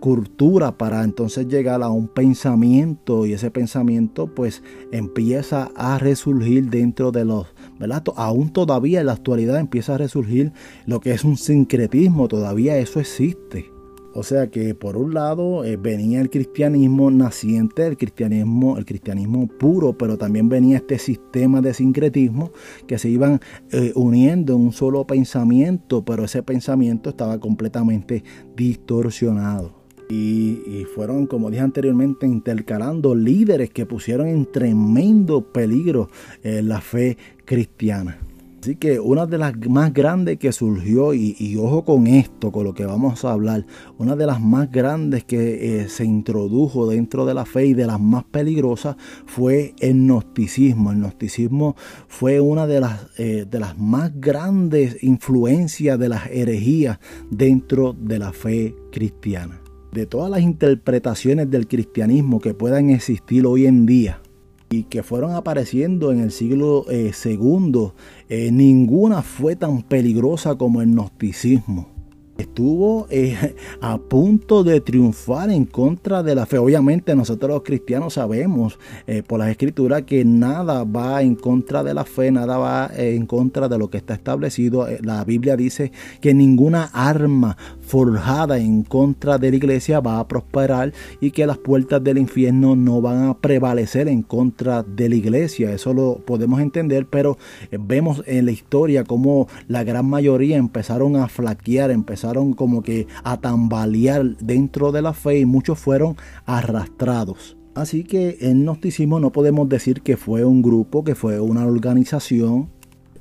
culturas 0.00 0.72
para 0.72 1.02
entonces 1.02 1.46
llegar 1.48 1.82
a 1.82 1.88
un 1.88 2.08
pensamiento 2.08 3.26
y 3.26 3.32
ese 3.32 3.50
pensamiento 3.50 4.26
pues 4.34 4.62
empieza 4.92 5.70
a 5.74 5.93
resurgir 5.98 6.70
dentro 6.70 7.12
de 7.12 7.24
los, 7.24 7.46
¿verdad? 7.78 8.04
Aún 8.16 8.52
todavía 8.52 9.00
en 9.00 9.06
la 9.06 9.12
actualidad 9.12 9.58
empieza 9.58 9.94
a 9.94 9.98
resurgir 9.98 10.52
lo 10.86 11.00
que 11.00 11.12
es 11.12 11.24
un 11.24 11.36
sincretismo, 11.36 12.28
todavía 12.28 12.76
eso 12.78 13.00
existe. 13.00 13.74
O 14.16 14.22
sea 14.22 14.46
que 14.46 14.76
por 14.76 14.96
un 14.96 15.12
lado 15.12 15.64
eh, 15.64 15.76
venía 15.76 16.20
el 16.20 16.30
cristianismo 16.30 17.10
naciente, 17.10 17.84
el 17.84 17.96
cristianismo, 17.96 18.78
el 18.78 18.84
cristianismo 18.84 19.48
puro, 19.48 19.98
pero 19.98 20.16
también 20.16 20.48
venía 20.48 20.76
este 20.76 21.00
sistema 21.00 21.60
de 21.60 21.74
sincretismo 21.74 22.52
que 22.86 22.96
se 22.96 23.08
iban 23.08 23.40
eh, 23.72 23.90
uniendo 23.96 24.54
en 24.54 24.60
un 24.60 24.72
solo 24.72 25.04
pensamiento, 25.04 26.04
pero 26.04 26.24
ese 26.24 26.44
pensamiento 26.44 27.10
estaba 27.10 27.40
completamente 27.40 28.22
distorsionado. 28.54 29.83
Y, 30.08 30.84
fueron, 30.94 31.26
como 31.26 31.50
dije 31.50 31.62
anteriormente, 31.62 32.26
intercalando 32.26 33.14
líderes 33.14 33.70
que 33.70 33.86
pusieron 33.86 34.28
en 34.28 34.50
tremendo 34.50 35.40
peligro 35.52 36.08
eh, 36.42 36.62
la 36.62 36.80
fe 36.80 37.16
cristiana. 37.44 38.18
Así 38.64 38.76
que 38.76 38.98
una 38.98 39.26
de 39.26 39.36
las 39.36 39.54
más 39.68 39.92
grandes 39.92 40.38
que 40.38 40.50
surgió, 40.50 41.12
y, 41.12 41.54
ojo 41.60 41.84
con 41.84 42.06
esto, 42.06 42.50
con 42.50 42.64
lo 42.64 42.72
que 42.72 42.86
vamos 42.86 43.22
a 43.22 43.32
hablar, 43.32 43.66
una 43.98 44.16
de 44.16 44.24
las 44.24 44.40
más 44.40 44.72
grandes 44.72 45.22
que 45.22 45.82
eh, 45.82 45.88
se 45.90 46.06
introdujo 46.06 46.88
dentro 46.88 47.26
de 47.26 47.34
la 47.34 47.44
fe 47.44 47.66
y 47.66 47.74
de 47.74 47.86
las 47.86 48.00
más 48.00 48.24
peligrosas 48.24 48.96
fue 49.26 49.74
el 49.80 50.06
gnosticismo. 50.06 50.92
El 50.92 51.00
gnosticismo 51.00 51.76
fue 52.08 52.40
una 52.40 52.66
de 52.66 52.80
las, 52.80 53.06
eh, 53.18 53.44
de 53.46 53.60
las 53.60 53.76
más 53.76 54.18
grandes 54.18 55.02
influencias 55.02 55.98
de 55.98 56.08
las 56.08 56.30
herejías 56.30 57.00
dentro 57.30 57.92
de 57.92 58.18
la 58.18 58.32
fe 58.32 58.74
cristiana 58.90 59.60
de 59.94 60.06
todas 60.06 60.28
las 60.28 60.40
interpretaciones 60.40 61.50
del 61.50 61.68
cristianismo 61.68 62.40
que 62.40 62.52
puedan 62.52 62.90
existir 62.90 63.46
hoy 63.46 63.66
en 63.66 63.86
día 63.86 64.20
y 64.68 64.82
que 64.82 65.04
fueron 65.04 65.34
apareciendo 65.34 66.10
en 66.10 66.18
el 66.18 66.32
siglo 66.32 66.84
II, 66.90 66.92
eh, 66.98 67.92
eh, 68.28 68.50
ninguna 68.50 69.22
fue 69.22 69.54
tan 69.54 69.82
peligrosa 69.82 70.56
como 70.56 70.82
el 70.82 70.88
gnosticismo 70.88 71.94
estuvo 72.38 73.06
eh, 73.10 73.54
a 73.80 73.98
punto 73.98 74.64
de 74.64 74.80
triunfar 74.80 75.50
en 75.50 75.64
contra 75.64 76.22
de 76.22 76.34
la 76.34 76.46
fe. 76.46 76.58
Obviamente 76.58 77.14
nosotros 77.14 77.50
los 77.50 77.62
cristianos 77.62 78.14
sabemos 78.14 78.78
eh, 79.06 79.22
por 79.22 79.38
las 79.38 79.48
escrituras 79.48 80.02
que 80.02 80.24
nada 80.24 80.84
va 80.84 81.22
en 81.22 81.34
contra 81.34 81.82
de 81.82 81.94
la 81.94 82.04
fe, 82.04 82.30
nada 82.30 82.58
va 82.58 82.90
eh, 82.96 83.14
en 83.14 83.26
contra 83.26 83.68
de 83.68 83.78
lo 83.78 83.88
que 83.88 83.98
está 83.98 84.14
establecido. 84.14 84.86
La 85.02 85.24
Biblia 85.24 85.56
dice 85.56 85.92
que 86.20 86.34
ninguna 86.34 86.84
arma 86.92 87.56
forjada 87.86 88.58
en 88.58 88.82
contra 88.82 89.38
de 89.38 89.50
la 89.50 89.56
iglesia 89.56 90.00
va 90.00 90.18
a 90.18 90.28
prosperar 90.28 90.92
y 91.20 91.30
que 91.30 91.46
las 91.46 91.58
puertas 91.58 92.02
del 92.02 92.18
infierno 92.18 92.76
no 92.76 93.00
van 93.00 93.28
a 93.28 93.38
prevalecer 93.38 94.08
en 94.08 94.22
contra 94.22 94.82
de 94.82 95.08
la 95.08 95.14
iglesia. 95.14 95.72
Eso 95.72 95.94
lo 95.94 96.18
podemos 96.24 96.60
entender, 96.60 97.06
pero 97.06 97.38
vemos 97.70 98.22
en 98.26 98.46
la 98.46 98.52
historia 98.52 99.04
como 99.04 99.48
la 99.68 99.84
gran 99.84 100.06
mayoría 100.06 100.56
empezaron 100.56 101.16
a 101.16 101.28
flaquear, 101.28 101.90
empezaron 101.90 102.52
como 102.54 102.82
que 102.82 103.06
a 103.22 103.40
tambalear 103.40 104.36
dentro 104.38 104.92
de 104.92 105.02
la 105.02 105.12
fe 105.12 105.40
y 105.40 105.46
muchos 105.46 105.78
fueron 105.78 106.16
arrastrados. 106.46 107.56
Así 107.74 108.04
que 108.04 108.38
el 108.40 108.64
gnosticismo 108.64 109.18
no 109.18 109.30
podemos 109.30 109.68
decir 109.68 110.00
que 110.02 110.16
fue 110.16 110.44
un 110.44 110.62
grupo, 110.62 111.02
que 111.02 111.16
fue 111.16 111.40
una 111.40 111.66
organización, 111.66 112.68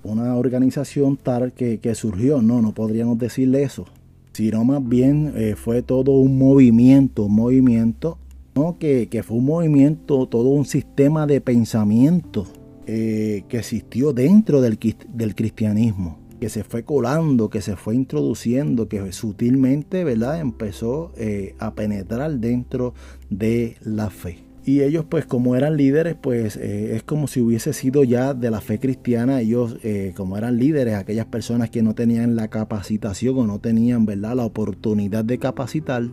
una 0.04 0.36
organización 0.36 1.18
tal 1.18 1.54
que, 1.54 1.96
surgió, 1.96 2.42
no, 2.42 2.62
no 2.62 2.74
podríamos 2.74 3.18
decirle 3.18 3.64
eso, 3.64 3.86
sino 4.34 4.66
más 4.66 4.88
bien 4.88 5.34
eh, 5.36 5.56
fue 5.56 5.82
todo 5.82 6.12
un 6.18 6.38
movimiento, 6.38 7.26
un 7.26 7.36
movimiento, 7.36 8.18
¿no? 8.56 8.78
que, 8.78 9.08
fue 9.26 9.38
un 9.38 9.46
movimiento, 9.46 10.28
todo 10.28 10.50
un 10.50 10.66
sistema 10.66 11.26
de 11.26 11.40
pensamiento 11.40 12.46
eh, 12.86 13.44
que 13.48 13.60
existió 13.60 14.12
dentro 14.12 14.62
del, 14.62 14.78
del 15.14 15.36
cristianismo 15.36 16.24
que 16.44 16.50
se 16.50 16.66
fue 16.66 16.84
colando, 16.84 17.50
que 17.50 17.62
se 17.62 17.78
fue 17.78 17.96
introduciendo, 17.96 18.90
que 18.90 19.14
sutilmente, 19.14 20.04
¿verdad? 20.04 20.42
Empezó 20.42 21.14
eh, 21.16 21.56
a 21.58 21.74
penetrar 21.74 22.32
dentro 22.34 22.94
de 23.30 23.78
la 23.82 24.10
fe. 24.10 24.40
Y 24.66 24.82
ellos, 24.82 25.06
pues 25.08 25.26
como 25.26 25.56
eran 25.56 25.76
líderes, 25.76 26.16
pues 26.16 26.56
eh, 26.56 26.96
es 26.96 27.04
como 27.04 27.28
si 27.28 27.42
hubiese 27.42 27.74
sido 27.74 28.04
ya 28.04 28.34
de 28.34 28.50
la 28.50 28.62
fe 28.62 28.80
cristiana, 28.80 29.42
ellos 29.42 29.78
eh, 29.84 30.14
como 30.16 30.38
eran 30.38 30.58
líderes, 30.58 30.96
aquellas 30.96 31.26
personas 31.26 31.70
que 31.70 31.84
no 31.84 31.96
tenían 31.96 32.36
la 32.36 32.48
capacitación 32.48 33.38
o 33.40 33.46
no 33.46 33.60
tenían, 33.60 34.06
¿verdad? 34.06 34.36
La 34.36 34.46
oportunidad 34.46 35.26
de 35.26 35.38
capacitar, 35.38 36.04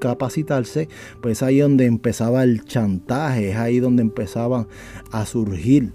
capacitarse, 0.00 0.88
pues 1.20 1.42
ahí 1.42 1.58
donde 1.58 1.84
empezaba 1.84 2.44
el 2.44 2.64
chantaje, 2.64 3.50
es 3.50 3.56
ahí 3.56 3.78
donde 3.78 4.02
empezaban 4.02 4.68
a 5.12 5.26
surgir 5.26 5.92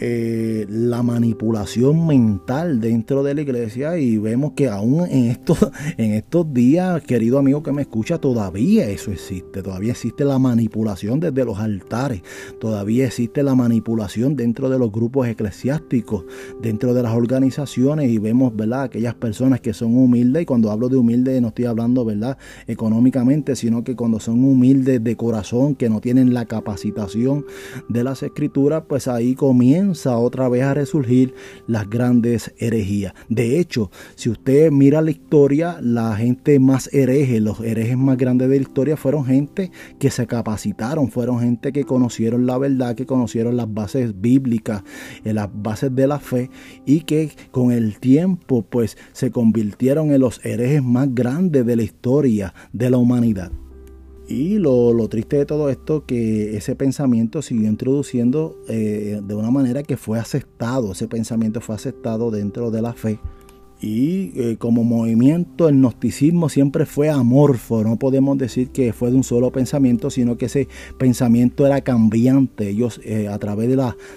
eh, 0.00 0.64
la 0.68 1.02
manipulación 1.02 2.06
mental 2.06 2.80
dentro 2.80 3.24
de 3.24 3.34
la 3.34 3.40
iglesia 3.40 3.98
y 3.98 4.16
vemos 4.16 4.52
que 4.52 4.68
aún 4.68 5.04
en 5.10 5.24
estos, 5.24 5.58
en 5.96 6.12
estos 6.12 6.54
días, 6.54 7.02
querido 7.02 7.36
amigo 7.36 7.64
que 7.64 7.72
me 7.72 7.82
escucha, 7.82 8.18
todavía 8.18 8.88
eso 8.88 9.10
existe, 9.10 9.60
todavía 9.60 9.90
existe 9.90 10.24
la 10.24 10.38
manipulación 10.38 11.18
desde 11.18 11.44
los 11.44 11.58
altares, 11.58 12.22
todavía 12.60 13.06
existe 13.06 13.42
la 13.42 13.56
manipulación 13.56 14.36
dentro 14.36 14.70
de 14.70 14.78
los 14.78 14.92
grupos 14.92 15.26
eclesiásticos, 15.26 16.24
dentro 16.62 16.94
de 16.94 17.02
las 17.02 17.14
organizaciones 17.14 18.08
y 18.08 18.18
vemos, 18.18 18.54
¿verdad? 18.54 18.82
Aquellas 18.82 19.16
personas 19.16 19.60
que 19.60 19.72
son 19.72 19.96
humildes 19.96 20.42
y 20.42 20.46
cuando 20.46 20.70
hablo 20.70 20.88
de 20.88 20.96
humildes 20.96 21.42
no 21.42 21.48
estoy 21.48 21.64
hablando, 21.64 22.04
¿verdad? 22.04 22.38
Económicamente, 22.68 23.56
sino 23.56 23.82
que 23.82 23.96
cuando 23.96 24.20
son 24.20 24.44
humildes 24.44 25.02
de 25.02 25.16
corazón, 25.16 25.74
que 25.74 25.90
no 25.90 26.00
tienen 26.00 26.34
la 26.34 26.44
capacitación 26.44 27.44
de 27.88 28.04
las 28.04 28.22
escrituras, 28.22 28.84
pues 28.86 29.08
ahí 29.08 29.34
comienza 29.34 29.87
otra 30.16 30.48
vez 30.48 30.62
a 30.62 30.74
resurgir 30.74 31.34
las 31.66 31.88
grandes 31.88 32.52
herejías. 32.58 33.14
De 33.28 33.58
hecho, 33.58 33.90
si 34.14 34.30
usted 34.30 34.70
mira 34.70 35.00
la 35.00 35.10
historia, 35.10 35.78
la 35.80 36.16
gente 36.16 36.58
más 36.58 36.92
hereje, 36.92 37.40
los 37.40 37.60
herejes 37.60 37.96
más 37.96 38.16
grandes 38.16 38.48
de 38.48 38.56
la 38.56 38.62
historia 38.62 38.96
fueron 38.96 39.24
gente 39.24 39.70
que 39.98 40.10
se 40.10 40.26
capacitaron, 40.26 41.10
fueron 41.10 41.40
gente 41.40 41.72
que 41.72 41.84
conocieron 41.84 42.46
la 42.46 42.58
verdad, 42.58 42.94
que 42.94 43.06
conocieron 43.06 43.56
las 43.56 43.72
bases 43.72 44.20
bíblicas, 44.20 44.82
eh, 45.24 45.32
las 45.32 45.48
bases 45.52 45.94
de 45.94 46.06
la 46.06 46.18
fe 46.18 46.50
y 46.86 47.00
que 47.00 47.32
con 47.50 47.72
el 47.72 47.98
tiempo 47.98 48.62
pues 48.62 48.96
se 49.12 49.30
convirtieron 49.30 50.12
en 50.12 50.20
los 50.20 50.44
herejes 50.44 50.82
más 50.82 51.14
grandes 51.14 51.64
de 51.64 51.76
la 51.76 51.82
historia 51.82 52.54
de 52.72 52.90
la 52.90 52.98
humanidad. 52.98 53.50
Y 54.28 54.58
lo, 54.58 55.08
triste 55.08 55.38
de 55.38 55.46
todo 55.46 55.70
esto, 55.70 56.04
que 56.04 56.54
ese 56.54 56.76
pensamiento 56.76 57.40
siguió 57.40 57.68
introduciendo 57.68 58.58
eh, 58.68 59.22
de 59.24 59.34
una 59.34 59.50
manera 59.50 59.82
que 59.82 59.96
fue 59.96 60.18
aceptado, 60.18 60.92
ese 60.92 61.08
pensamiento 61.08 61.62
fue 61.62 61.74
aceptado 61.74 62.30
dentro 62.30 62.70
de 62.70 62.82
la 62.82 62.92
fe 62.92 63.18
y 63.80 64.32
eh, 64.34 64.56
como 64.58 64.82
movimiento, 64.82 65.68
el 65.68 65.76
gnosticismo 65.76 66.48
siempre 66.48 66.84
fue 66.84 67.10
amorfo. 67.10 67.84
No 67.84 67.96
podemos 67.96 68.36
decir 68.36 68.70
que 68.70 68.92
fue 68.92 69.10
de 69.10 69.16
un 69.16 69.22
solo 69.22 69.52
pensamiento, 69.52 70.10
sino 70.10 70.36
que 70.36 70.46
ese 70.46 70.68
pensamiento 70.98 71.64
era 71.64 71.80
cambiante. 71.82 72.70
Ellos 72.70 73.00
eh, 73.04 73.28
a 73.28 73.38
través 73.38 73.68
de, 73.68 73.76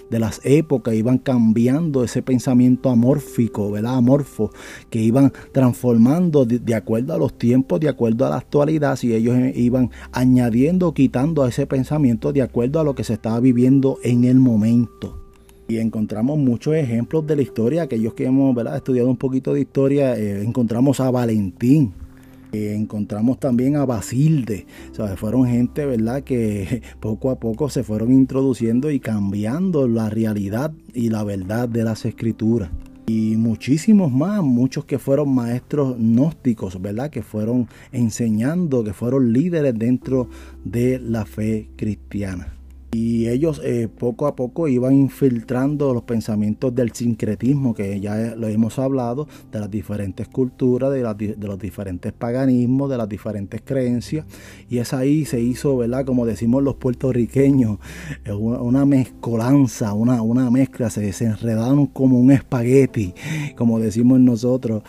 de 0.10 0.20
las 0.20 0.42
épocas 0.44 0.96
iban 0.96 1.20
cambiando 1.20 2.04
ese 2.04 2.24
pensamiento 2.24 2.90
amórfico, 2.90 3.70
¿verdad? 3.72 3.98
Amorfo, 3.98 4.52
que 4.90 5.00
iban 5.00 5.32
transformando 5.52 6.46
de, 6.46 6.76
acuerdo 6.76 7.14
a 7.14 7.18
los 7.18 7.38
tiempos, 7.38 7.80
de 7.80 7.90
acuerdo 7.90 8.26
a 8.26 8.30
la 8.30 8.38
actualidad. 8.38 8.98
Y 9.04 9.14
ellos 9.14 9.38
eh, 9.38 9.54
iban 9.56 9.92
añadiendo, 10.12 10.94
quitando 10.94 11.44
a 11.44 11.50
ese 11.50 11.68
pensamiento 11.68 12.34
de 12.34 12.42
acuerdo 12.42 12.80
a 12.80 12.84
lo 12.84 12.96
que 12.96 13.04
se 13.04 13.14
estaba 13.14 13.40
viviendo 13.40 14.00
en 14.04 14.24
el 14.24 14.40
momento. 14.40 15.22
Y 15.72 15.80
encontramos 15.80 16.38
muchos 16.38 16.76
ejemplos 16.76 17.26
de 17.26 17.38
la 17.38 17.44
historia, 17.44 17.84
aquellos 17.84 18.14
que 18.14 18.26
hemos 18.26 18.54
estudiado 18.76 19.10
un 19.10 19.16
poquito 19.16 19.54
de 19.54 19.62
historia, 19.62 20.18
eh, 20.18 20.44
encontramos 20.44 21.00
a 21.00 21.10
Valentín, 21.10 21.94
eh, 22.52 22.76
encontramos 22.78 23.40
también 23.40 23.78
a 23.78 23.86
Basilde, 23.86 24.66
o 25.00 25.08
fueron 25.16 25.46
gente, 25.48 25.86
¿verdad?, 25.86 26.24
que 26.24 26.82
poco 27.00 27.30
a 27.30 27.40
poco 27.40 27.70
se 27.70 27.84
fueron 27.84 28.12
introduciendo 28.12 28.92
y 28.92 29.00
cambiando 29.00 29.88
la 29.88 30.10
realidad 30.10 30.74
y 30.94 31.08
la 31.08 31.24
verdad 31.24 31.70
de 31.70 31.86
las 31.86 32.04
escrituras. 32.04 32.70
Y 33.08 33.38
muchísimos 33.38 34.12
más, 34.12 34.44
muchos 34.44 34.84
que 34.84 35.00
fueron 35.00 35.34
maestros 35.34 35.96
gnósticos, 35.98 36.82
¿verdad?, 36.82 37.10
que 37.10 37.22
fueron 37.22 37.70
enseñando, 37.94 38.84
que 38.84 38.92
fueron 38.92 39.32
líderes 39.32 39.74
dentro 39.80 40.28
de 40.66 41.00
la 41.00 41.26
fe 41.26 41.70
cristiana. 41.78 42.61
Y 42.94 43.30
ellos 43.30 43.62
eh, 43.64 43.88
poco 43.88 44.28
a 44.28 44.36
poco 44.36 44.68
iban 44.68 44.94
infiltrando 44.94 45.94
los 45.94 46.04
pensamientos 46.04 46.76
del 46.76 46.92
sincretismo, 46.92 47.74
que 47.74 48.02
ya 48.02 48.36
lo 48.36 48.50
hemos 48.50 48.80
hablado, 48.80 49.30
de 49.50 49.62
las 49.62 49.72
diferentes 49.72 50.28
culturas, 50.28 50.92
de, 50.92 51.38
los 51.38 51.58
diferentes 51.58 52.12
paganismos, 52.12 52.90
de 52.90 52.98
las 52.98 53.08
diferentes 53.08 53.62
creencias. 53.64 54.26
Y 54.70 54.80
es 54.80 54.94
ahí 54.94 55.24
se 55.24 55.40
hizo, 55.40 55.78
¿verdad? 55.78 56.06
Como 56.06 56.26
decimos 56.26 56.64
los 56.64 56.76
puertorriqueños, 56.76 57.80
eh, 58.26 58.34
una, 58.34 58.86
mezcolanza, 58.86 59.94
una, 59.94 60.22
una 60.22 60.52
mezcla, 60.52 60.90
se 60.90 61.00
desenredaron 61.00 61.88
como 61.88 62.20
un 62.20 62.32
espagueti, 62.32 63.14
como 63.56 63.80
decimos 63.80 64.20
nosotros. 64.20 64.84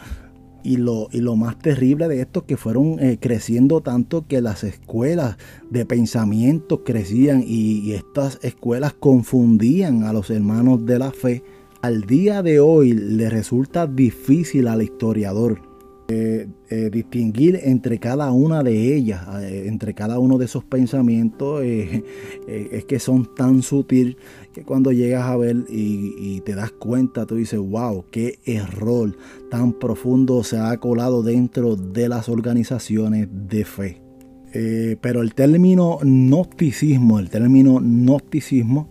Y 0.64 0.76
lo, 0.76 1.08
y 1.10 1.20
lo 1.20 1.36
más 1.36 1.58
terrible 1.58 2.08
de 2.08 2.20
esto 2.20 2.40
es 2.40 2.46
que 2.46 2.56
fueron 2.56 2.98
eh, 3.00 3.18
creciendo 3.20 3.80
tanto 3.80 4.26
que 4.26 4.40
las 4.40 4.64
escuelas 4.64 5.36
de 5.70 5.84
pensamiento 5.84 6.84
crecían 6.84 7.44
y, 7.46 7.92
estas 7.92 8.38
escuelas 8.42 8.94
confundían 8.94 10.04
a 10.04 10.12
los 10.12 10.30
hermanos 10.30 10.86
de 10.86 10.98
la 10.98 11.10
fe. 11.10 11.42
Al 11.82 12.02
día 12.02 12.42
de 12.42 12.60
hoy 12.60 12.92
le 12.92 13.28
resulta 13.28 13.86
difícil 13.86 14.68
al 14.68 14.82
historiador 14.82 15.71
eh, 16.12 16.48
eh, 16.70 16.90
distinguir 16.90 17.60
entre 17.62 17.98
cada 17.98 18.30
una 18.32 18.62
de 18.62 18.94
ellas, 18.94 19.26
entre 19.42 19.94
cada 19.94 20.18
uno 20.18 20.38
de 20.38 20.44
esos 20.44 20.64
pensamientos, 20.64 21.62
es 22.46 22.84
que 22.84 22.98
son 22.98 23.34
tan 23.34 23.62
sutiles 23.62 24.16
que 24.52 24.64
cuando 24.64 24.92
llegas 24.92 25.24
a 25.24 25.36
ver 25.36 25.64
y, 25.68 26.40
te 26.42 26.54
das 26.54 26.72
cuenta, 26.72 27.26
tú 27.26 27.36
dices, 27.36 27.58
wow, 27.58 28.04
qué 28.10 28.38
error 28.44 29.16
tan 29.50 29.72
profundo 29.72 30.44
se 30.44 30.58
ha 30.58 30.76
colado 30.78 31.22
dentro 31.22 31.76
de 31.76 32.08
las 32.08 32.28
organizaciones 32.28 33.28
de 33.30 33.64
fe. 33.64 34.02
Eh, 34.54 34.96
pero 35.00 35.22
el 35.22 35.34
término 35.34 35.98
gnosticismo, 36.02 37.18
el 37.18 37.30
término 37.30 37.78
gnosticismo, 37.80 38.88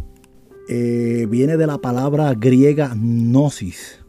eh, 0.70 1.28
viene 1.30 1.58
de 1.58 1.68
la 1.68 1.78
palabra 1.78 2.34
griega 2.34 2.94
gnosis, 2.96 4.01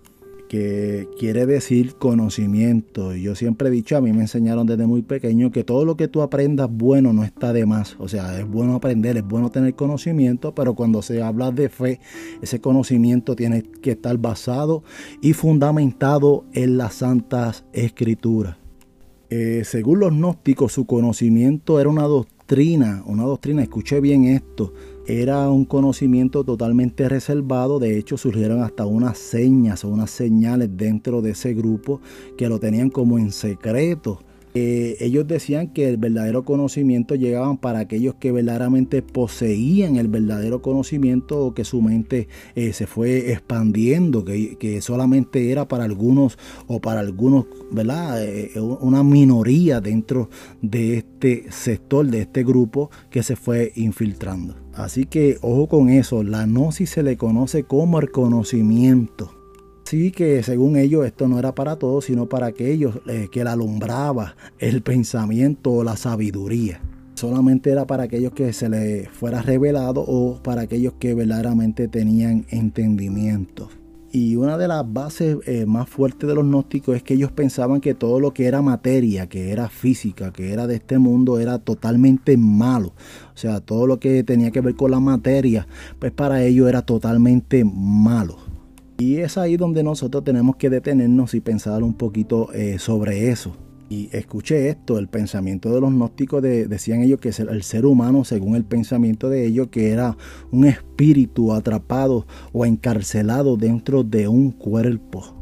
que 0.52 1.08
quiere 1.18 1.46
decir 1.46 1.94
conocimiento. 1.94 3.16
Y 3.16 3.22
yo 3.22 3.34
siempre 3.34 3.68
he 3.68 3.70
dicho, 3.70 3.96
a 3.96 4.02
mí 4.02 4.12
me 4.12 4.20
enseñaron 4.20 4.66
desde 4.66 4.86
muy 4.86 5.00
pequeño 5.00 5.50
que 5.50 5.64
todo 5.64 5.86
lo 5.86 5.96
que 5.96 6.08
tú 6.08 6.20
aprendas 6.20 6.68
bueno 6.70 7.14
no 7.14 7.24
está 7.24 7.54
de 7.54 7.64
más. 7.64 7.96
O 7.98 8.06
sea, 8.06 8.38
es 8.38 8.46
bueno 8.46 8.74
aprender, 8.74 9.16
es 9.16 9.26
bueno 9.26 9.50
tener 9.50 9.74
conocimiento, 9.74 10.54
pero 10.54 10.74
cuando 10.74 11.00
se 11.00 11.22
habla 11.22 11.52
de 11.52 11.70
fe, 11.70 12.00
ese 12.42 12.60
conocimiento 12.60 13.34
tiene 13.34 13.62
que 13.62 13.92
estar 13.92 14.18
basado 14.18 14.84
y 15.22 15.32
fundamentado 15.32 16.44
en 16.52 16.76
las 16.76 16.96
santas 16.96 17.64
escrituras. 17.72 18.58
Eh, 19.30 19.62
según 19.64 20.00
los 20.00 20.12
gnósticos, 20.12 20.74
su 20.74 20.84
conocimiento 20.84 21.80
era 21.80 21.88
una 21.88 22.02
doctrina, 22.02 23.02
una 23.06 23.22
doctrina, 23.22 23.62
escuché 23.62 24.02
bien 24.02 24.24
esto, 24.24 24.74
era 25.06 25.50
un 25.50 25.64
conocimiento 25.64 26.44
totalmente 26.44 27.08
reservado, 27.08 27.78
de 27.78 27.98
hecho 27.98 28.16
surgieron 28.16 28.62
hasta 28.62 28.86
unas 28.86 29.18
señas 29.18 29.84
o 29.84 29.88
unas 29.88 30.10
señales 30.10 30.70
dentro 30.76 31.22
de 31.22 31.30
ese 31.30 31.54
grupo 31.54 32.00
que 32.36 32.48
lo 32.48 32.58
tenían 32.58 32.90
como 32.90 33.18
en 33.18 33.32
secreto 33.32 34.20
eh, 34.54 34.96
ellos 35.00 35.26
decían 35.26 35.68
que 35.68 35.88
el 35.88 35.96
verdadero 35.96 36.44
conocimiento 36.44 37.14
llegaban 37.14 37.56
para 37.56 37.78
aquellos 37.78 38.16
que 38.16 38.32
verdaderamente 38.32 39.00
poseían 39.00 39.96
el 39.96 40.08
verdadero 40.08 40.60
conocimiento 40.60 41.38
o 41.42 41.54
que 41.54 41.64
su 41.64 41.80
mente 41.80 42.28
eh, 42.54 42.74
se 42.74 42.86
fue 42.86 43.32
expandiendo, 43.32 44.24
que, 44.24 44.80
solamente 44.82 45.50
era 45.50 45.68
para 45.68 45.84
algunos 45.84 46.38
o 46.66 46.80
para 46.80 47.00
algunos, 47.00 47.46
¿verdad? 47.70 48.22
Eh, 48.22 48.60
una 48.60 49.02
minoría 49.02 49.80
dentro 49.80 50.28
de 50.60 50.98
este 50.98 51.50
sector, 51.50 52.06
de 52.06 52.22
este 52.22 52.44
grupo 52.44 52.90
que 53.10 53.22
se 53.22 53.36
fue 53.36 53.72
infiltrando. 53.76 54.61
Así 54.74 55.04
que 55.04 55.38
ojo 55.42 55.68
con 55.68 55.88
eso, 55.88 56.22
la 56.22 56.46
gnosis 56.46 56.90
se 56.90 57.02
le 57.02 57.16
conoce 57.16 57.64
como 57.64 58.00
el 58.00 58.10
conocimiento 58.10 59.42
Así 59.92 60.10
que 60.10 60.42
según 60.42 60.78
ellos 60.78 61.04
esto 61.04 61.28
no 61.28 61.38
era 61.38 61.54
para 61.54 61.76
todos, 61.76 62.06
sino 62.06 62.26
para 62.26 62.46
aquellos 62.46 63.00
eh, 63.06 63.28
que 63.30 63.44
le 63.44 63.50
alumbraba 63.50 64.36
el 64.58 64.80
pensamiento 64.80 65.70
o 65.70 65.84
la 65.84 65.98
sabiduría. 65.98 66.80
solamente 67.14 67.70
era 67.70 67.86
para 67.86 68.04
aquellos 68.04 68.32
que 68.32 68.54
se 68.54 68.70
les 68.70 69.06
fuera 69.10 69.42
revelado 69.42 70.00
o 70.00 70.42
para 70.42 70.62
aquellos 70.62 70.94
que 70.98 71.12
verdaderamente 71.12 71.88
tenían 71.88 72.46
entendimiento. 72.48 73.68
Y 74.14 74.36
una 74.36 74.58
de 74.58 74.68
las 74.68 74.84
bases 74.92 75.38
eh, 75.46 75.64
más 75.64 75.88
fuertes 75.88 76.28
de 76.28 76.34
los 76.34 76.44
gnósticos 76.44 76.96
es 76.96 77.02
que 77.02 77.14
ellos 77.14 77.32
pensaban 77.32 77.80
que 77.80 77.94
todo 77.94 78.20
lo 78.20 78.34
que 78.34 78.44
era 78.44 78.60
materia, 78.60 79.26
que 79.26 79.50
era 79.50 79.70
física, 79.70 80.34
que 80.34 80.52
era 80.52 80.66
de 80.66 80.74
este 80.74 80.98
mundo, 80.98 81.40
era 81.40 81.58
totalmente 81.58 82.36
malo. 82.36 82.88
O 83.34 83.38
sea, 83.38 83.60
todo 83.60 83.86
lo 83.86 83.98
que 83.98 84.22
tenía 84.22 84.50
que 84.50 84.60
ver 84.60 84.76
con 84.76 84.90
la 84.90 85.00
materia, 85.00 85.66
pues 85.98 86.12
para 86.12 86.44
ellos 86.44 86.68
era 86.68 86.82
totalmente 86.82 87.64
malo. 87.64 88.36
Y 88.98 89.16
es 89.16 89.38
ahí 89.38 89.56
donde 89.56 89.82
nosotros 89.82 90.22
tenemos 90.24 90.56
que 90.56 90.68
detenernos 90.68 91.32
y 91.32 91.40
pensar 91.40 91.82
un 91.82 91.94
poquito 91.94 92.52
eh, 92.52 92.78
sobre 92.78 93.30
eso. 93.30 93.56
Y 93.92 94.08
escuché 94.12 94.70
esto, 94.70 94.98
el 94.98 95.06
pensamiento 95.06 95.70
de 95.70 95.78
los 95.82 95.90
gnósticos 95.90 96.40
decían 96.40 97.02
ellos 97.02 97.20
que 97.20 97.28
el 97.28 97.62
ser 97.62 97.84
humano, 97.84 98.24
según 98.24 98.56
el 98.56 98.64
pensamiento 98.64 99.28
de 99.28 99.44
ellos, 99.44 99.68
que 99.68 99.90
era 99.90 100.16
un 100.50 100.64
espíritu 100.64 101.52
atrapado 101.52 102.26
o 102.54 102.64
encarcelado 102.64 103.58
dentro 103.58 104.02
de 104.02 104.28
un 104.28 104.50
cuerpo 104.50 105.36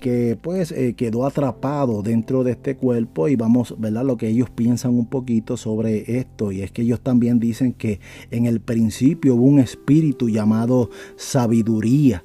que 0.00 0.36
pues 0.42 0.72
eh, 0.72 0.94
quedó 0.94 1.24
atrapado 1.26 2.02
dentro 2.02 2.42
de 2.42 2.50
este 2.50 2.76
cuerpo 2.76 3.28
y 3.28 3.36
vamos, 3.36 3.76
¿verdad? 3.78 4.04
Lo 4.04 4.16
que 4.16 4.26
ellos 4.26 4.50
piensan 4.50 4.94
un 4.94 5.06
poquito 5.06 5.56
sobre 5.56 6.18
esto 6.18 6.50
y 6.50 6.62
es 6.62 6.72
que 6.72 6.82
ellos 6.82 7.02
también 7.02 7.38
dicen 7.38 7.72
que 7.72 8.00
en 8.32 8.46
el 8.46 8.60
principio 8.60 9.36
hubo 9.36 9.44
un 9.44 9.60
espíritu 9.60 10.28
llamado 10.28 10.90
sabiduría 11.14 12.24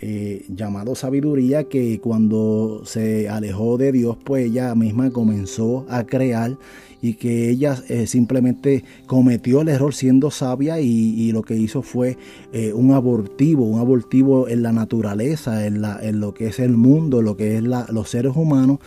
eh, 0.00 0.44
llamado 0.48 0.94
sabiduría 0.94 1.64
que 1.64 1.98
cuando 2.00 2.82
se 2.84 3.28
alejó 3.28 3.78
de 3.78 3.92
Dios 3.92 4.16
pues 4.22 4.46
ella 4.46 4.74
misma 4.74 5.10
comenzó 5.10 5.86
a 5.88 6.04
crear 6.04 6.56
y 7.00 7.14
que 7.14 7.50
ella 7.50 7.76
eh, 7.88 8.06
simplemente 8.06 8.84
cometió 9.06 9.60
el 9.60 9.68
error 9.68 9.94
siendo 9.94 10.30
sabia 10.30 10.80
y, 10.80 11.30
lo 11.32 11.42
que 11.42 11.56
hizo 11.56 11.82
fue 11.82 12.16
eh, 12.52 12.72
un 12.72 12.92
abortivo, 12.92 13.64
un 13.64 13.80
abortivo 13.80 14.48
en 14.48 14.62
la 14.62 14.72
naturaleza, 14.72 15.66
en, 15.66 15.82
la, 15.82 15.98
en 16.02 16.20
lo 16.20 16.34
que 16.34 16.46
es 16.48 16.58
el 16.58 16.76
mundo, 16.76 17.22
lo 17.22 17.36
que 17.36 17.56
es 17.56 17.62
los 17.62 18.08
seres 18.08 18.32
humanos 18.34 18.78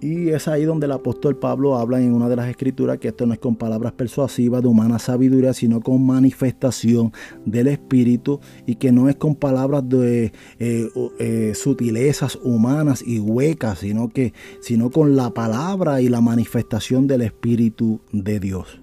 y 0.00 0.30
es 0.30 0.48
ahí 0.48 0.64
donde 0.64 0.86
el 0.86 0.92
apóstol 0.92 1.36
Pablo 1.36 1.76
habla 1.76 2.00
en 2.00 2.12
una 2.12 2.28
de 2.28 2.36
las 2.36 2.48
escrituras 2.48 2.98
que 2.98 3.08
esto 3.08 3.26
no 3.26 3.32
es 3.32 3.38
con 3.38 3.56
palabras 3.56 3.92
persuasivas 3.92 4.62
de 4.62 4.68
humana 4.68 4.98
sabiduría, 4.98 5.52
sino 5.52 5.80
con 5.80 6.04
manifestación 6.04 7.12
del 7.44 7.68
Espíritu 7.68 8.40
y 8.66 8.76
que 8.76 8.92
no 8.92 9.08
es 9.08 9.16
con 9.16 9.34
palabras 9.34 9.88
de 9.88 10.32
eh, 10.58 10.88
eh, 11.18 11.52
sutilezas 11.54 12.36
humanas 12.42 13.02
y 13.06 13.20
huecas, 13.20 13.78
sino 13.80 14.08
que 14.08 14.32
sino 14.60 14.90
con 14.90 15.16
la 15.16 15.30
palabra 15.30 16.00
y 16.00 16.08
la 16.08 16.20
manifestación 16.20 17.06
del 17.06 17.22
Espíritu 17.22 18.00
de 18.12 18.40
Dios. 18.40 18.80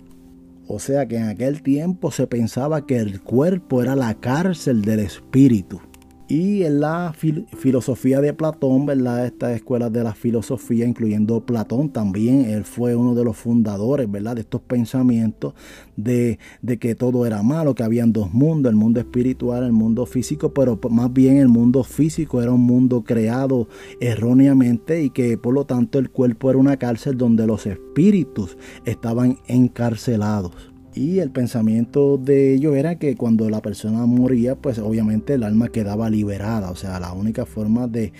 O 0.67 0.79
sea 0.79 1.07
que 1.07 1.17
en 1.17 1.23
aquel 1.23 1.61
tiempo 1.61 2.11
se 2.11 2.25
pensaba 2.25 2.85
que 2.85 2.97
el 2.97 3.21
cuerpo 3.21 3.83
era 3.83 3.95
la 3.95 4.15
cárcel 4.15 4.81
del 4.81 5.01
Espíritu. 5.01 5.81
Y 6.29 6.63
en 6.63 6.79
la 6.79 7.13
filosofía 7.13 8.21
de 8.21 8.33
Platón, 8.33 8.85
¿verdad? 8.85 9.25
Estas 9.25 9.55
escuelas 9.55 9.91
de 9.91 10.03
la 10.03 10.13
filosofía, 10.13 10.85
incluyendo 10.85 11.45
Platón 11.45 11.89
también, 11.89 12.45
él 12.45 12.63
fue 12.63 12.95
uno 12.95 13.13
de 13.13 13.25
los 13.25 13.35
fundadores, 13.35 14.09
¿verdad? 14.09 14.35
De 14.35 14.41
estos 14.41 14.61
pensamientos 14.61 15.53
de, 15.97 16.39
de, 16.61 16.79
que 16.79 16.95
todo 16.95 17.25
era 17.25 17.43
malo, 17.43 17.75
que 17.75 17.83
habían 17.83 18.13
dos 18.13 18.33
mundos, 18.33 18.69
el 18.69 18.77
mundo 18.77 19.01
espiritual, 19.01 19.65
el 19.65 19.73
mundo 19.73 20.05
físico, 20.05 20.53
pero 20.53 20.79
más 20.89 21.11
bien 21.11 21.37
el 21.37 21.49
mundo 21.49 21.83
físico 21.83 22.41
era 22.41 22.51
un 22.51 22.61
mundo 22.61 23.03
creado 23.03 23.67
erróneamente 23.99 25.03
y 25.03 25.09
que 25.09 25.37
por 25.37 25.53
lo 25.53 25.65
tanto 25.65 25.99
el 25.99 26.09
cuerpo 26.09 26.49
era 26.49 26.57
una 26.57 26.77
cárcel 26.77 27.17
donde 27.17 27.45
los 27.45 27.67
espíritus 27.67 28.57
estaban 28.85 29.39
encarcelados. 29.47 30.72
Y 30.95 31.19
el 31.19 31.31
pensamiento 31.31 32.17
de 32.17 32.53
ellos 32.53 32.75
era 32.75 32.99
que 32.99 33.15
cuando 33.15 33.49
la 33.49 33.61
persona 33.61 34.05
moría, 34.05 34.55
pues 34.55 34.77
obviamente 34.77 35.33
el 35.33 35.43
alma 35.43 35.69
quedaba 35.69 36.09
liberada. 36.09 36.69
O 36.69 36.75
sea, 36.75 36.99
la 36.99 37.13
única 37.13 37.47
forma 37.47 37.87
de, 37.87 38.13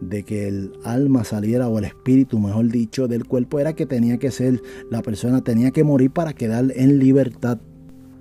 de 0.00 0.22
que 0.22 0.46
el 0.46 0.72
alma 0.84 1.24
saliera 1.24 1.68
o 1.68 1.78
el 1.78 1.86
espíritu, 1.86 2.38
mejor 2.38 2.68
dicho, 2.68 3.08
del 3.08 3.26
cuerpo 3.26 3.58
era 3.58 3.74
que 3.74 3.84
tenía 3.84 4.18
que 4.18 4.30
ser, 4.30 4.62
la 4.90 5.02
persona 5.02 5.42
tenía 5.42 5.72
que 5.72 5.82
morir 5.82 6.12
para 6.12 6.32
quedar 6.32 6.66
en 6.76 7.00
libertad 7.00 7.58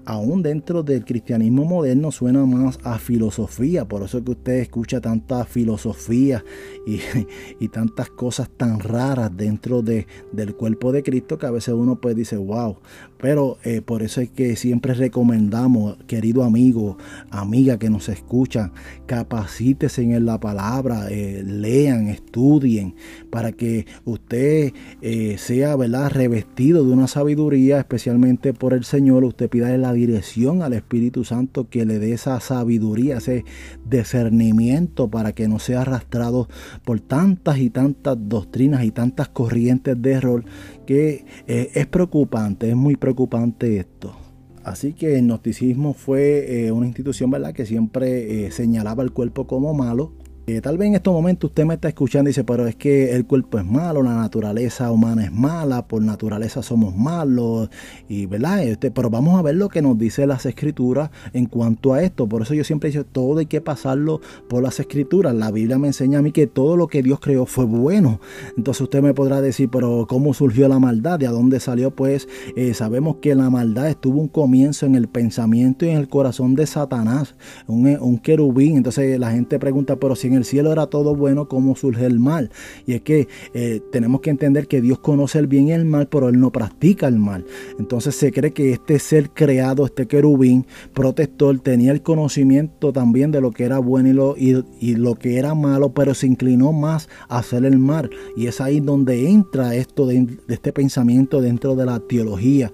aún 0.09 0.41
dentro 0.41 0.81
del 0.81 1.05
cristianismo 1.05 1.65
moderno 1.65 2.11
suena 2.11 2.43
más 2.43 2.79
a 2.83 2.97
filosofía, 2.97 3.87
por 3.87 4.01
eso 4.01 4.23
que 4.23 4.31
usted 4.31 4.53
escucha 4.53 4.99
tanta 4.99 5.45
filosofía 5.45 6.43
y, 7.59 7.67
tantas 7.69 8.09
cosas 8.09 8.49
tan 8.49 8.79
raras 8.79 9.35
dentro 9.35 9.81
de, 9.81 10.07
del 10.31 10.55
cuerpo 10.55 10.91
de 10.91 11.03
Cristo 11.03 11.37
que 11.37 11.45
a 11.45 11.51
veces 11.51 11.73
uno 11.73 11.99
pues 12.01 12.15
dice, 12.15 12.37
wow, 12.37 12.77
pero 13.19 13.57
eh, 13.63 13.81
por 13.81 14.01
eso 14.01 14.21
es 14.21 14.29
que 14.29 14.55
siempre 14.55 14.93
recomendamos, 14.93 15.97
querido 16.07 16.43
amigo, 16.43 16.97
amiga 17.29 17.77
que 17.77 17.89
nos 17.89 18.09
escuchan, 18.09 18.71
capacítese 19.05 20.01
en 20.01 20.25
la 20.25 20.39
palabra, 20.39 21.07
eh, 21.09 21.43
lean, 21.45 22.07
estudien, 22.07 22.95
para 23.29 23.51
que 23.51 23.85
usted 24.05 24.73
eh, 25.01 25.35
sea, 25.37 25.75
¿verdad?, 25.75 26.11
revestido 26.11 26.85
de 26.85 26.91
una 26.91 27.07
sabiduría, 27.07 27.79
especialmente 27.79 28.53
por 28.53 28.73
el 28.73 28.85
Señor, 28.85 29.23
usted 29.25 29.49
pida 29.49 29.77
la 29.77 29.93
dirección 29.93 30.61
al 30.61 30.73
Espíritu 30.73 31.23
Santo 31.23 31.69
que 31.69 31.85
le 31.85 31.99
dé 31.99 32.13
esa 32.13 32.39
sabiduría, 32.39 33.17
ese 33.17 33.43
discernimiento 33.89 35.09
para 35.09 35.33
que 35.33 35.47
no 35.47 35.59
sea 35.59 35.81
arrastrado 35.81 36.47
por 36.79 36.99
tantas 36.99 37.57
y 37.59 37.69
tantas 37.69 38.17
doctrinas 38.19 38.83
y 38.83 38.91
tantas 38.91 39.29
corrientes 39.29 40.01
de 40.01 40.11
error 40.11 40.43
que 40.85 41.25
eh, 41.47 41.71
es 41.73 41.87
preocupante, 41.87 42.69
es 42.69 42.75
muy 42.75 42.95
preocupante 42.95 43.77
esto. 43.77 44.15
Así 44.63 44.93
que 44.93 45.17
el 45.17 45.25
gnosticismo 45.25 45.93
fue 45.93 46.65
eh, 46.67 46.71
una 46.71 46.85
institución 46.85 47.31
¿verdad? 47.31 47.53
que 47.53 47.65
siempre 47.65 48.45
eh, 48.45 48.51
señalaba 48.51 49.03
el 49.03 49.11
cuerpo 49.11 49.47
como 49.47 49.73
malo 49.73 50.13
eh, 50.49 50.61
tal 50.61 50.77
vez 50.77 50.87
en 50.87 50.95
estos 50.95 51.13
momentos 51.13 51.49
usted 51.49 51.65
me 51.65 51.75
está 51.75 51.87
escuchando 51.87 52.29
y 52.29 52.31
dice, 52.31 52.43
pero 52.43 52.67
es 52.67 52.75
que 52.75 53.15
el 53.15 53.25
cuerpo 53.25 53.59
es 53.59 53.65
malo, 53.65 54.01
la 54.01 54.15
naturaleza 54.15 54.91
humana 54.91 55.25
es 55.25 55.31
mala, 55.31 55.87
por 55.87 56.01
naturaleza 56.01 56.63
somos 56.63 56.95
malos, 56.95 57.69
y 58.07 58.25
verdad, 58.25 58.63
este, 58.63 58.91
pero 58.91 59.09
vamos 59.09 59.37
a 59.37 59.41
ver 59.41 59.55
lo 59.55 59.69
que 59.69 59.81
nos 59.81 59.97
dice 59.97 60.25
las 60.25 60.45
escrituras 60.45 61.11
en 61.33 61.45
cuanto 61.45 61.93
a 61.93 62.03
esto. 62.03 62.27
Por 62.27 62.41
eso 62.41 62.53
yo 62.53 62.63
siempre 62.63 62.89
digo, 62.89 63.03
todo 63.03 63.39
hay 63.39 63.45
que 63.45 63.61
pasarlo 63.61 64.21
por 64.47 64.63
las 64.63 64.79
escrituras. 64.79 65.35
La 65.35 65.51
Biblia 65.51 65.77
me 65.77 65.87
enseña 65.87 66.19
a 66.19 66.21
mí 66.21 66.31
que 66.31 66.47
todo 66.47 66.77
lo 66.77 66.87
que 66.87 67.03
Dios 67.03 67.19
creó 67.19 67.45
fue 67.45 67.65
bueno. 67.65 68.19
Entonces 68.57 68.81
usted 68.81 69.01
me 69.01 69.13
podrá 69.13 69.41
decir, 69.41 69.69
pero 69.69 70.05
¿cómo 70.07 70.33
surgió 70.33 70.67
la 70.67 70.79
maldad? 70.79 71.19
¿De 71.19 71.27
dónde 71.27 71.59
salió? 71.59 71.91
Pues 71.91 72.27
eh, 72.55 72.73
sabemos 72.73 73.17
que 73.21 73.35
la 73.35 73.49
maldad 73.49 73.89
estuvo 73.89 74.19
un 74.19 74.27
comienzo 74.27 74.85
en 74.85 74.95
el 74.95 75.07
pensamiento 75.07 75.85
y 75.85 75.89
en 75.89 75.97
el 75.97 76.09
corazón 76.09 76.55
de 76.55 76.65
Satanás, 76.65 77.35
un, 77.67 78.19
querubín. 78.19 78.77
Entonces 78.77 79.19
la 79.19 79.31
gente 79.31 79.59
pregunta, 79.59 79.97
pero 79.97 80.15
si 80.15 80.27
en 80.27 80.35
el 80.39 80.45
cielo 80.45 80.71
era 80.71 80.87
todo 80.87 81.15
bueno, 81.15 81.47
¿cómo 81.47 81.75
surge 81.75 82.05
el 82.05 82.19
mal? 82.19 82.51
Y 82.85 82.93
es 82.93 83.01
que 83.01 83.27
eh, 83.53 83.81
tenemos 83.91 84.21
que 84.21 84.29
entender 84.29 84.67
que 84.67 84.81
Dios 84.81 84.99
conoce 84.99 85.39
el 85.39 85.47
bien 85.47 85.67
y 85.67 85.73
el 85.73 85.85
mal, 85.85 86.07
pero 86.07 86.29
Él 86.29 86.39
no 86.39 86.51
practica 86.51 87.07
el 87.07 87.19
mal. 87.19 87.45
Entonces 87.77 88.15
se 88.15 88.31
cree 88.31 88.51
que 88.51 88.73
este 88.73 88.99
ser 88.99 89.29
creado, 89.29 89.85
este 89.85 90.07
querubín 90.07 90.65
protector, 90.93 91.59
tenía 91.59 91.91
el 91.91 92.01
conocimiento 92.01 92.91
también 92.91 93.31
de 93.31 93.41
lo 93.41 93.51
que 93.51 93.63
era 93.63 93.79
bueno 93.79 94.09
y 94.09 94.13
lo, 94.13 94.35
y, 94.37 94.95
lo 94.95 95.15
que 95.15 95.37
era 95.37 95.53
malo, 95.53 95.93
pero 95.93 96.13
se 96.13 96.27
inclinó 96.27 96.71
más 96.71 97.09
a 97.27 97.39
hacer 97.39 97.65
el 97.65 97.77
mal. 97.77 98.09
Y 98.35 98.47
es 98.47 98.61
ahí 98.61 98.79
donde 98.79 99.29
entra 99.29 99.75
esto 99.75 100.07
de 100.07 100.27
este 100.47 100.73
pensamiento 100.73 101.41
dentro 101.41 101.75
de 101.75 101.85
la 101.85 101.99
teología 101.99 102.71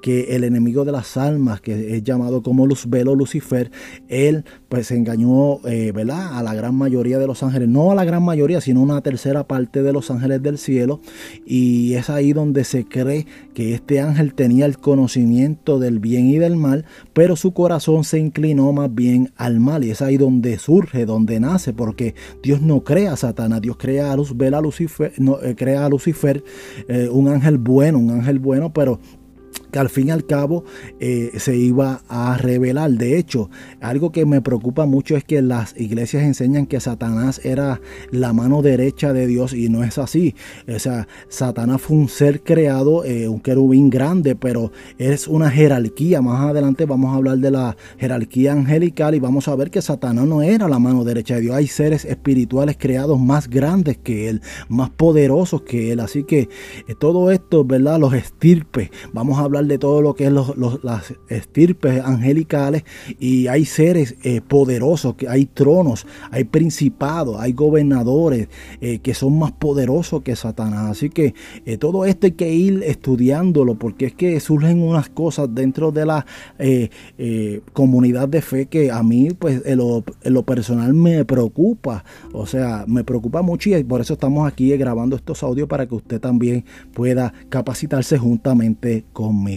que 0.00 0.36
el 0.36 0.44
enemigo 0.44 0.84
de 0.84 0.92
las 0.92 1.16
almas, 1.16 1.60
que 1.60 1.96
es 1.96 2.04
llamado 2.04 2.42
como 2.42 2.66
Luzbelo 2.66 3.14
Lucifer, 3.14 3.70
él 4.08 4.44
pues 4.68 4.90
engañó, 4.90 5.66
eh, 5.66 5.92
¿verdad? 5.92 6.38
A 6.38 6.42
la 6.42 6.54
gran 6.54 6.74
mayoría 6.74 7.18
de 7.18 7.26
los 7.26 7.42
ángeles, 7.42 7.68
no 7.68 7.90
a 7.90 7.94
la 7.94 8.04
gran 8.04 8.22
mayoría, 8.22 8.60
sino 8.60 8.82
una 8.82 9.00
tercera 9.00 9.46
parte 9.46 9.82
de 9.82 9.92
los 9.92 10.10
ángeles 10.10 10.42
del 10.42 10.58
cielo. 10.58 11.00
Y 11.46 11.94
es 11.94 12.10
ahí 12.10 12.32
donde 12.32 12.64
se 12.64 12.84
cree 12.84 13.26
que 13.54 13.74
este 13.74 14.00
ángel 14.00 14.34
tenía 14.34 14.66
el 14.66 14.78
conocimiento 14.78 15.78
del 15.78 15.98
bien 15.98 16.26
y 16.26 16.38
del 16.38 16.56
mal, 16.56 16.84
pero 17.12 17.36
su 17.36 17.52
corazón 17.52 18.04
se 18.04 18.18
inclinó 18.18 18.72
más 18.72 18.94
bien 18.94 19.32
al 19.36 19.58
mal. 19.60 19.84
Y 19.84 19.90
es 19.90 20.02
ahí 20.02 20.16
donde 20.16 20.58
surge, 20.58 21.06
donde 21.06 21.40
nace, 21.40 21.72
porque 21.72 22.14
Dios 22.42 22.60
no 22.60 22.84
crea 22.84 23.12
a 23.12 23.16
Satanás, 23.16 23.60
Dios 23.62 23.76
crea 23.78 24.12
a 24.12 24.16
Luzbela 24.16 24.60
Lucifer, 24.60 25.12
no, 25.18 25.40
eh, 25.42 25.54
crea 25.56 25.86
a 25.86 25.88
Lucifer, 25.88 26.44
eh, 26.88 27.08
un 27.10 27.28
ángel 27.28 27.58
bueno, 27.58 27.98
un 27.98 28.10
ángel 28.10 28.38
bueno, 28.38 28.72
pero 28.72 29.00
que 29.70 29.78
al 29.78 29.88
fin 29.88 30.08
y 30.08 30.10
al 30.10 30.26
cabo 30.26 30.64
eh, 31.00 31.32
se 31.38 31.56
iba 31.56 32.02
a 32.08 32.36
revelar. 32.36 32.90
De 32.92 33.18
hecho, 33.18 33.50
algo 33.80 34.12
que 34.12 34.26
me 34.26 34.40
preocupa 34.40 34.86
mucho 34.86 35.16
es 35.16 35.24
que 35.24 35.42
las 35.42 35.74
iglesias 35.78 36.22
enseñan 36.22 36.66
que 36.66 36.80
Satanás 36.80 37.40
era 37.44 37.80
la 38.10 38.32
mano 38.32 38.62
derecha 38.62 39.12
de 39.12 39.26
Dios 39.26 39.52
y 39.52 39.68
no 39.68 39.84
es 39.84 39.98
así. 39.98 40.34
O 40.74 40.78
sea, 40.78 41.08
Satanás 41.28 41.80
fue 41.80 41.96
un 41.96 42.08
ser 42.08 42.42
creado, 42.42 43.04
eh, 43.04 43.28
un 43.28 43.40
querubín 43.40 43.90
grande, 43.90 44.34
pero 44.34 44.72
es 44.98 45.28
una 45.28 45.50
jerarquía. 45.50 46.22
Más 46.22 46.40
adelante 46.50 46.84
vamos 46.84 47.12
a 47.12 47.16
hablar 47.16 47.38
de 47.38 47.50
la 47.50 47.76
jerarquía 47.98 48.52
angelical 48.52 49.14
y 49.14 49.20
vamos 49.20 49.48
a 49.48 49.56
ver 49.56 49.70
que 49.70 49.82
Satanás 49.82 50.26
no 50.26 50.42
era 50.42 50.68
la 50.68 50.78
mano 50.78 51.04
derecha 51.04 51.36
de 51.36 51.42
Dios. 51.42 51.56
Hay 51.56 51.66
seres 51.66 52.04
espirituales 52.04 52.76
creados 52.78 53.20
más 53.20 53.48
grandes 53.48 53.98
que 53.98 54.28
él, 54.28 54.42
más 54.68 54.90
poderosos 54.90 55.62
que 55.62 55.92
él. 55.92 56.00
Así 56.00 56.24
que 56.24 56.40
eh, 56.88 56.94
todo 56.98 57.30
esto, 57.30 57.64
¿verdad? 57.64 57.98
Los 57.98 58.14
estirpes. 58.14 58.90
Vamos 59.12 59.38
a 59.38 59.42
hablar 59.42 59.57
de 59.66 59.78
todo 59.78 60.02
lo 60.02 60.14
que 60.14 60.26
es 60.26 60.32
los, 60.32 60.54
las 60.84 61.14
estirpes 61.28 62.04
angelicales 62.04 62.84
y 63.18 63.46
hay 63.48 63.64
seres 63.64 64.16
eh, 64.22 64.40
poderosos, 64.46 65.14
que 65.14 65.28
hay 65.28 65.46
tronos, 65.46 66.06
hay 66.30 66.44
principados, 66.44 67.40
hay 67.40 67.52
gobernadores 67.52 68.48
eh, 68.80 68.98
que 69.00 69.14
son 69.14 69.38
más 69.38 69.52
poderosos 69.52 70.22
que 70.22 70.36
Satanás. 70.36 70.90
Así 70.90 71.10
que 71.10 71.34
eh, 71.66 71.78
todo 71.78 72.04
esto 72.04 72.26
hay 72.26 72.32
que 72.32 72.52
ir 72.52 72.82
estudiándolo 72.84 73.74
porque 73.76 74.06
es 74.06 74.14
que 74.14 74.38
surgen 74.40 74.82
unas 74.82 75.08
cosas 75.08 75.48
dentro 75.52 75.90
de 75.90 76.06
la 76.06 76.26
comunidad 77.72 78.28
de 78.28 78.42
fe 78.42 78.66
que 78.66 78.90
a 78.90 79.02
mí 79.02 79.30
pues 79.30 79.62
en 79.64 79.78
lo, 79.78 80.04
en 80.22 80.34
lo 80.34 80.42
personal 80.44 80.94
me 80.94 81.24
preocupa. 81.24 82.04
O 82.32 82.46
sea, 82.46 82.84
me 82.86 83.04
preocupa 83.04 83.42
mucho 83.42 83.70
y 83.70 83.84
por 83.84 84.00
eso 84.00 84.14
estamos 84.14 84.46
aquí 84.46 84.76
grabando 84.76 85.16
estos 85.16 85.42
audios 85.42 85.68
para 85.68 85.86
que 85.86 85.94
usted 85.94 86.20
también 86.20 86.64
pueda 86.92 87.32
capacitarse 87.48 88.18
juntamente 88.18 89.04
conmigo. 89.12 89.47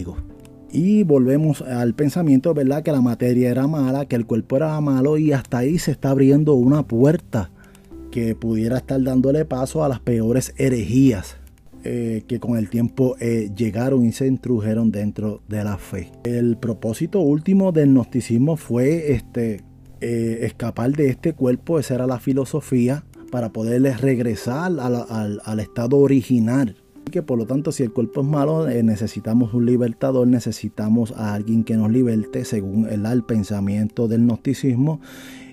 Y 0.70 1.02
volvemos 1.02 1.60
al 1.62 1.94
pensamiento, 1.94 2.54
¿verdad? 2.54 2.82
Que 2.82 2.92
la 2.92 3.02
materia 3.02 3.50
era 3.50 3.66
mala, 3.66 4.06
que 4.06 4.16
el 4.16 4.26
cuerpo 4.26 4.56
era 4.56 4.80
malo 4.80 5.18
y 5.18 5.32
hasta 5.32 5.58
ahí 5.58 5.78
se 5.78 5.90
está 5.90 6.10
abriendo 6.10 6.54
una 6.54 6.86
puerta 6.86 7.50
que 8.10 8.34
pudiera 8.34 8.78
estar 8.78 9.02
dándole 9.02 9.44
paso 9.44 9.84
a 9.84 9.88
las 9.88 10.00
peores 10.00 10.54
herejías 10.56 11.36
eh, 11.84 12.22
que 12.28 12.38
con 12.38 12.56
el 12.56 12.70
tiempo 12.70 13.16
eh, 13.18 13.50
llegaron 13.56 14.06
y 14.06 14.12
se 14.12 14.28
introdujeron 14.28 14.92
dentro 14.92 15.42
de 15.48 15.64
la 15.64 15.78
fe. 15.78 16.12
El 16.22 16.56
propósito 16.56 17.18
último 17.20 17.72
del 17.72 17.92
gnosticismo 17.92 18.56
fue 18.56 19.12
este, 19.12 19.62
eh, 20.00 20.38
escapar 20.42 20.92
de 20.92 21.08
este 21.08 21.32
cuerpo, 21.32 21.80
esa 21.80 21.96
era 21.96 22.06
la 22.06 22.20
filosofía, 22.20 23.04
para 23.32 23.52
poderles 23.52 24.00
regresar 24.00 24.70
al 24.78 25.60
estado 25.60 25.98
original 25.98 26.76
que 27.10 27.22
por 27.22 27.38
lo 27.38 27.46
tanto 27.46 27.72
si 27.72 27.82
el 27.82 27.92
cuerpo 27.92 28.22
es 28.22 28.26
malo 28.26 28.68
eh, 28.68 28.82
necesitamos 28.82 29.54
un 29.54 29.66
libertador, 29.66 30.26
necesitamos 30.26 31.12
a 31.12 31.34
alguien 31.34 31.64
que 31.64 31.76
nos 31.76 31.90
liberte 31.90 32.44
según 32.44 32.88
el, 32.88 33.22
pensamiento 33.24 34.08
del 34.08 34.22
gnosticismo 34.22 35.00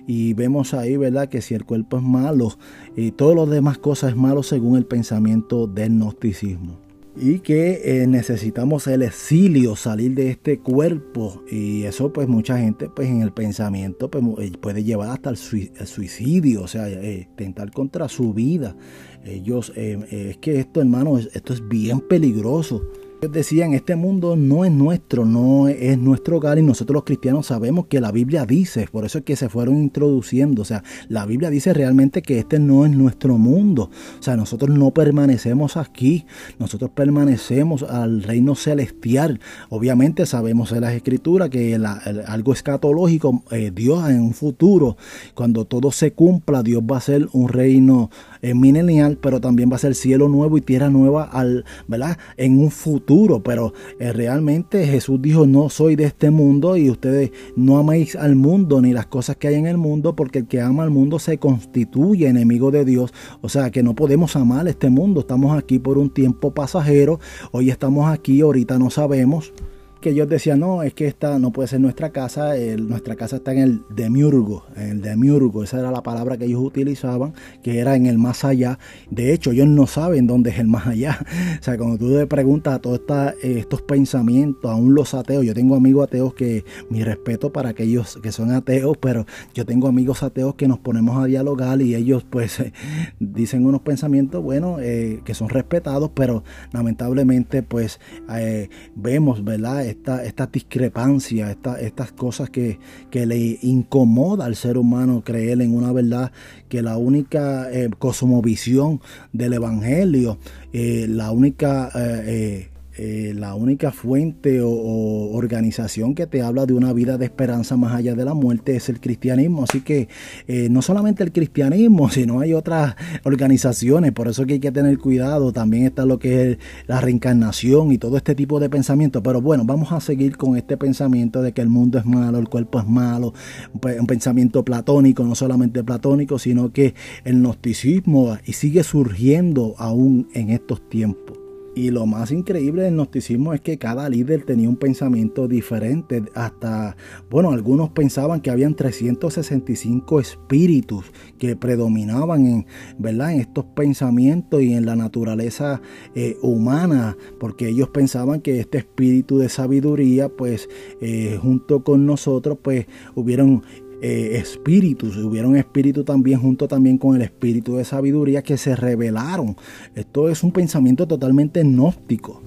y 0.06 0.34
vemos 0.34 0.74
ahí, 0.74 0.96
¿verdad? 0.96 1.28
Que 1.28 1.42
si 1.42 1.54
el 1.54 1.64
cuerpo 1.64 1.98
es 1.98 2.02
malo 2.02 2.56
y 2.96 3.12
todas 3.12 3.36
las 3.36 3.48
demás 3.48 3.78
cosas 3.78 4.10
es 4.10 4.16
malo 4.16 4.42
según 4.42 4.76
el 4.76 4.86
pensamiento 4.86 5.66
del 5.66 5.98
gnosticismo 5.98 6.90
y 7.16 7.40
que 7.40 7.80
eh, 7.84 8.06
necesitamos 8.06 8.86
el 8.86 9.02
exilio, 9.02 9.76
salir 9.76 10.14
de 10.14 10.30
este 10.30 10.60
cuerpo 10.60 11.42
y 11.50 11.82
eso 11.82 12.12
pues 12.12 12.28
mucha 12.28 12.58
gente 12.58 12.88
pues 12.88 13.08
en 13.08 13.22
el 13.22 13.32
pensamiento 13.32 14.10
pues, 14.10 14.24
eh, 14.38 14.52
puede 14.60 14.84
llevar 14.84 15.10
hasta 15.10 15.30
el 15.30 15.36
suicidio, 15.36 16.62
o 16.62 16.68
sea, 16.68 16.88
eh, 16.88 17.28
tentar 17.36 17.72
contra 17.72 18.08
su 18.08 18.32
vida. 18.32 18.76
Ellos, 19.24 19.72
es 19.76 20.36
que 20.38 20.60
esto 20.60 20.80
hermano, 20.80 21.18
esto 21.18 21.52
es 21.52 21.68
bien 21.68 22.00
peligroso. 22.00 22.82
Ellos 23.22 23.32
decían, 23.34 23.74
este 23.74 23.96
mundo 23.96 24.34
no 24.34 24.64
es 24.64 24.72
nuestro, 24.72 25.26
no 25.26 25.68
es 25.68 25.98
nuestro 25.98 26.38
hogar 26.38 26.58
y 26.58 26.62
nosotros 26.62 26.94
los 26.94 27.04
cristianos 27.04 27.48
sabemos 27.48 27.84
que 27.86 28.00
la 28.00 28.12
Biblia 28.12 28.46
dice, 28.46 28.88
por 28.90 29.04
eso 29.04 29.18
es 29.18 29.24
que 29.24 29.36
se 29.36 29.50
fueron 29.50 29.76
introduciendo, 29.76 30.62
o 30.62 30.64
sea, 30.64 30.82
la 31.08 31.26
Biblia 31.26 31.50
dice 31.50 31.74
realmente 31.74 32.22
que 32.22 32.38
este 32.38 32.58
no 32.58 32.86
es 32.86 32.92
nuestro 32.92 33.36
mundo, 33.36 33.90
o 34.18 34.22
sea, 34.22 34.38
nosotros 34.38 34.70
no 34.70 34.92
permanecemos 34.92 35.76
aquí, 35.76 36.24
nosotros 36.58 36.92
permanecemos 36.94 37.82
al 37.82 38.22
reino 38.22 38.54
celestial. 38.54 39.38
Obviamente 39.68 40.24
sabemos 40.24 40.72
en 40.72 40.80
las 40.80 40.94
escrituras 40.94 41.50
que 41.50 41.78
algo 42.26 42.54
escatológico, 42.54 43.42
eh, 43.50 43.70
Dios 43.70 44.08
en 44.08 44.22
un 44.22 44.32
futuro, 44.32 44.96
cuando 45.34 45.66
todo 45.66 45.92
se 45.92 46.14
cumpla, 46.14 46.62
Dios 46.62 46.82
va 46.90 46.96
a 46.96 47.02
ser 47.02 47.28
un 47.34 47.50
reino 47.50 48.08
eh, 48.42 48.54
milenial, 48.54 49.18
pero 49.20 49.40
también 49.40 49.70
va 49.70 49.76
a 49.76 49.80
ser 49.80 49.94
cielo 49.94 50.28
nuevo 50.28 50.58
y 50.58 50.60
tierra 50.60 50.90
nueva 50.90 51.24
al, 51.24 51.64
¿verdad? 51.88 52.18
en 52.36 52.58
un 52.58 52.70
futuro 52.70 53.40
pero 53.42 53.72
eh, 53.98 54.12
realmente 54.12 54.86
Jesús 54.86 55.20
dijo, 55.20 55.46
no 55.46 55.68
soy 55.68 55.96
de 55.96 56.04
este 56.04 56.30
mundo 56.30 56.76
y 56.76 56.90
ustedes 56.90 57.30
no 57.56 57.78
améis 57.78 58.16
al 58.16 58.36
mundo 58.36 58.80
ni 58.80 58.92
las 58.92 59.06
cosas 59.06 59.36
que 59.36 59.48
hay 59.48 59.54
en 59.54 59.66
el 59.66 59.76
mundo, 59.76 60.14
porque 60.16 60.40
el 60.40 60.46
que 60.46 60.60
ama 60.60 60.82
al 60.82 60.90
mundo 60.90 61.18
se 61.18 61.38
constituye 61.38 62.28
enemigo 62.28 62.70
de 62.70 62.84
Dios. 62.84 63.12
O 63.40 63.48
sea 63.48 63.70
que 63.70 63.82
no 63.82 63.94
podemos 63.94 64.36
amar 64.36 64.68
este 64.68 64.90
mundo, 64.90 65.20
estamos 65.20 65.56
aquí 65.56 65.78
por 65.78 65.98
un 65.98 66.10
tiempo 66.10 66.52
pasajero, 66.52 67.20
hoy 67.52 67.70
estamos 67.70 68.10
aquí, 68.10 68.40
ahorita 68.40 68.78
no 68.78 68.90
sabemos 68.90 69.52
que 70.00 70.10
ellos 70.10 70.28
decían, 70.28 70.60
no, 70.60 70.82
es 70.82 70.94
que 70.94 71.06
esta 71.06 71.38
no 71.38 71.52
puede 71.52 71.68
ser 71.68 71.80
nuestra 71.80 72.10
casa, 72.10 72.54
nuestra 72.78 73.16
casa 73.16 73.36
está 73.36 73.52
en 73.52 73.58
el 73.58 73.82
demiurgo, 73.90 74.64
en 74.76 74.90
el 74.90 75.02
demiurgo, 75.02 75.62
esa 75.62 75.78
era 75.78 75.90
la 75.90 76.02
palabra 76.02 76.36
que 76.36 76.46
ellos 76.46 76.60
utilizaban, 76.62 77.34
que 77.62 77.78
era 77.78 77.96
en 77.96 78.06
el 78.06 78.18
más 78.18 78.44
allá. 78.44 78.78
De 79.10 79.32
hecho, 79.32 79.52
ellos 79.52 79.68
no 79.68 79.86
saben 79.86 80.26
dónde 80.26 80.50
es 80.50 80.58
el 80.58 80.66
más 80.66 80.86
allá. 80.86 81.18
O 81.60 81.62
sea, 81.62 81.76
cuando 81.76 81.98
tú 81.98 82.08
le 82.08 82.26
preguntas 82.26 82.74
a 82.74 82.78
todos 82.78 83.02
estos 83.42 83.82
pensamientos, 83.82 84.70
aún 84.70 84.94
los 84.94 85.14
ateos, 85.14 85.44
yo 85.44 85.52
tengo 85.52 85.74
amigos 85.74 86.04
ateos 86.04 86.32
que, 86.34 86.64
mi 86.88 87.04
respeto 87.04 87.52
para 87.52 87.70
aquellos 87.70 88.18
que 88.22 88.32
son 88.32 88.50
ateos, 88.52 88.96
pero 88.98 89.26
yo 89.54 89.66
tengo 89.66 89.88
amigos 89.88 90.22
ateos 90.22 90.54
que 90.54 90.68
nos 90.68 90.78
ponemos 90.78 91.22
a 91.22 91.26
dialogar 91.26 91.80
y 91.82 91.94
ellos 91.94 92.24
pues 92.28 92.62
dicen 93.20 93.66
unos 93.66 93.82
pensamientos, 93.82 94.42
bueno, 94.42 94.78
eh, 94.80 95.20
que 95.24 95.34
son 95.34 95.48
respetados, 95.48 96.10
pero 96.14 96.42
lamentablemente 96.72 97.62
pues 97.62 98.00
eh, 98.34 98.68
vemos, 98.94 99.44
¿verdad? 99.44 99.86
Esta, 99.90 100.24
esta 100.24 100.46
discrepancia, 100.46 101.56
estas 101.80 102.12
cosas 102.12 102.50
que, 102.50 102.78
le 103.12 103.58
incomoda 103.62 104.46
al 104.46 104.56
ser 104.56 104.78
humano 104.78 105.22
creer 105.24 105.60
en 105.60 105.74
una 105.74 105.92
verdad 105.92 106.32
que 106.68 106.82
la 106.82 106.96
única 106.96 107.70
eh, 107.70 107.90
cosmovisión 107.98 109.00
del 109.32 109.54
Evangelio, 109.54 110.38
eh, 110.72 111.06
la 111.08 111.30
única 111.30 111.90
eh, 111.94 112.70
eh, 113.02 113.32
la 113.34 113.54
única 113.54 113.92
fuente 113.92 114.60
o, 114.60 115.30
organización 115.32 116.14
que 116.14 116.26
te 116.26 116.42
habla 116.42 116.66
de 116.66 116.74
una 116.74 116.92
vida 116.92 117.16
de 117.16 117.24
esperanza 117.24 117.78
más 117.78 117.94
allá 117.94 118.14
de 118.14 118.26
la 118.26 118.34
muerte 118.34 118.76
es 118.76 118.90
el 118.90 119.00
cristianismo. 119.00 119.64
Así 119.64 119.80
que 119.80 120.08
eh, 120.46 120.68
no 120.70 120.82
solamente 120.82 121.22
el 121.22 121.32
cristianismo, 121.32 122.10
sino 122.10 122.40
hay 122.40 122.52
otras 122.52 122.96
organizaciones, 123.24 124.12
por 124.12 124.28
eso 124.28 124.44
que 124.44 124.54
hay 124.54 124.60
que 124.60 124.70
tener 124.70 124.98
cuidado. 124.98 125.50
También 125.50 125.86
está 125.86 126.04
lo 126.04 126.18
que 126.18 126.50
es 126.50 126.58
la 126.88 127.00
reencarnación 127.00 127.90
y 127.90 127.96
todo 127.96 128.18
este 128.18 128.34
tipo 128.34 128.60
de 128.60 128.68
pensamiento. 128.68 129.22
Pero 129.22 129.40
bueno, 129.40 129.64
vamos 129.64 129.92
a 129.92 130.00
seguir 130.00 130.36
con 130.36 130.58
este 130.58 130.76
pensamiento 130.76 131.40
de 131.40 131.52
que 131.52 131.62
el 131.62 131.70
mundo 131.70 131.98
es 131.98 132.04
malo, 132.04 132.38
el 132.38 132.50
cuerpo 132.50 132.80
es 132.80 132.86
malo, 132.86 133.32
un 133.72 134.06
pensamiento 134.06 134.62
platónico, 134.62 135.24
no 135.24 135.34
solamente 135.34 135.82
platónico, 135.82 136.38
sino 136.38 136.70
que 136.70 136.92
el 137.24 137.40
gnosticismo 137.40 138.36
sigue 138.44 138.84
surgiendo 138.84 139.74
aún 139.78 140.28
en 140.34 140.50
estos 140.50 140.86
tiempos. 140.90 141.39
Y 141.74 141.90
lo 141.90 142.04
más 142.04 142.32
increíble 142.32 142.82
del 142.82 142.94
gnosticismo 142.94 143.54
es 143.54 143.60
que 143.60 143.78
cada 143.78 144.08
líder 144.08 144.44
tenía 144.44 144.68
un 144.68 144.76
pensamiento 144.76 145.46
diferente. 145.46 146.22
Hasta, 146.34 146.96
bueno, 147.30 147.52
algunos 147.52 147.90
pensaban 147.90 148.40
que 148.40 148.50
habían 148.50 148.74
365 148.74 150.18
espíritus 150.18 151.06
que 151.38 151.54
predominaban 151.54 152.44
en, 152.46 152.66
¿verdad? 152.98 153.34
en 153.34 153.40
estos 153.40 153.64
pensamientos 153.66 154.62
y 154.62 154.72
en 154.74 154.84
la 154.84 154.96
naturaleza 154.96 155.80
eh, 156.16 156.36
humana, 156.42 157.16
porque 157.38 157.68
ellos 157.68 157.88
pensaban 157.90 158.40
que 158.40 158.58
este 158.58 158.78
espíritu 158.78 159.38
de 159.38 159.48
sabiduría, 159.48 160.28
pues, 160.28 160.68
eh, 161.00 161.38
junto 161.40 161.84
con 161.84 162.04
nosotros, 162.04 162.58
pues, 162.60 162.86
hubieron 163.14 163.62
eh, 164.02 164.38
espíritus, 164.38 165.16
hubieron 165.18 165.56
espíritu 165.56 166.04
también 166.04 166.40
junto 166.40 166.66
también 166.66 166.96
con 166.96 167.16
el 167.16 167.22
espíritu 167.22 167.76
de 167.76 167.84
sabiduría 167.84 168.42
que 168.42 168.56
se 168.56 168.74
revelaron. 168.74 169.56
Esto 169.94 170.28
es 170.28 170.42
un 170.42 170.52
pensamiento 170.52 171.06
totalmente 171.06 171.62
gnóstico. 171.62 172.42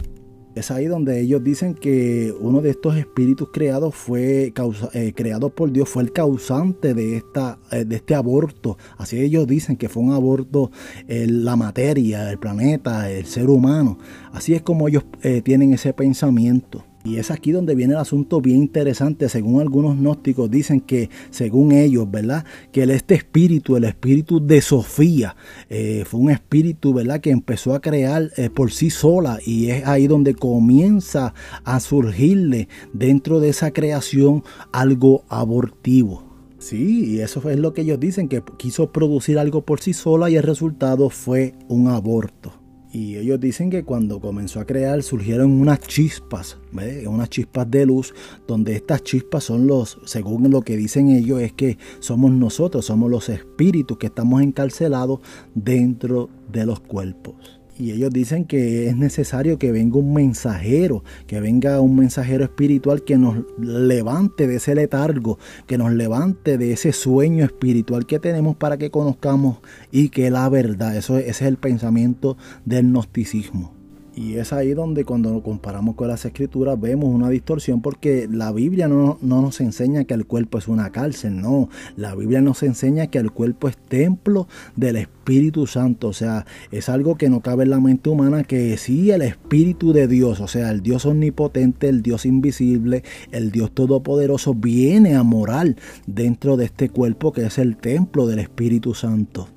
Es 0.55 0.69
ahí 0.71 0.85
donde 0.85 1.19
ellos 1.19 1.43
dicen 1.43 1.73
que 1.73 2.33
uno 2.39 2.61
de 2.61 2.71
estos 2.71 2.95
espíritus 2.95 3.49
creados 3.51 3.95
fue 3.95 4.53
eh, 4.93 5.13
creado 5.15 5.49
por 5.49 5.71
Dios, 5.71 5.89
fue 5.89 6.03
el 6.03 6.11
causante 6.11 6.93
de, 6.93 7.17
esta, 7.17 7.59
eh, 7.71 7.85
de 7.85 7.95
este 7.95 8.13
aborto. 8.13 8.77
Así 8.97 9.19
ellos 9.19 9.47
dicen 9.47 9.77
que 9.77 9.89
fue 9.89 10.03
un 10.03 10.11
aborto 10.11 10.71
la 11.07 11.55
materia, 11.55 12.29
el 12.31 12.39
planeta, 12.39 13.09
el 13.09 13.25
ser 13.25 13.49
humano. 13.49 13.97
Así 14.31 14.53
es 14.53 14.61
como 14.61 14.87
ellos 14.87 15.05
tienen 15.43 15.73
ese 15.73 15.93
pensamiento. 15.93 16.83
Y 17.05 17.17
es 17.17 17.31
aquí 17.31 17.51
donde 17.51 17.75
viene 17.75 17.93
el 17.93 17.99
asunto 17.99 18.39
bien 18.39 18.57
interesante. 18.57 19.27
Según 19.27 19.59
algunos 19.59 19.97
gnósticos 19.97 20.49
dicen 20.49 20.79
que, 20.79 21.09
según 21.31 21.73
ellos, 21.73 22.09
¿verdad? 22.09 22.45
Que 22.71 22.83
este 22.83 23.15
espíritu, 23.15 23.75
el 23.75 23.83
espíritu 23.83 24.45
de 24.45 24.61
Sofía, 24.61 25.35
eh, 25.69 26.05
fue 26.05 26.21
un 26.21 26.31
espíritu, 26.31 26.93
¿verdad? 26.93 27.19
Que 27.19 27.31
empezó 27.31 27.73
a 27.73 27.81
crear 27.81 28.31
eh, 28.37 28.49
por 28.49 28.71
sí 28.71 28.89
sola 28.89 29.39
y 29.45 29.69
es 29.69 29.85
ahí 29.85 30.07
donde 30.07 30.33
comienza 30.33 31.33
a 31.65 31.79
surgirle 31.81 32.69
dentro 32.93 33.41
de 33.41 33.49
esa 33.49 33.71
creación 33.71 34.43
algo 34.71 35.25
abortivo. 35.27 36.23
Sí, 36.59 37.15
y 37.15 37.19
eso 37.19 37.49
es 37.49 37.59
lo 37.59 37.73
que 37.73 37.81
ellos 37.81 37.99
dicen, 37.99 38.29
que 38.29 38.41
quiso 38.57 38.93
producir 38.93 39.37
algo 39.37 39.65
por 39.65 39.81
sí 39.81 39.91
sola 39.91 40.29
y 40.29 40.37
el 40.37 40.43
resultado 40.43 41.09
fue 41.09 41.55
un 41.67 41.89
aborto. 41.89 42.62
Y 42.93 43.17
ellos 43.17 43.39
dicen 43.39 43.71
que 43.71 43.83
cuando 43.83 44.21
comenzó 44.21 44.59
a 44.59 44.65
crear 44.65 45.01
surgieron 45.01 45.51
unas 45.51 45.79
chispas, 45.79 46.59
unas 47.07 47.27
chispas 47.27 47.69
de 47.71 47.87
luz, 47.87 48.13
donde 48.47 48.75
estas 48.75 49.01
chispas 49.01 49.45
son 49.45 49.65
los, 49.65 49.97
según 50.05 50.51
lo 50.51 50.61
que 50.61 50.77
dicen 50.77 51.09
ellos, 51.09 51.41
es 51.41 51.53
que 51.53 51.79
somos 51.99 52.31
nosotros, 52.31 52.85
somos 52.85 53.09
los 53.09 53.29
espíritus 53.29 53.97
que 53.97 54.05
estamos 54.05 54.43
encarcelados 54.43 55.21
dentro 55.55 56.29
de 56.51 56.67
los 56.67 56.81
cuerpos. 56.81 57.62
Y 57.78 57.91
ellos 57.91 58.11
dicen 58.11 58.45
que 58.45 58.88
es 58.88 58.95
necesario 58.95 59.57
que 59.57 59.71
venga 59.71 59.97
un 59.97 60.13
mensajero, 60.13 61.03
que 61.28 61.39
venga 61.39 61.80
un 61.82 61.95
mensajero 61.95 62.43
espiritual 62.43 63.03
que 63.03 63.17
nos 63.17 63.43
levante 63.57 64.47
de 64.47 64.57
ese 64.57 64.76
letargo, 64.76 65.39
que 65.65 65.78
nos 65.78 65.91
levante 65.91 66.57
de 66.57 66.74
ese 66.74 66.91
sueño 66.91 67.45
espiritual 67.45 68.05
que 68.05 68.19
tenemos 68.19 68.55
para 68.55 68.78
que 68.78 68.91
conozcamos 68.91 69.57
y 69.91 70.09
que 70.09 70.30
la 70.30 70.47
verdad, 70.49 70.95
eso, 70.95 71.17
ese 71.17 71.30
es 71.30 71.41
el 71.41 71.57
pensamiento 71.57 72.38
del 72.65 72.91
gnosticismo. 72.91 73.82
Y 74.16 74.36
es 74.36 74.53
ahí 74.53 74.74
donde 74.76 75.05
cuando 75.05 75.32
lo 75.32 75.41
comparamos 75.41 75.95
con 75.95 76.07
las 76.07 76.24
escrituras 76.24 76.80
vemos 76.80 77.09
una 77.09 77.30
distorsión 77.30 77.82
porque 77.82 78.28
la 78.32 78.51
Biblia 78.51 78.88
no, 78.88 79.18
nos 79.22 79.59
enseña 79.59 80.03
que 80.03 80.14
el 80.14 80.28
cuerpo 80.28 80.59
es 80.59 80.68
una 80.68 80.91
cárcel, 80.91 81.41
no. 81.41 81.70
La 81.97 82.14
Biblia 82.14 82.39
nos 82.41 82.61
enseña 82.61 83.07
que 83.07 83.18
el 83.18 83.32
cuerpo 83.32 83.68
es 83.68 83.76
templo 83.76 84.47
del 84.76 84.97
Espíritu 84.97 85.66
Santo. 85.66 86.09
O 86.09 86.14
sea, 86.14 86.45
es 86.72 86.89
algo 86.89 87.16
que 87.16 87.30
no 87.30 87.41
cabe 87.41 87.64
en 87.64 87.72
la 87.72 87.80
mente 87.80 88.09
humana 88.09 88.43
que 88.43 88.78
sí 88.78 89.09
el 89.09 89.24
Espíritu 89.24 89.93
de 89.93 90.07
Dios, 90.07 90.41
o 90.41 90.47
sea, 90.47 90.70
el 90.70 90.82
Dios 90.82 91.07
omnipotente, 91.07 91.89
el 91.89 92.03
Dios 92.03 92.28
invisible, 92.28 93.03
el 93.32 93.51
Dios 93.51 93.72
todopoderoso 93.72 94.53
viene 94.53 95.16
a 95.16 95.24
morar 95.24 95.76
dentro 96.05 96.55
de 96.55 96.66
este 96.66 96.89
cuerpo 96.89 97.34
que 97.34 97.45
es 97.45 97.57
el 97.57 97.78
templo 97.78 98.28
del 98.28 98.39
Espíritu 98.39 98.93
Santo. 98.93 99.47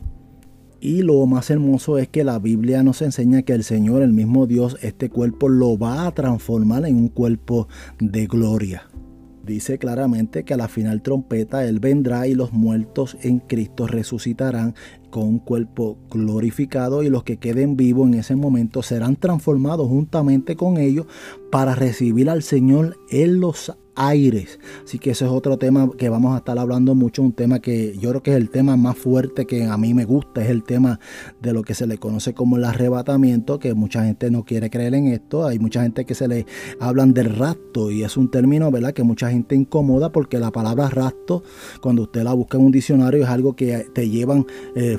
Y 0.87 1.03
lo 1.03 1.27
más 1.27 1.51
hermoso 1.51 1.99
es 1.99 2.07
que 2.07 2.23
la 2.23 2.39
Biblia 2.39 2.85
nos 2.85 3.03
enseña 3.03 3.43
que 3.43 3.55
el 3.55 3.65
Señor, 3.65 4.03
el 4.03 4.13
mismo 4.13 4.47
Dios, 4.47 4.77
este 4.83 5.11
cuerpo 5.11 5.49
lo 5.49 5.77
va 5.77 6.07
a 6.07 6.13
transformar 6.13 6.87
en 6.87 6.95
un 6.95 7.09
cuerpo 7.09 7.67
de 7.99 8.29
gloria. 8.29 8.89
Dice 9.45 9.79
claramente 9.79 10.45
que 10.45 10.55
a 10.55 10.57
la 10.57 10.69
final 10.69 11.03
trompeta 11.03 11.65
Él 11.65 11.81
vendrá 11.81 12.29
y 12.29 12.37
los 12.37 12.53
muertos 12.53 13.17
en 13.23 13.41
Cristo 13.41 13.89
resucitarán 13.89 14.77
con 15.11 15.25
un 15.25 15.39
cuerpo 15.41 15.99
glorificado 16.09 17.03
y 17.03 17.11
los 17.11 17.25
que 17.25 17.39
queden 17.39 17.77
vivos 17.77 18.07
en 18.07 18.15
ese 18.15 18.37
momento 18.37 18.85
serán 18.85 19.17
transformados 19.17 19.89
juntamente 19.89 20.55
con 20.55 20.77
ellos 20.77 21.07
para 21.51 21.75
recibir 21.75 22.31
al 22.31 22.45
Señor 22.45 22.97
en 23.11 23.41
los 23.41 23.77
aires. 23.97 24.59
Así 24.85 24.99
que 24.99 25.11
ese 25.11 25.25
es 25.25 25.31
otro 25.31 25.57
tema 25.59 25.91
que 25.97 26.09
vamos 26.09 26.35
a 26.35 26.39
estar 26.39 26.59
hablando 26.59 26.95
mucho, 26.95 27.23
un 27.23 27.33
tema 27.33 27.61
que 27.61 27.97
yo 27.99 28.11
creo 28.11 28.23
que 28.23 28.31
es 28.33 28.37
el 28.37 28.51
tema 28.51 28.77
más 28.77 28.97
fuerte 28.97 29.47
que 29.47 29.65
a 29.65 29.77
mí 29.77 29.95
me 29.95 30.05
gusta, 30.05 30.43
es 30.43 30.51
el 30.51 30.63
tema 30.63 31.01
de 31.41 31.53
lo 31.53 31.63
que 31.63 31.75
se 31.75 31.87
le 31.87 31.99
conoce 31.99 32.35
como 32.35 32.57
el 32.57 32.65
arrebatamiento, 32.65 33.59
que 33.59 33.75
mucha 33.75 34.05
gente 34.05 34.31
no 34.31 34.45
quiere 34.45 34.71
creer 34.71 34.95
en 34.95 35.09
esto, 35.09 35.47
hay 35.47 35.59
mucha 35.59 35.83
gente 35.83 36.05
que 36.05 36.15
se 36.15 36.29
le 36.29 36.47
hablan 36.79 37.15
del 37.15 37.35
rapto 37.35 37.91
y 37.91 38.03
es 38.03 38.17
un 38.17 38.31
término, 38.31 38.71
¿verdad? 38.71 38.93
Que 38.93 39.03
mucha 39.03 39.31
gente 39.31 39.55
incomoda 39.55 40.13
porque 40.13 40.39
la 40.39 40.51
palabra 40.51 40.89
rapto, 40.89 41.43
cuando 41.81 42.03
usted 42.03 42.23
la 42.23 42.35
busca 42.35 42.59
en 42.59 42.65
un 42.65 42.73
diccionario, 42.73 43.23
es 43.23 43.29
algo 43.29 43.57
que 43.57 43.87
te 43.95 44.09
llevan 44.09 44.47
eh, 44.75 44.99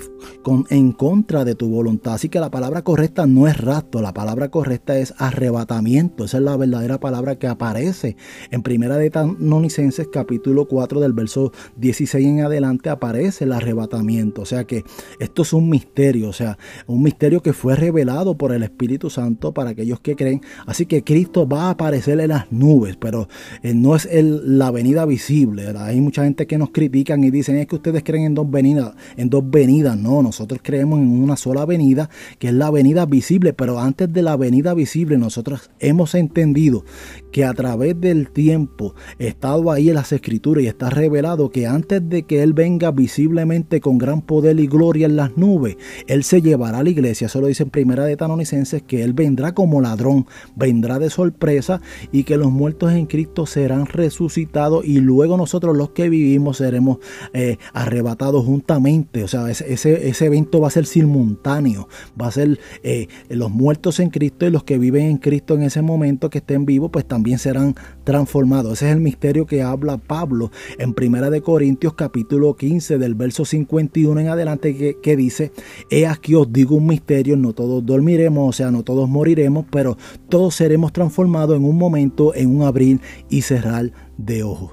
en 0.69 0.91
contra 0.91 1.45
de 1.45 1.55
tu 1.55 1.69
voluntad. 1.69 2.15
Así 2.15 2.29
que 2.29 2.39
la 2.39 2.49
palabra 2.49 2.83
correcta 2.83 3.25
no 3.27 3.47
es 3.47 3.57
rapto, 3.57 4.01
la 4.01 4.13
palabra 4.13 4.49
correcta 4.49 4.97
es 4.97 5.13
arrebatamiento, 5.17 6.25
esa 6.25 6.37
es 6.37 6.43
la 6.43 6.57
verdadera 6.57 6.99
palabra 6.99 7.37
que 7.37 7.47
aparece 7.47 8.17
en 8.51 8.63
primer 8.63 8.86
de 8.95 9.09
Tanonicenses 9.09 10.07
capítulo 10.07 10.65
4 10.65 11.01
del 11.01 11.11
verso 11.11 11.51
16 11.75 12.25
en 12.25 12.41
adelante 12.41 12.89
aparece 12.89 13.43
el 13.43 13.51
arrebatamiento. 13.51 14.43
O 14.43 14.45
sea 14.45 14.63
que 14.63 14.85
esto 15.19 15.41
es 15.41 15.51
un 15.51 15.69
misterio, 15.69 16.29
o 16.29 16.33
sea, 16.33 16.57
un 16.85 17.03
misterio 17.03 17.41
que 17.41 17.51
fue 17.51 17.75
revelado 17.75 18.37
por 18.37 18.53
el 18.53 18.63
Espíritu 18.63 19.09
Santo 19.09 19.53
para 19.53 19.71
aquellos 19.71 19.99
que 19.99 20.15
creen. 20.15 20.41
Así 20.65 20.85
que 20.85 21.03
Cristo 21.03 21.45
va 21.47 21.63
a 21.63 21.69
aparecer 21.71 22.19
en 22.21 22.29
las 22.29 22.51
nubes, 22.51 22.95
pero 22.95 23.27
eh, 23.63 23.73
no 23.73 23.95
es 23.95 24.07
la 24.11 24.71
venida 24.71 25.05
visible. 25.05 25.67
Hay 25.77 25.99
mucha 25.99 26.23
gente 26.23 26.47
que 26.47 26.57
nos 26.57 26.69
critican 26.69 27.23
y 27.25 27.31
dicen 27.31 27.57
es 27.57 27.67
que 27.67 27.75
ustedes 27.75 28.03
creen 28.03 28.23
en 28.23 28.33
dos 28.35 28.49
venidas, 28.49 28.93
en 29.17 29.29
dos 29.29 29.43
venidas. 29.49 29.97
No, 29.97 30.21
nosotros 30.23 30.61
creemos 30.63 30.99
en 30.99 31.09
una 31.09 31.35
sola 31.35 31.65
venida, 31.65 32.09
que 32.39 32.47
es 32.47 32.53
la 32.53 32.71
venida 32.71 33.05
visible, 33.05 33.51
pero 33.51 33.79
antes 33.79 34.13
de 34.13 34.21
la 34.21 34.37
venida 34.37 34.73
visible 34.73 35.17
nosotros 35.17 35.71
hemos 35.79 36.15
entendido 36.15 36.85
que 37.31 37.43
a 37.43 37.53
través 37.53 37.99
del 37.99 38.29
tiempo 38.29 38.76
estado 39.19 39.71
ahí 39.71 39.89
en 39.89 39.95
las 39.95 40.11
escrituras 40.11 40.63
y 40.63 40.67
está 40.67 40.89
revelado 40.89 41.49
que 41.49 41.67
antes 41.67 42.07
de 42.07 42.23
que 42.23 42.43
Él 42.43 42.53
venga 42.53 42.91
visiblemente 42.91 43.81
con 43.81 43.97
gran 43.97 44.21
poder 44.21 44.59
y 44.59 44.67
gloria 44.67 45.05
en 45.05 45.15
las 45.15 45.37
nubes, 45.37 45.77
Él 46.07 46.23
se 46.23 46.41
llevará 46.41 46.79
a 46.79 46.83
la 46.83 46.89
iglesia. 46.89 47.27
Eso 47.27 47.41
lo 47.41 47.47
dice 47.47 47.63
en 47.63 47.69
Primera 47.69 48.05
de 48.05 48.17
Tanonicenses, 48.17 48.83
que 48.83 49.03
Él 49.03 49.13
vendrá 49.13 49.53
como 49.53 49.81
ladrón, 49.81 50.25
vendrá 50.55 50.99
de 50.99 51.09
sorpresa 51.09 51.81
y 52.11 52.23
que 52.23 52.37
los 52.37 52.51
muertos 52.51 52.93
en 52.93 53.05
Cristo 53.05 53.45
serán 53.45 53.85
resucitados 53.85 54.85
y 54.85 54.99
luego 54.99 55.37
nosotros 55.37 55.75
los 55.75 55.91
que 55.91 56.09
vivimos 56.09 56.57
seremos 56.57 56.97
eh, 57.33 57.57
arrebatados 57.73 58.45
juntamente. 58.45 59.23
O 59.23 59.27
sea, 59.27 59.49
ese, 59.49 60.09
ese, 60.09 60.25
evento 60.25 60.59
va 60.59 60.67
a 60.67 60.71
ser 60.71 60.85
simultáneo, 60.85 61.87
va 62.19 62.27
a 62.27 62.31
ser 62.31 62.59
eh, 62.83 63.07
los 63.29 63.49
muertos 63.49 63.99
en 63.99 64.09
Cristo 64.09 64.45
y 64.45 64.51
los 64.51 64.63
que 64.63 64.77
viven 64.77 65.03
en 65.03 65.17
Cristo 65.17 65.55
en 65.55 65.63
ese 65.63 65.81
momento 65.81 66.29
que 66.29 66.39
estén 66.39 66.65
vivos, 66.65 66.89
pues 66.91 67.05
también 67.05 67.39
serán 67.39 67.75
transformados. 68.07 68.71
Ese 68.71 68.85
es 68.87 68.95
el 68.95 69.01
misterio 69.01 69.45
que 69.45 69.61
habla 69.61 69.97
Pablo 69.97 70.49
en 70.79 70.93
Primera 70.93 71.29
de 71.29 71.41
Corintios 71.41 71.93
capítulo 71.93 72.55
15 72.55 72.99
del 72.99 73.15
verso 73.15 73.43
51 73.43 74.21
en 74.21 74.29
adelante 74.29 74.77
que, 74.77 74.97
que 75.03 75.17
dice, 75.17 75.51
he 75.91 76.07
aquí 76.07 76.33
os 76.33 76.53
digo 76.53 76.77
un 76.77 76.87
misterio, 76.87 77.35
no 77.35 77.51
todos 77.51 77.85
dormiremos, 77.85 78.47
o 78.47 78.53
sea, 78.53 78.71
no 78.71 78.83
todos 78.83 79.09
moriremos, 79.09 79.65
pero 79.69 79.97
todos 80.29 80.55
seremos 80.55 80.93
transformados 80.93 81.57
en 81.57 81.65
un 81.65 81.77
momento, 81.77 82.33
en 82.33 82.55
un 82.55 82.61
abrir 82.61 83.01
y 83.29 83.41
cerrar 83.41 83.91
de 84.17 84.41
ojos. 84.41 84.71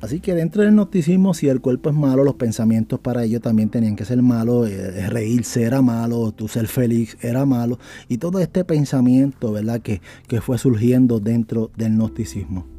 Así 0.00 0.18
que 0.18 0.34
dentro 0.34 0.64
del 0.64 0.74
noticismo, 0.74 1.34
si 1.34 1.48
el 1.48 1.60
cuerpo 1.60 1.88
es 1.88 1.94
malo, 1.94 2.24
los 2.24 2.34
pensamientos 2.34 2.98
para 2.98 3.22
ello 3.22 3.40
también 3.40 3.68
tenían 3.68 3.94
que 3.94 4.04
ser 4.04 4.20
malos. 4.22 4.68
Eh, 4.68 5.08
reírse 5.08 5.62
era 5.62 5.82
malo, 5.82 6.32
tu 6.32 6.48
ser 6.48 6.66
feliz 6.66 7.16
era 7.22 7.46
malo. 7.46 7.78
Y 8.08 8.18
todo 8.18 8.40
este 8.40 8.64
pensamiento, 8.64 9.52
¿verdad?, 9.52 9.80
que, 9.80 10.00
que 10.26 10.40
fue 10.40 10.58
surgiendo 10.58 11.20
dentro 11.20 11.70
del 11.76 11.92
gnosticismo. 11.92 12.71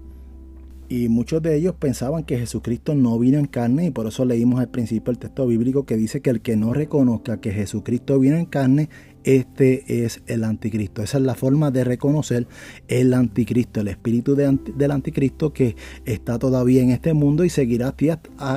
Y 0.94 1.10
muchos 1.10 1.42
de 1.42 1.56
ellos 1.56 1.74
pensaban 1.80 2.24
que 2.24 2.38
Jesucristo 2.38 2.94
no 2.94 3.18
vino 3.18 3.40
en 3.40 3.48
carne 3.48 3.88
y 3.88 3.90
por 3.90 4.06
eso 4.06 4.26
leímos 4.26 4.60
al 4.60 4.70
principio 4.70 5.10
el 5.10 5.18
texto 5.18 5.48
bíblico 5.48 5.88
que 5.88 5.98
dice 5.98 6.22
que 6.22 6.30
el 6.30 6.42
que 6.42 6.56
no 6.56 6.72
reconozca 6.72 7.42
que 7.42 7.52
Jesucristo 7.52 8.20
vino 8.20 8.36
en 8.36 8.46
carne 8.46 8.90
este 9.24 10.06
es 10.06 10.22
el 10.28 10.44
anticristo. 10.44 11.02
Esa 11.02 11.18
es 11.18 11.24
la 11.24 11.34
forma 11.34 11.72
de 11.72 11.84
reconocer 11.84 12.46
el 12.88 13.16
anticristo, 13.16 13.82
el 13.82 13.88
espíritu 13.88 14.36
del 14.36 14.92
anticristo 14.92 15.52
que 15.52 15.76
está 16.06 16.38
todavía 16.38 16.84
en 16.84 16.92
este 16.92 17.14
mundo 17.14 17.44
y 17.44 17.50
seguirá 17.50 17.96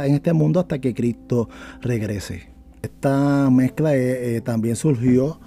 en 0.05 0.15
este 0.15 0.35
mundo 0.35 0.61
hasta 0.61 0.79
que 0.79 0.93
Cristo 0.93 1.49
regrese. 1.81 2.51
Esta 2.83 3.49
mezcla 3.49 3.97
eh, 3.97 4.37
eh, 4.37 4.41
también 4.43 4.77
surgió 4.77 5.41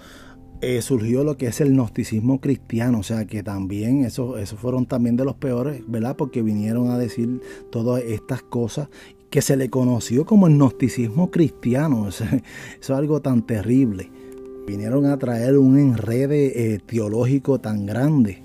eh, 0.62 0.82
surgió 0.82 1.24
lo 1.24 1.38
que 1.38 1.48
es 1.48 1.62
el 1.62 1.72
gnosticismo 1.72 2.40
cristiano, 2.40 3.00
o 3.00 3.04
sea 3.04 3.26
que 3.26 3.44
también 3.44 4.04
esos 4.04 4.40
eso 4.40 4.58
fueron 4.58 4.86
también 4.86 5.16
de 5.16 5.26
los 5.26 5.36
peores, 5.36 5.84
¿verdad? 5.88 6.16
Porque 6.16 6.42
vinieron 6.42 6.92
a 6.92 6.98
decir 6.98 7.42
todas 7.72 8.04
estas 8.04 8.42
cosas 8.44 8.90
que 9.30 9.42
se 9.42 9.58
le 9.58 9.70
conoció 9.70 10.26
como 10.26 10.48
el 10.48 10.56
gnosticismo 10.56 11.32
cristiano, 11.32 12.08
eso 12.10 12.26
es 12.82 12.90
algo 12.90 13.22
tan 13.22 13.46
terrible 13.46 14.10
vinieron 14.70 15.08
a 15.08 15.18
traer 15.18 15.58
un 15.58 15.78
enrede 15.80 16.74
eh, 16.74 16.80
teológico 16.86 17.60
tan 17.60 17.88
grande. 17.88 18.44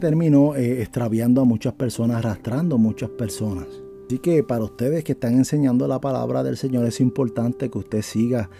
Terminó 0.00 0.54
eh, 0.54 0.82
extraviando 0.82 1.40
a 1.40 1.44
muchas 1.44 1.72
personas, 1.72 2.18
arrastrando 2.18 2.76
a 2.76 2.78
muchas 2.78 3.10
personas. 3.10 3.66
Así 4.06 4.18
que 4.18 4.44
para 4.44 4.64
ustedes 4.64 5.02
que 5.02 5.12
están 5.12 5.34
enseñando 5.34 5.88
la 5.88 6.00
palabra 6.00 6.44
del 6.44 6.56
Señor 6.56 6.86
es 6.86 7.00
importante 7.00 7.70
que 7.70 7.78
usted 7.78 8.02
siga 8.02 8.50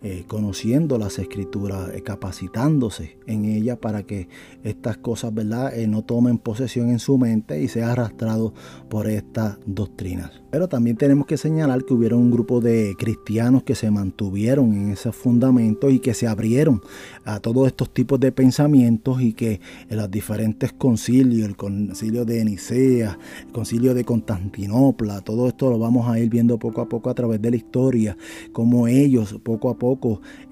eh, 0.00 0.22
conociendo 0.28 0.96
las 0.96 1.18
escrituras, 1.18 1.90
eh, 1.92 2.02
capacitándose 2.02 3.18
en 3.26 3.44
ellas 3.44 3.78
para 3.78 4.04
que 4.04 4.28
estas 4.62 4.96
cosas 4.96 5.34
¿verdad? 5.34 5.76
Eh, 5.76 5.88
no 5.88 6.02
tomen 6.02 6.38
posesión 6.38 6.90
en 6.90 7.00
su 7.00 7.18
mente 7.18 7.60
y 7.60 7.66
sea 7.66 7.90
arrastrado 7.90 8.54
por 8.88 9.08
estas 9.08 9.58
doctrinas. 9.66 10.30
Pero 10.52 10.68
también 10.68 10.96
tenemos 10.96 11.26
que 11.26 11.36
señalar 11.36 11.84
que 11.84 11.94
hubieron 11.94 12.20
un 12.20 12.30
grupo 12.30 12.60
de 12.60 12.94
cristianos 12.96 13.64
que 13.64 13.74
se 13.74 13.90
mantuvieron 13.90 14.72
en 14.72 14.90
esos 14.92 15.16
fundamentos 15.16 15.92
y 15.92 15.98
que 15.98 16.14
se 16.14 16.28
abrieron 16.28 16.80
a 17.24 17.40
todos 17.40 17.66
estos 17.66 17.92
tipos 17.92 18.20
de 18.20 18.30
pensamientos 18.30 19.20
y 19.20 19.32
que 19.32 19.60
en 19.90 19.96
los 19.96 20.08
diferentes 20.08 20.72
concilios, 20.72 21.48
el 21.48 21.56
concilio 21.56 22.24
de 22.24 22.44
Nicea, 22.44 23.18
el 23.46 23.52
concilio 23.52 23.94
de 23.94 24.04
Constantinopla, 24.04 25.22
todo 25.22 25.48
esto 25.48 25.70
lo 25.70 25.78
vamos 25.80 26.08
a 26.08 26.20
ir 26.20 26.30
viendo 26.30 26.56
poco 26.56 26.82
a 26.82 26.88
poco 26.88 27.10
a 27.10 27.14
través 27.14 27.42
de 27.42 27.50
la 27.50 27.56
historia, 27.56 28.16
como 28.52 28.86
ellos 28.86 29.34
poco 29.42 29.70
a 29.70 29.76
poco 29.76 29.87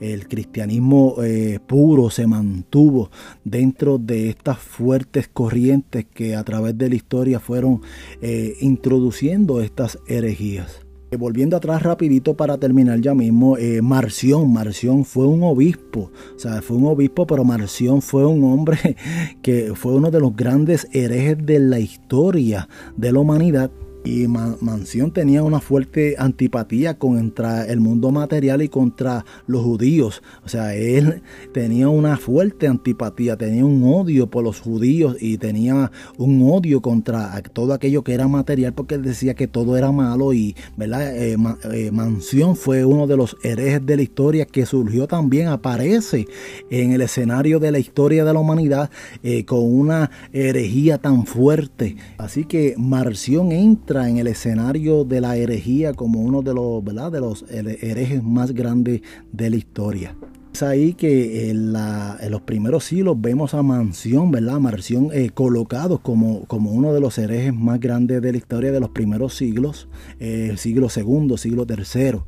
el 0.01 0.29
cristianismo 0.29 1.17
eh, 1.23 1.59
puro 1.67 2.11
se 2.11 2.27
mantuvo 2.27 3.11
dentro 3.45 3.99
de 3.99 4.31
estas 4.31 4.59
fuertes 4.59 5.29
corrientes 5.29 6.07
que 6.07 6.35
a 6.35 6.45
través 6.45 6.79
de 6.79 6.89
la 6.89 6.95
historia 6.95 7.41
fueron 7.41 7.83
eh, 8.23 8.55
introduciendo 8.61 9.61
estas 9.61 9.99
herejías. 10.07 10.81
Eh, 11.11 11.17
volviendo 11.17 11.57
atrás 11.57 11.83
rapidito 11.83 12.35
para 12.35 12.57
terminar 12.59 13.01
ya 13.01 13.15
mismo, 13.15 13.57
Marción, 13.83 14.53
Marción 14.53 15.05
fue 15.05 15.27
un 15.27 15.43
obispo, 15.43 16.11
o 16.35 16.39
sea, 16.39 16.63
fue 16.63 16.77
un 16.77 16.87
obispo, 16.87 17.27
pero 17.27 17.45
Marción 17.45 18.01
fue 18.03 18.27
un 18.27 18.43
hombre 18.45 18.97
que 19.43 19.73
fue 19.75 19.93
uno 19.93 20.11
de 20.11 20.21
los 20.21 20.35
grandes 20.35 20.89
herejes 20.93 21.45
de 21.45 21.59
la 21.61 21.79
historia 21.79 22.69
de 22.97 23.13
la 23.13 23.21
humanidad 23.21 23.71
Y 24.07 24.29
Mansión 24.29 25.11
tenía 25.11 25.43
una 25.43 25.59
fuerte 25.59 26.15
antipatía 26.17 26.97
contra 26.97 27.65
el 27.65 27.81
mundo 27.81 28.13
material 28.13 28.63
y 28.63 28.69
contra 28.69 29.25
los 29.49 29.65
judíos. 29.65 30.23
O 30.45 30.49
sea, 30.49 30.77
él 30.77 31.23
tenía 31.53 31.89
una 31.89 32.17
fuerte 32.17 32.69
antipatía, 32.69 33.37
tenía 33.37 33.65
un 33.65 33.83
odio 33.83 34.29
por 34.29 34.45
los 34.45 34.61
judíos 34.61 35.17
y 35.21 35.39
tenía 35.39 35.91
un 36.19 36.41
odio 36.49 36.81
contra 36.81 37.43
todo 37.53 37.73
aquello 37.73 38.05
que 38.05 38.15
era 38.15 38.29
material 38.29 38.75
porque 38.75 38.95
él 38.95 39.03
decía 39.03 39.35
que 39.35 39.49
todo 39.49 39.77
era 39.77 39.91
malo 39.91 40.33
y, 40.33 40.55
¿verdad? 40.77 41.17
Eh, 41.17 41.37
eh, 41.73 41.91
Mansión 41.91 42.55
fue 42.55 42.85
uno 42.85 43.09
de 43.09 43.17
los 43.17 43.37
herejes 43.43 43.85
de 43.85 43.97
la 43.97 44.03
historia 44.03 44.47
que 44.47 44.67
surgió 44.67 45.09
también, 45.09 45.49
aparece 45.49 46.29
en 46.71 46.93
el 46.93 47.01
escenario 47.01 47.59
de 47.59 47.73
la 47.73 47.81
historia 47.81 48.25
de 48.25 48.33
la 48.33 48.39
humanidad 48.39 48.89
eh, 49.25 49.45
con 49.45 49.65
una 49.65 50.13
herejía 50.33 50.99
tan 50.99 51.27
fuerte. 51.27 51.97
Así 52.19 52.45
que 52.45 52.75
Marción 52.79 53.51
entra 53.51 53.96
en 54.05 54.19
el 54.19 54.27
escenario 54.27 55.05
de 55.05 55.21
la 55.21 55.37
herejía 55.37 55.95
como 55.95 56.21
uno 56.21 56.43
de 56.43 56.55
los, 56.55 56.85
¿verdad? 56.85 57.11
de 57.11 57.21
los 57.21 57.45
herejes 57.51 58.23
más 58.23 58.53
grandes 58.53 59.01
de 59.33 59.51
la 59.51 59.57
historia. 59.57 60.17
Es 60.53 60.63
ahí 60.63 60.95
que 60.95 61.51
en, 61.51 61.75
los 61.75 62.41
primeros 62.47 62.85
siglos 62.85 63.21
vemos 63.21 63.53
a 63.53 63.63
Mansión, 63.63 64.31
¿verdad? 64.31 64.59
Mansión 64.59 65.11
eh, 65.13 65.29
colocados 65.29 66.01
como, 66.01 66.47
como 66.47 66.73
uno 66.73 66.95
de 66.95 67.01
los 67.01 67.19
herejes 67.19 67.55
más 67.55 67.79
grandes 67.79 68.23
de 68.23 68.33
la 68.33 68.39
historia 68.39 68.73
de 68.73 68.81
los 68.81 68.89
primeros 68.89 69.35
siglos, 69.35 69.87
eh, 70.19 70.55
siglo 70.57 70.89
segundo, 70.89 71.37
siglo 71.37 71.67
tercero. 71.67 72.27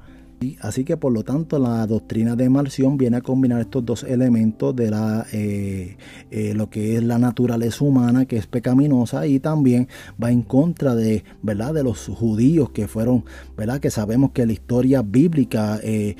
Así 0.61 0.84
que 0.84 0.97
por 0.97 1.12
lo 1.12 1.24
tanto 1.24 1.59
la 1.59 1.84
doctrina 1.86 2.36
de 2.36 2.49
Marción 2.49 2.97
viene 2.97 3.16
a 3.16 3.20
combinar 3.22 3.61
estos 3.61 3.84
dos 3.84 4.05
elementos 4.05 4.74
de 4.74 4.91
la, 4.91 5.26
eh, 5.32 5.97
eh, 6.30 6.55
lo 6.55 6.70
que 6.70 6.97
es 6.97 7.03
la 7.03 7.18
naturaleza 7.18 7.84
humana 7.84 8.24
que 8.24 8.36
es 8.36 8.47
pecaminosa 8.47 9.26
y 9.26 9.41
también 9.41 9.89
va 10.22 10.30
en 10.30 10.43
contra 10.43 10.95
de, 10.95 11.24
¿verdad? 11.43 11.74
de 11.74 11.82
los 11.82 12.07
judíos 12.07 12.70
que 12.70 12.86
fueron, 12.86 13.24
¿verdad? 13.57 13.80
que 13.80 13.91
sabemos 13.91 14.30
que 14.30 14.47
la 14.47 14.53
historia 14.53 15.03
bíblica 15.03 15.80
eh, 15.82 16.14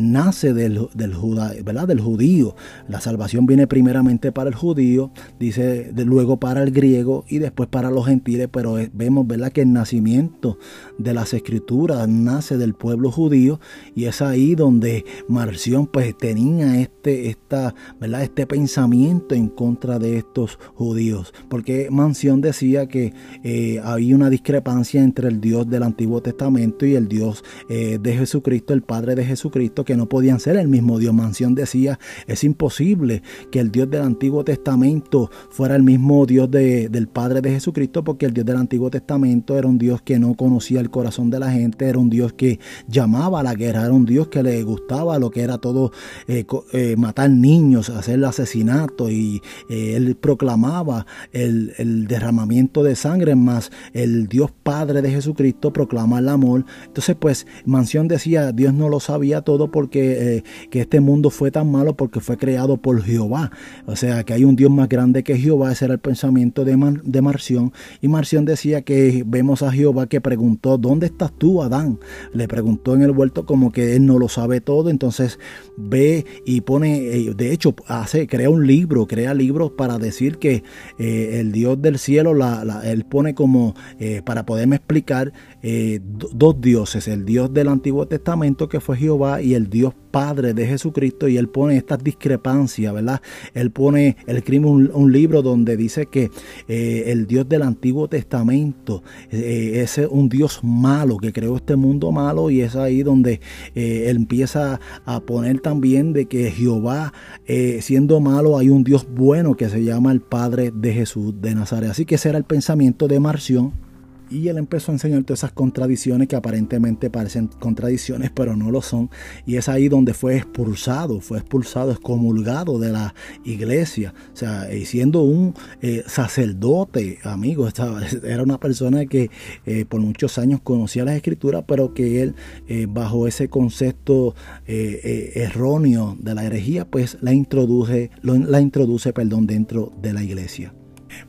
nace 0.00 0.54
del, 0.54 0.88
del, 0.94 1.14
¿verdad? 1.62 1.86
del 1.86 2.00
judío. 2.00 2.54
La 2.88 3.00
salvación 3.00 3.44
viene 3.44 3.66
primeramente 3.66 4.32
para 4.32 4.48
el 4.48 4.54
judío, 4.54 5.10
dice 5.38 5.92
luego 5.94 6.38
para 6.38 6.62
el 6.62 6.70
griego 6.70 7.24
y 7.28 7.38
después 7.38 7.68
para 7.68 7.90
los 7.90 8.06
gentiles, 8.06 8.48
pero 8.50 8.76
vemos 8.94 9.26
¿verdad? 9.26 9.52
que 9.52 9.62
el 9.62 9.72
nacimiento 9.72 10.58
de 11.02 11.14
las 11.14 11.34
escrituras 11.34 12.08
nace 12.08 12.56
del 12.56 12.74
pueblo 12.74 13.10
judío 13.10 13.60
y 13.94 14.04
es 14.04 14.22
ahí 14.22 14.54
donde 14.54 15.04
Marción 15.28 15.86
pues 15.86 16.16
tenía 16.16 16.80
este, 16.80 17.28
esta, 17.28 17.74
¿verdad? 18.00 18.22
este 18.22 18.46
pensamiento 18.46 19.34
en 19.34 19.48
contra 19.48 19.98
de 19.98 20.18
estos 20.18 20.58
judíos, 20.74 21.32
porque 21.48 21.88
Mansión 21.90 22.40
decía 22.40 22.86
que 22.86 23.12
eh, 23.42 23.80
había 23.82 24.14
una 24.14 24.30
discrepancia 24.30 25.02
entre 25.02 25.28
el 25.28 25.40
Dios 25.40 25.68
del 25.68 25.82
Antiguo 25.82 26.20
Testamento 26.20 26.86
y 26.86 26.94
el 26.94 27.08
Dios 27.08 27.44
eh, 27.68 27.98
de 28.00 28.14
Jesucristo, 28.14 28.74
el 28.74 28.82
Padre 28.82 29.14
de 29.14 29.24
Jesucristo, 29.24 29.84
que 29.84 29.96
no 29.96 30.08
podían 30.08 30.40
ser 30.40 30.56
el 30.56 30.68
mismo 30.68 30.98
Dios. 30.98 31.14
Mansión 31.14 31.54
decía, 31.54 31.98
es 32.26 32.44
imposible 32.44 33.22
que 33.50 33.60
el 33.60 33.70
Dios 33.70 33.90
del 33.90 34.02
Antiguo 34.02 34.44
Testamento 34.44 35.30
fuera 35.50 35.76
el 35.76 35.82
mismo 35.82 36.26
Dios 36.26 36.50
del 36.50 37.08
Padre 37.08 37.40
de 37.40 37.50
Jesucristo, 37.50 38.04
porque 38.04 38.26
el 38.26 38.34
Dios 38.34 38.46
del 38.46 38.56
Antiguo 38.56 38.90
Testamento 38.90 39.56
era 39.56 39.68
un 39.68 39.78
Dios 39.78 40.02
que 40.02 40.18
no 40.18 40.34
conocía 40.34 40.80
el 40.80 40.89
corazón 40.90 41.30
de 41.30 41.38
la 41.38 41.50
gente, 41.50 41.86
era 41.86 41.98
un 41.98 42.10
Dios 42.10 42.32
que 42.32 42.60
llamaba 42.88 43.42
la 43.42 43.54
guerra, 43.54 43.84
era 43.84 43.92
un 43.92 44.04
Dios 44.04 44.28
que 44.28 44.42
le 44.42 44.62
gustaba 44.62 45.18
lo 45.18 45.30
que 45.30 45.42
era 45.42 45.58
todo 45.58 45.92
eh, 46.28 46.44
eh, 46.72 46.96
matar 46.96 47.30
niños, 47.30 47.90
hacer 47.90 48.24
asesinato 48.24 49.10
y 49.10 49.42
eh, 49.68 49.94
él 49.96 50.16
proclamaba 50.16 51.06
el, 51.32 51.70
derramamiento 52.06 52.82
de 52.82 52.96
sangre, 52.96 53.34
más 53.34 53.70
el 53.92 54.26
Dios 54.26 54.50
Padre 54.62 55.02
de 55.02 55.10
Jesucristo 55.10 55.72
proclama 55.72 56.18
el 56.18 56.28
amor. 56.28 56.64
Entonces 56.86 57.16
pues 57.18 57.46
Mansión 57.64 58.08
decía, 58.08 58.52
Dios 58.52 58.74
no 58.74 58.88
lo 58.88 59.00
sabía 59.00 59.42
todo 59.42 59.70
porque 59.70 60.42
que 60.70 60.80
este 60.80 61.00
mundo 61.00 61.30
fue 61.30 61.50
tan 61.50 61.70
malo 61.70 61.94
porque 61.94 62.20
fue 62.20 62.36
creado 62.36 62.76
por 62.76 63.02
Jehová. 63.02 63.50
O 63.86 63.96
sea 63.96 64.24
que 64.24 64.32
hay 64.32 64.44
un 64.44 64.56
Dios 64.56 64.70
más 64.70 64.88
grande 64.88 65.22
que 65.22 65.36
Jehová, 65.36 65.72
ese 65.72 65.86
era 65.86 65.94
el 65.94 66.00
pensamiento 66.00 66.64
de, 66.64 67.00
de 67.04 67.22
Marción. 67.22 67.72
Y 68.00 68.08
Marción 68.08 68.44
decía 68.44 68.82
que 68.82 69.24
vemos 69.26 69.62
a 69.62 69.72
Jehová 69.72 70.06
que 70.06 70.20
preguntó, 70.20 70.78
¿dónde 70.80 71.06
estás 71.06 71.32
tú, 71.36 71.62
Adán? 71.62 71.98
Le 72.32 72.48
preguntó 72.48 72.94
en 72.94 73.02
el 73.02 73.12
como 73.46 73.70
que 73.70 73.96
él 73.96 74.06
no 74.06 74.18
lo 74.18 74.28
sabe 74.28 74.60
todo, 74.60 74.90
entonces 74.90 75.38
ve 75.76 76.26
y 76.44 76.62
pone, 76.62 76.98
eh, 76.98 77.34
de 77.34 77.52
hecho, 77.52 77.74
hace, 77.86 78.26
crea 78.26 78.50
un 78.50 78.66
libro, 78.66 79.06
crea 79.06 79.34
libros 79.34 79.72
para 79.76 79.98
decir 79.98 80.38
que 80.38 80.64
eh, 80.98 81.40
el 81.40 81.52
Dios 81.52 81.80
del 81.80 81.98
cielo, 81.98 82.34
la, 82.34 82.82
él 82.84 83.04
pone 83.04 83.34
como, 83.34 83.74
eh, 83.98 84.22
para 84.24 84.46
poderme 84.46 84.76
explicar, 84.76 85.32
dos 85.62 86.60
dioses, 86.60 87.08
el 87.08 87.24
Dios 87.24 87.52
del 87.52 87.68
Antiguo 87.68 88.06
Testamento 88.06 88.68
que 88.68 88.80
fue 88.80 88.96
Jehová 88.96 89.42
y 89.42 89.54
el 89.54 89.68
Dios 89.68 89.94
Padre 90.10 90.54
de 90.54 90.66
Jesucristo 90.66 91.28
y 91.28 91.36
él 91.36 91.48
pone 91.48 91.76
estas 91.76 92.02
discrepancias, 92.02 92.92
¿verdad? 92.92 93.20
Él 93.54 93.70
pone, 93.70 94.16
él 94.26 94.38
escribe 94.38 94.66
un, 94.66 95.12
libro 95.12 95.42
donde 95.42 95.76
dice 95.76 96.06
que 96.06 96.30
el 96.68 97.26
Dios 97.26 97.48
del 97.48 97.62
Antiguo 97.62 98.08
Testamento 98.08 99.02
es 99.30 100.00
un 100.10 100.28
Dios 100.28 100.60
malo 100.62 101.18
que 101.18 101.32
creó 101.32 101.56
este 101.56 101.76
mundo 101.76 102.12
malo 102.12 102.50
y 102.50 102.60
es 102.62 102.76
ahí 102.76 103.02
donde 103.02 103.40
eh, 103.74 104.08
empieza 104.08 104.80
a 105.04 105.20
poner 105.20 105.60
también 105.60 106.12
de 106.12 106.26
que 106.26 106.50
Jehová, 106.50 107.12
eh, 107.46 107.78
siendo 107.82 108.20
malo, 108.20 108.58
hay 108.58 108.68
un 108.68 108.84
Dios 108.84 109.06
bueno 109.10 109.56
que 109.56 109.68
se 109.68 109.82
llama 109.82 110.12
el 110.12 110.20
Padre 110.20 110.72
de 110.74 110.92
Jesús 110.92 111.34
de 111.40 111.54
Nazaret. 111.54 111.90
Así 111.90 112.04
que 112.04 112.16
ese 112.16 112.28
era 112.28 112.38
el 112.38 112.44
pensamiento 112.44 113.08
de 113.08 113.20
Marción 113.20 113.89
y 114.30 114.48
él 114.48 114.58
empezó 114.58 114.92
a 114.92 114.94
enseñar 114.94 115.24
todas 115.24 115.40
esas 115.40 115.52
contradicciones 115.52 116.28
que 116.28 116.36
aparentemente 116.36 117.10
parecen 117.10 117.48
contradicciones, 117.48 118.30
pero 118.30 118.56
no 118.56 118.70
lo 118.70 118.80
son. 118.80 119.10
Y 119.44 119.56
es 119.56 119.68
ahí 119.68 119.88
donde 119.88 120.14
fue 120.14 120.36
expulsado, 120.36 121.20
fue 121.20 121.38
expulsado, 121.38 121.90
excomulgado 121.90 122.78
de 122.78 122.92
la 122.92 123.14
iglesia. 123.44 124.14
O 124.32 124.36
sea, 124.36 124.68
siendo 124.84 125.22
un 125.22 125.54
eh, 125.82 126.04
sacerdote, 126.06 127.18
amigo, 127.24 127.66
estaba, 127.66 128.02
era 128.24 128.42
una 128.42 128.58
persona 128.58 129.04
que 129.06 129.30
eh, 129.66 129.84
por 129.84 130.00
muchos 130.00 130.38
años 130.38 130.60
conocía 130.62 131.04
las 131.04 131.16
escrituras, 131.16 131.64
pero 131.66 131.92
que 131.92 132.22
él, 132.22 132.34
eh, 132.68 132.86
bajo 132.88 133.26
ese 133.26 133.48
concepto 133.48 134.34
erróneo 134.66 136.16
de 136.20 136.34
la 136.34 136.44
herejía, 136.44 136.84
pues 136.84 137.18
la 137.20 137.32
introduce, 137.32 138.10
la 138.22 138.60
introduce, 138.60 139.12
perdón, 139.12 139.46
dentro 139.46 139.92
de 140.00 140.12
la 140.12 140.22
iglesia. 140.22 140.72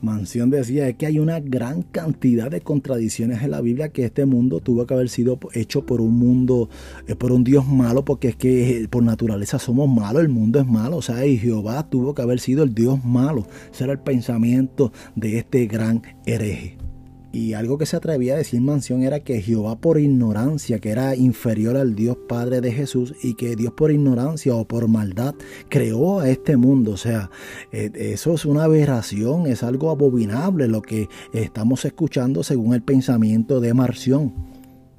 Mansión 0.02 0.50
decía 0.50 0.92
que 0.94 1.06
hay 1.06 1.20
una 1.20 1.40
gran 1.40 1.82
cantidad 1.84 2.50
de 2.50 2.62
contradicciones 2.62 3.42
en 3.44 3.52
la 3.52 3.62
Biblia 3.62 3.90
que 3.90 4.06
este 4.06 4.26
mundo 4.26 4.60
tuvo 4.60 4.86
que 4.86 4.94
haber 4.94 5.10
sido 5.10 5.40
hecho 5.54 5.86
por 5.86 6.02
un 6.02 6.18
mundo, 6.18 6.70
eh, 7.08 7.16
por 7.16 7.32
un 7.32 7.44
Dios 7.44 7.68
malo, 7.68 8.06
porque 8.06 8.30
es 8.30 8.36
que 8.36 8.84
eh, 8.84 8.88
por 8.88 9.04
naturaleza 9.04 9.60
somos 9.60 9.90
malos, 9.90 10.22
el 10.22 10.30
mundo 10.30 10.60
es 10.60 10.68
malo, 10.68 10.98
o 10.98 11.02
sea, 11.02 11.26
y 11.26 11.38
Jehová 11.38 11.90
tuvo 11.90 12.14
que 12.14 12.22
haber 12.22 12.40
sido 12.40 12.64
el 12.64 12.74
Dios 12.74 13.04
malo. 13.04 13.46
Ese 13.72 13.84
era 13.84 13.94
el 13.94 14.00
pensamiento 14.00 14.92
de 15.16 15.38
este 15.38 15.66
gran 15.68 16.02
hereje. 16.26 16.78
Y 17.34 17.54
algo 17.54 17.78
que 17.78 17.86
se 17.86 17.96
atrevía 17.96 18.34
a 18.34 18.38
decir 18.38 18.62
Mansión 18.62 19.04
era 19.04 19.22
que 19.22 19.42
Jehová 19.42 19.80
por 19.80 20.00
ignorancia, 20.00 20.80
que 20.80 20.90
era 20.90 21.16
inferior 21.16 21.78
al 21.78 21.96
Dios 21.96 22.18
Padre 22.28 22.62
de 22.62 22.72
Jesús, 22.72 23.14
y 23.24 23.36
que 23.36 23.56
Dios 23.56 23.74
por 23.74 23.92
ignorancia 23.92 24.54
o 24.56 24.68
por 24.68 24.88
maldad 24.88 25.36
creó 25.70 26.20
a 26.20 26.30
este 26.30 26.58
mundo. 26.58 26.92
O 26.92 26.98
sea, 26.98 27.30
eh, 27.72 27.92
eso 27.96 28.34
es 28.34 28.46
una 28.46 28.66
aberración, 28.66 29.48
es 29.48 29.64
algo 29.64 29.90
abominable 29.90 30.68
lo 30.68 30.82
que 30.82 31.08
estamos 31.34 31.86
escuchando 31.86 32.44
según 32.44 32.74
el 32.74 32.82
pensamiento 32.82 33.62
de 33.62 33.74
Marción 33.74 34.51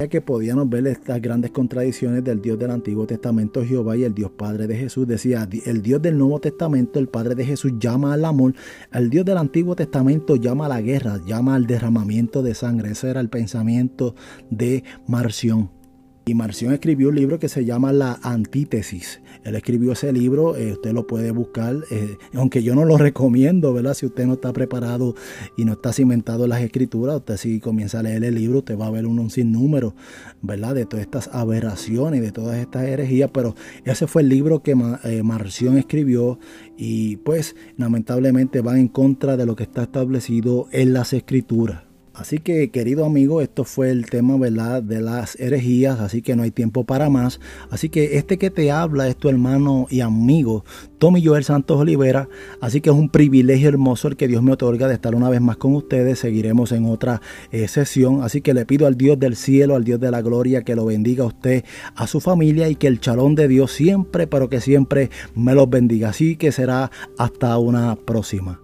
que 0.09 0.21
podíamos 0.21 0.69
ver 0.69 0.87
estas 0.87 1.21
grandes 1.21 1.51
contradicciones 1.51 2.25
del 2.25 2.41
Dios 2.41 2.59
del 2.59 2.71
Antiguo 2.71 3.07
Testamento, 3.07 3.65
Jehová, 3.65 3.97
y 3.97 4.05
el 4.05 4.15
Dios 4.15 4.31
Padre 4.31 4.67
de 4.67 4.77
Jesús. 4.77 5.07
Decía, 5.07 5.49
el 5.67 5.83
Dios 5.83 6.01
del 6.01 6.19
Nuevo 6.19 6.41
Testamento, 6.41 6.99
el 6.99 7.09
Padre 7.09 7.35
de 7.35 7.45
Jesús, 7.45 7.73
llama 7.79 8.13
al 8.13 8.25
amor. 8.25 8.55
El 8.93 9.11
Dios 9.11 9.25
del 9.25 9.39
Antiguo 9.39 9.77
Testamento 9.77 10.37
llama 10.37 10.67
a 10.67 10.69
la 10.69 10.81
guerra, 10.81 11.21
llama 11.27 11.55
al 11.55 11.67
derramamiento 11.67 12.43
de 12.43 12.55
sangre. 12.55 12.93
Ese 12.93 13.11
era 13.11 13.21
el 13.21 13.29
pensamiento 13.29 14.15
de 14.51 14.85
Marción. 15.07 15.82
Y 16.25 16.35
Marción 16.35 16.73
escribió 16.73 17.09
un 17.09 17.17
libro 17.17 17.41
que 17.41 17.49
se 17.49 17.65
llama 17.65 17.93
La 17.93 18.21
Antítesis. 18.23 19.21
Él 19.43 19.57
escribió 19.57 19.93
ese 19.93 20.13
libro, 20.13 20.57
eh, 20.57 20.73
usted 20.73 20.93
lo 20.93 21.05
puede 21.05 21.33
buscar, 21.33 21.75
eh, 21.91 22.17
aunque 22.35 22.63
yo 22.63 22.77
no 22.77 22.85
lo 22.85 22.97
recomiendo, 22.99 23.73
¿verdad? 23.73 23.95
Si 23.95 24.07
usted 24.07 24.27
no 24.27 24.35
está 24.35 24.53
preparado 24.53 25.17
y 25.57 25.65
no 25.65 25.73
está 25.73 25.93
cimentado 25.93 26.45
en 26.45 26.51
las 26.51 26.63
escrituras, 26.63 27.17
usted 27.17 27.37
si 27.39 27.59
comienza 27.59 27.99
a 27.99 28.05
leer 28.05 28.23
el 28.23 28.37
libro, 28.37 28.59
usted 28.59 28.79
va 28.79 28.87
a 28.87 28.91
ver 28.91 29.07
un, 29.07 29.19
un 29.19 29.31
sinnúmero, 29.31 29.97
¿verdad? 30.43 30.77
De 30.77 30.87
todas 30.87 31.05
estas 31.05 31.29
aberraciones, 31.33 32.23
de 32.23 32.31
todas 32.31 32.57
estas 32.57 32.85
herejías, 32.85 33.31
pero 33.33 33.57
ese 33.85 34.07
fue 34.07 34.23
el 34.23 34.29
libro 34.29 34.63
que 34.63 34.77
eh, 35.05 35.23
Marción 35.25 35.77
escribió 35.77 36.39
y 36.77 37.17
pues 37.17 37.57
lamentablemente 37.77 38.61
va 38.61 38.79
en 38.79 38.87
contra 38.87 39.37
de 39.37 39.45
lo 39.45 39.57
que 39.57 39.65
está 39.65 39.83
establecido 39.83 40.69
en 40.71 40.93
las 40.93 41.13
escrituras. 41.15 41.92
Así 42.15 42.39
que, 42.39 42.71
querido 42.71 43.07
amigo, 43.07 43.41
esto 43.41 43.65
fue 43.65 43.91
el 43.91 44.07
tema, 44.07 44.37
¿verdad?, 44.37 44.83
de 44.83 45.01
las 45.01 45.39
herejías, 45.41 45.99
así 46.01 46.21
que 46.21 46.37
no 46.37 46.43
hay 46.43 46.51
tiempo 46.51 46.85
para 46.85 47.09
más. 47.09 47.41
Así 47.71 47.89
que 47.89 48.19
este 48.19 48.37
que 48.37 48.51
te 48.51 48.71
habla 48.71 49.09
es 49.09 49.17
tu 49.17 49.31
hermano 49.31 49.87
y 49.89 50.01
amigo, 50.01 50.65
Tommy 50.99 51.25
Joel 51.25 51.43
Santos 51.43 51.81
Olivera. 51.81 52.29
Así 52.61 52.81
que 52.81 52.91
es 52.91 52.97
un 52.97 53.09
privilegio 53.09 53.69
hermoso 53.69 54.09
el 54.09 54.17
que 54.17 54.29
Dios 54.29 54.43
me 54.43 54.53
otorga 54.53 54.89
de 54.89 54.95
estar 54.95 55.15
una 55.15 55.31
vez 55.31 55.41
más 55.41 55.57
con 55.57 55.75
ustedes. 55.75 56.19
Seguiremos 56.19 56.71
en 56.73 56.85
otra 56.85 57.23
eh, 57.51 57.67
sesión. 57.67 58.23
Así 58.23 58.43
que 58.43 58.53
le 58.53 58.67
pido 58.67 58.87
al 58.87 58.97
Dios 58.97 59.19
del 59.19 59.35
cielo, 59.35 59.75
al 59.75 59.85
Dios 59.85 59.99
de 59.99 60.11
la 60.11 60.21
gloria, 60.21 60.63
que 60.63 60.77
lo 60.77 60.85
bendiga 60.85 61.25
a 61.25 61.29
usted, 61.29 61.65
a 61.95 62.07
su 62.07 62.21
familia 62.21 62.69
y 62.69 62.77
que 62.77 62.89
el 62.89 63.01
chalón 63.01 63.35
de 63.35 63.49
Dios 63.49 63.73
siempre, 63.73 64.27
pero 64.27 64.49
que 64.49 64.61
siempre 64.61 65.11
me 65.35 65.55
los 65.55 65.69
bendiga. 65.69 66.11
Así 66.11 66.37
que 66.37 66.53
será 66.53 66.91
hasta 67.17 67.57
una 67.59 67.97
próxima. 67.97 68.61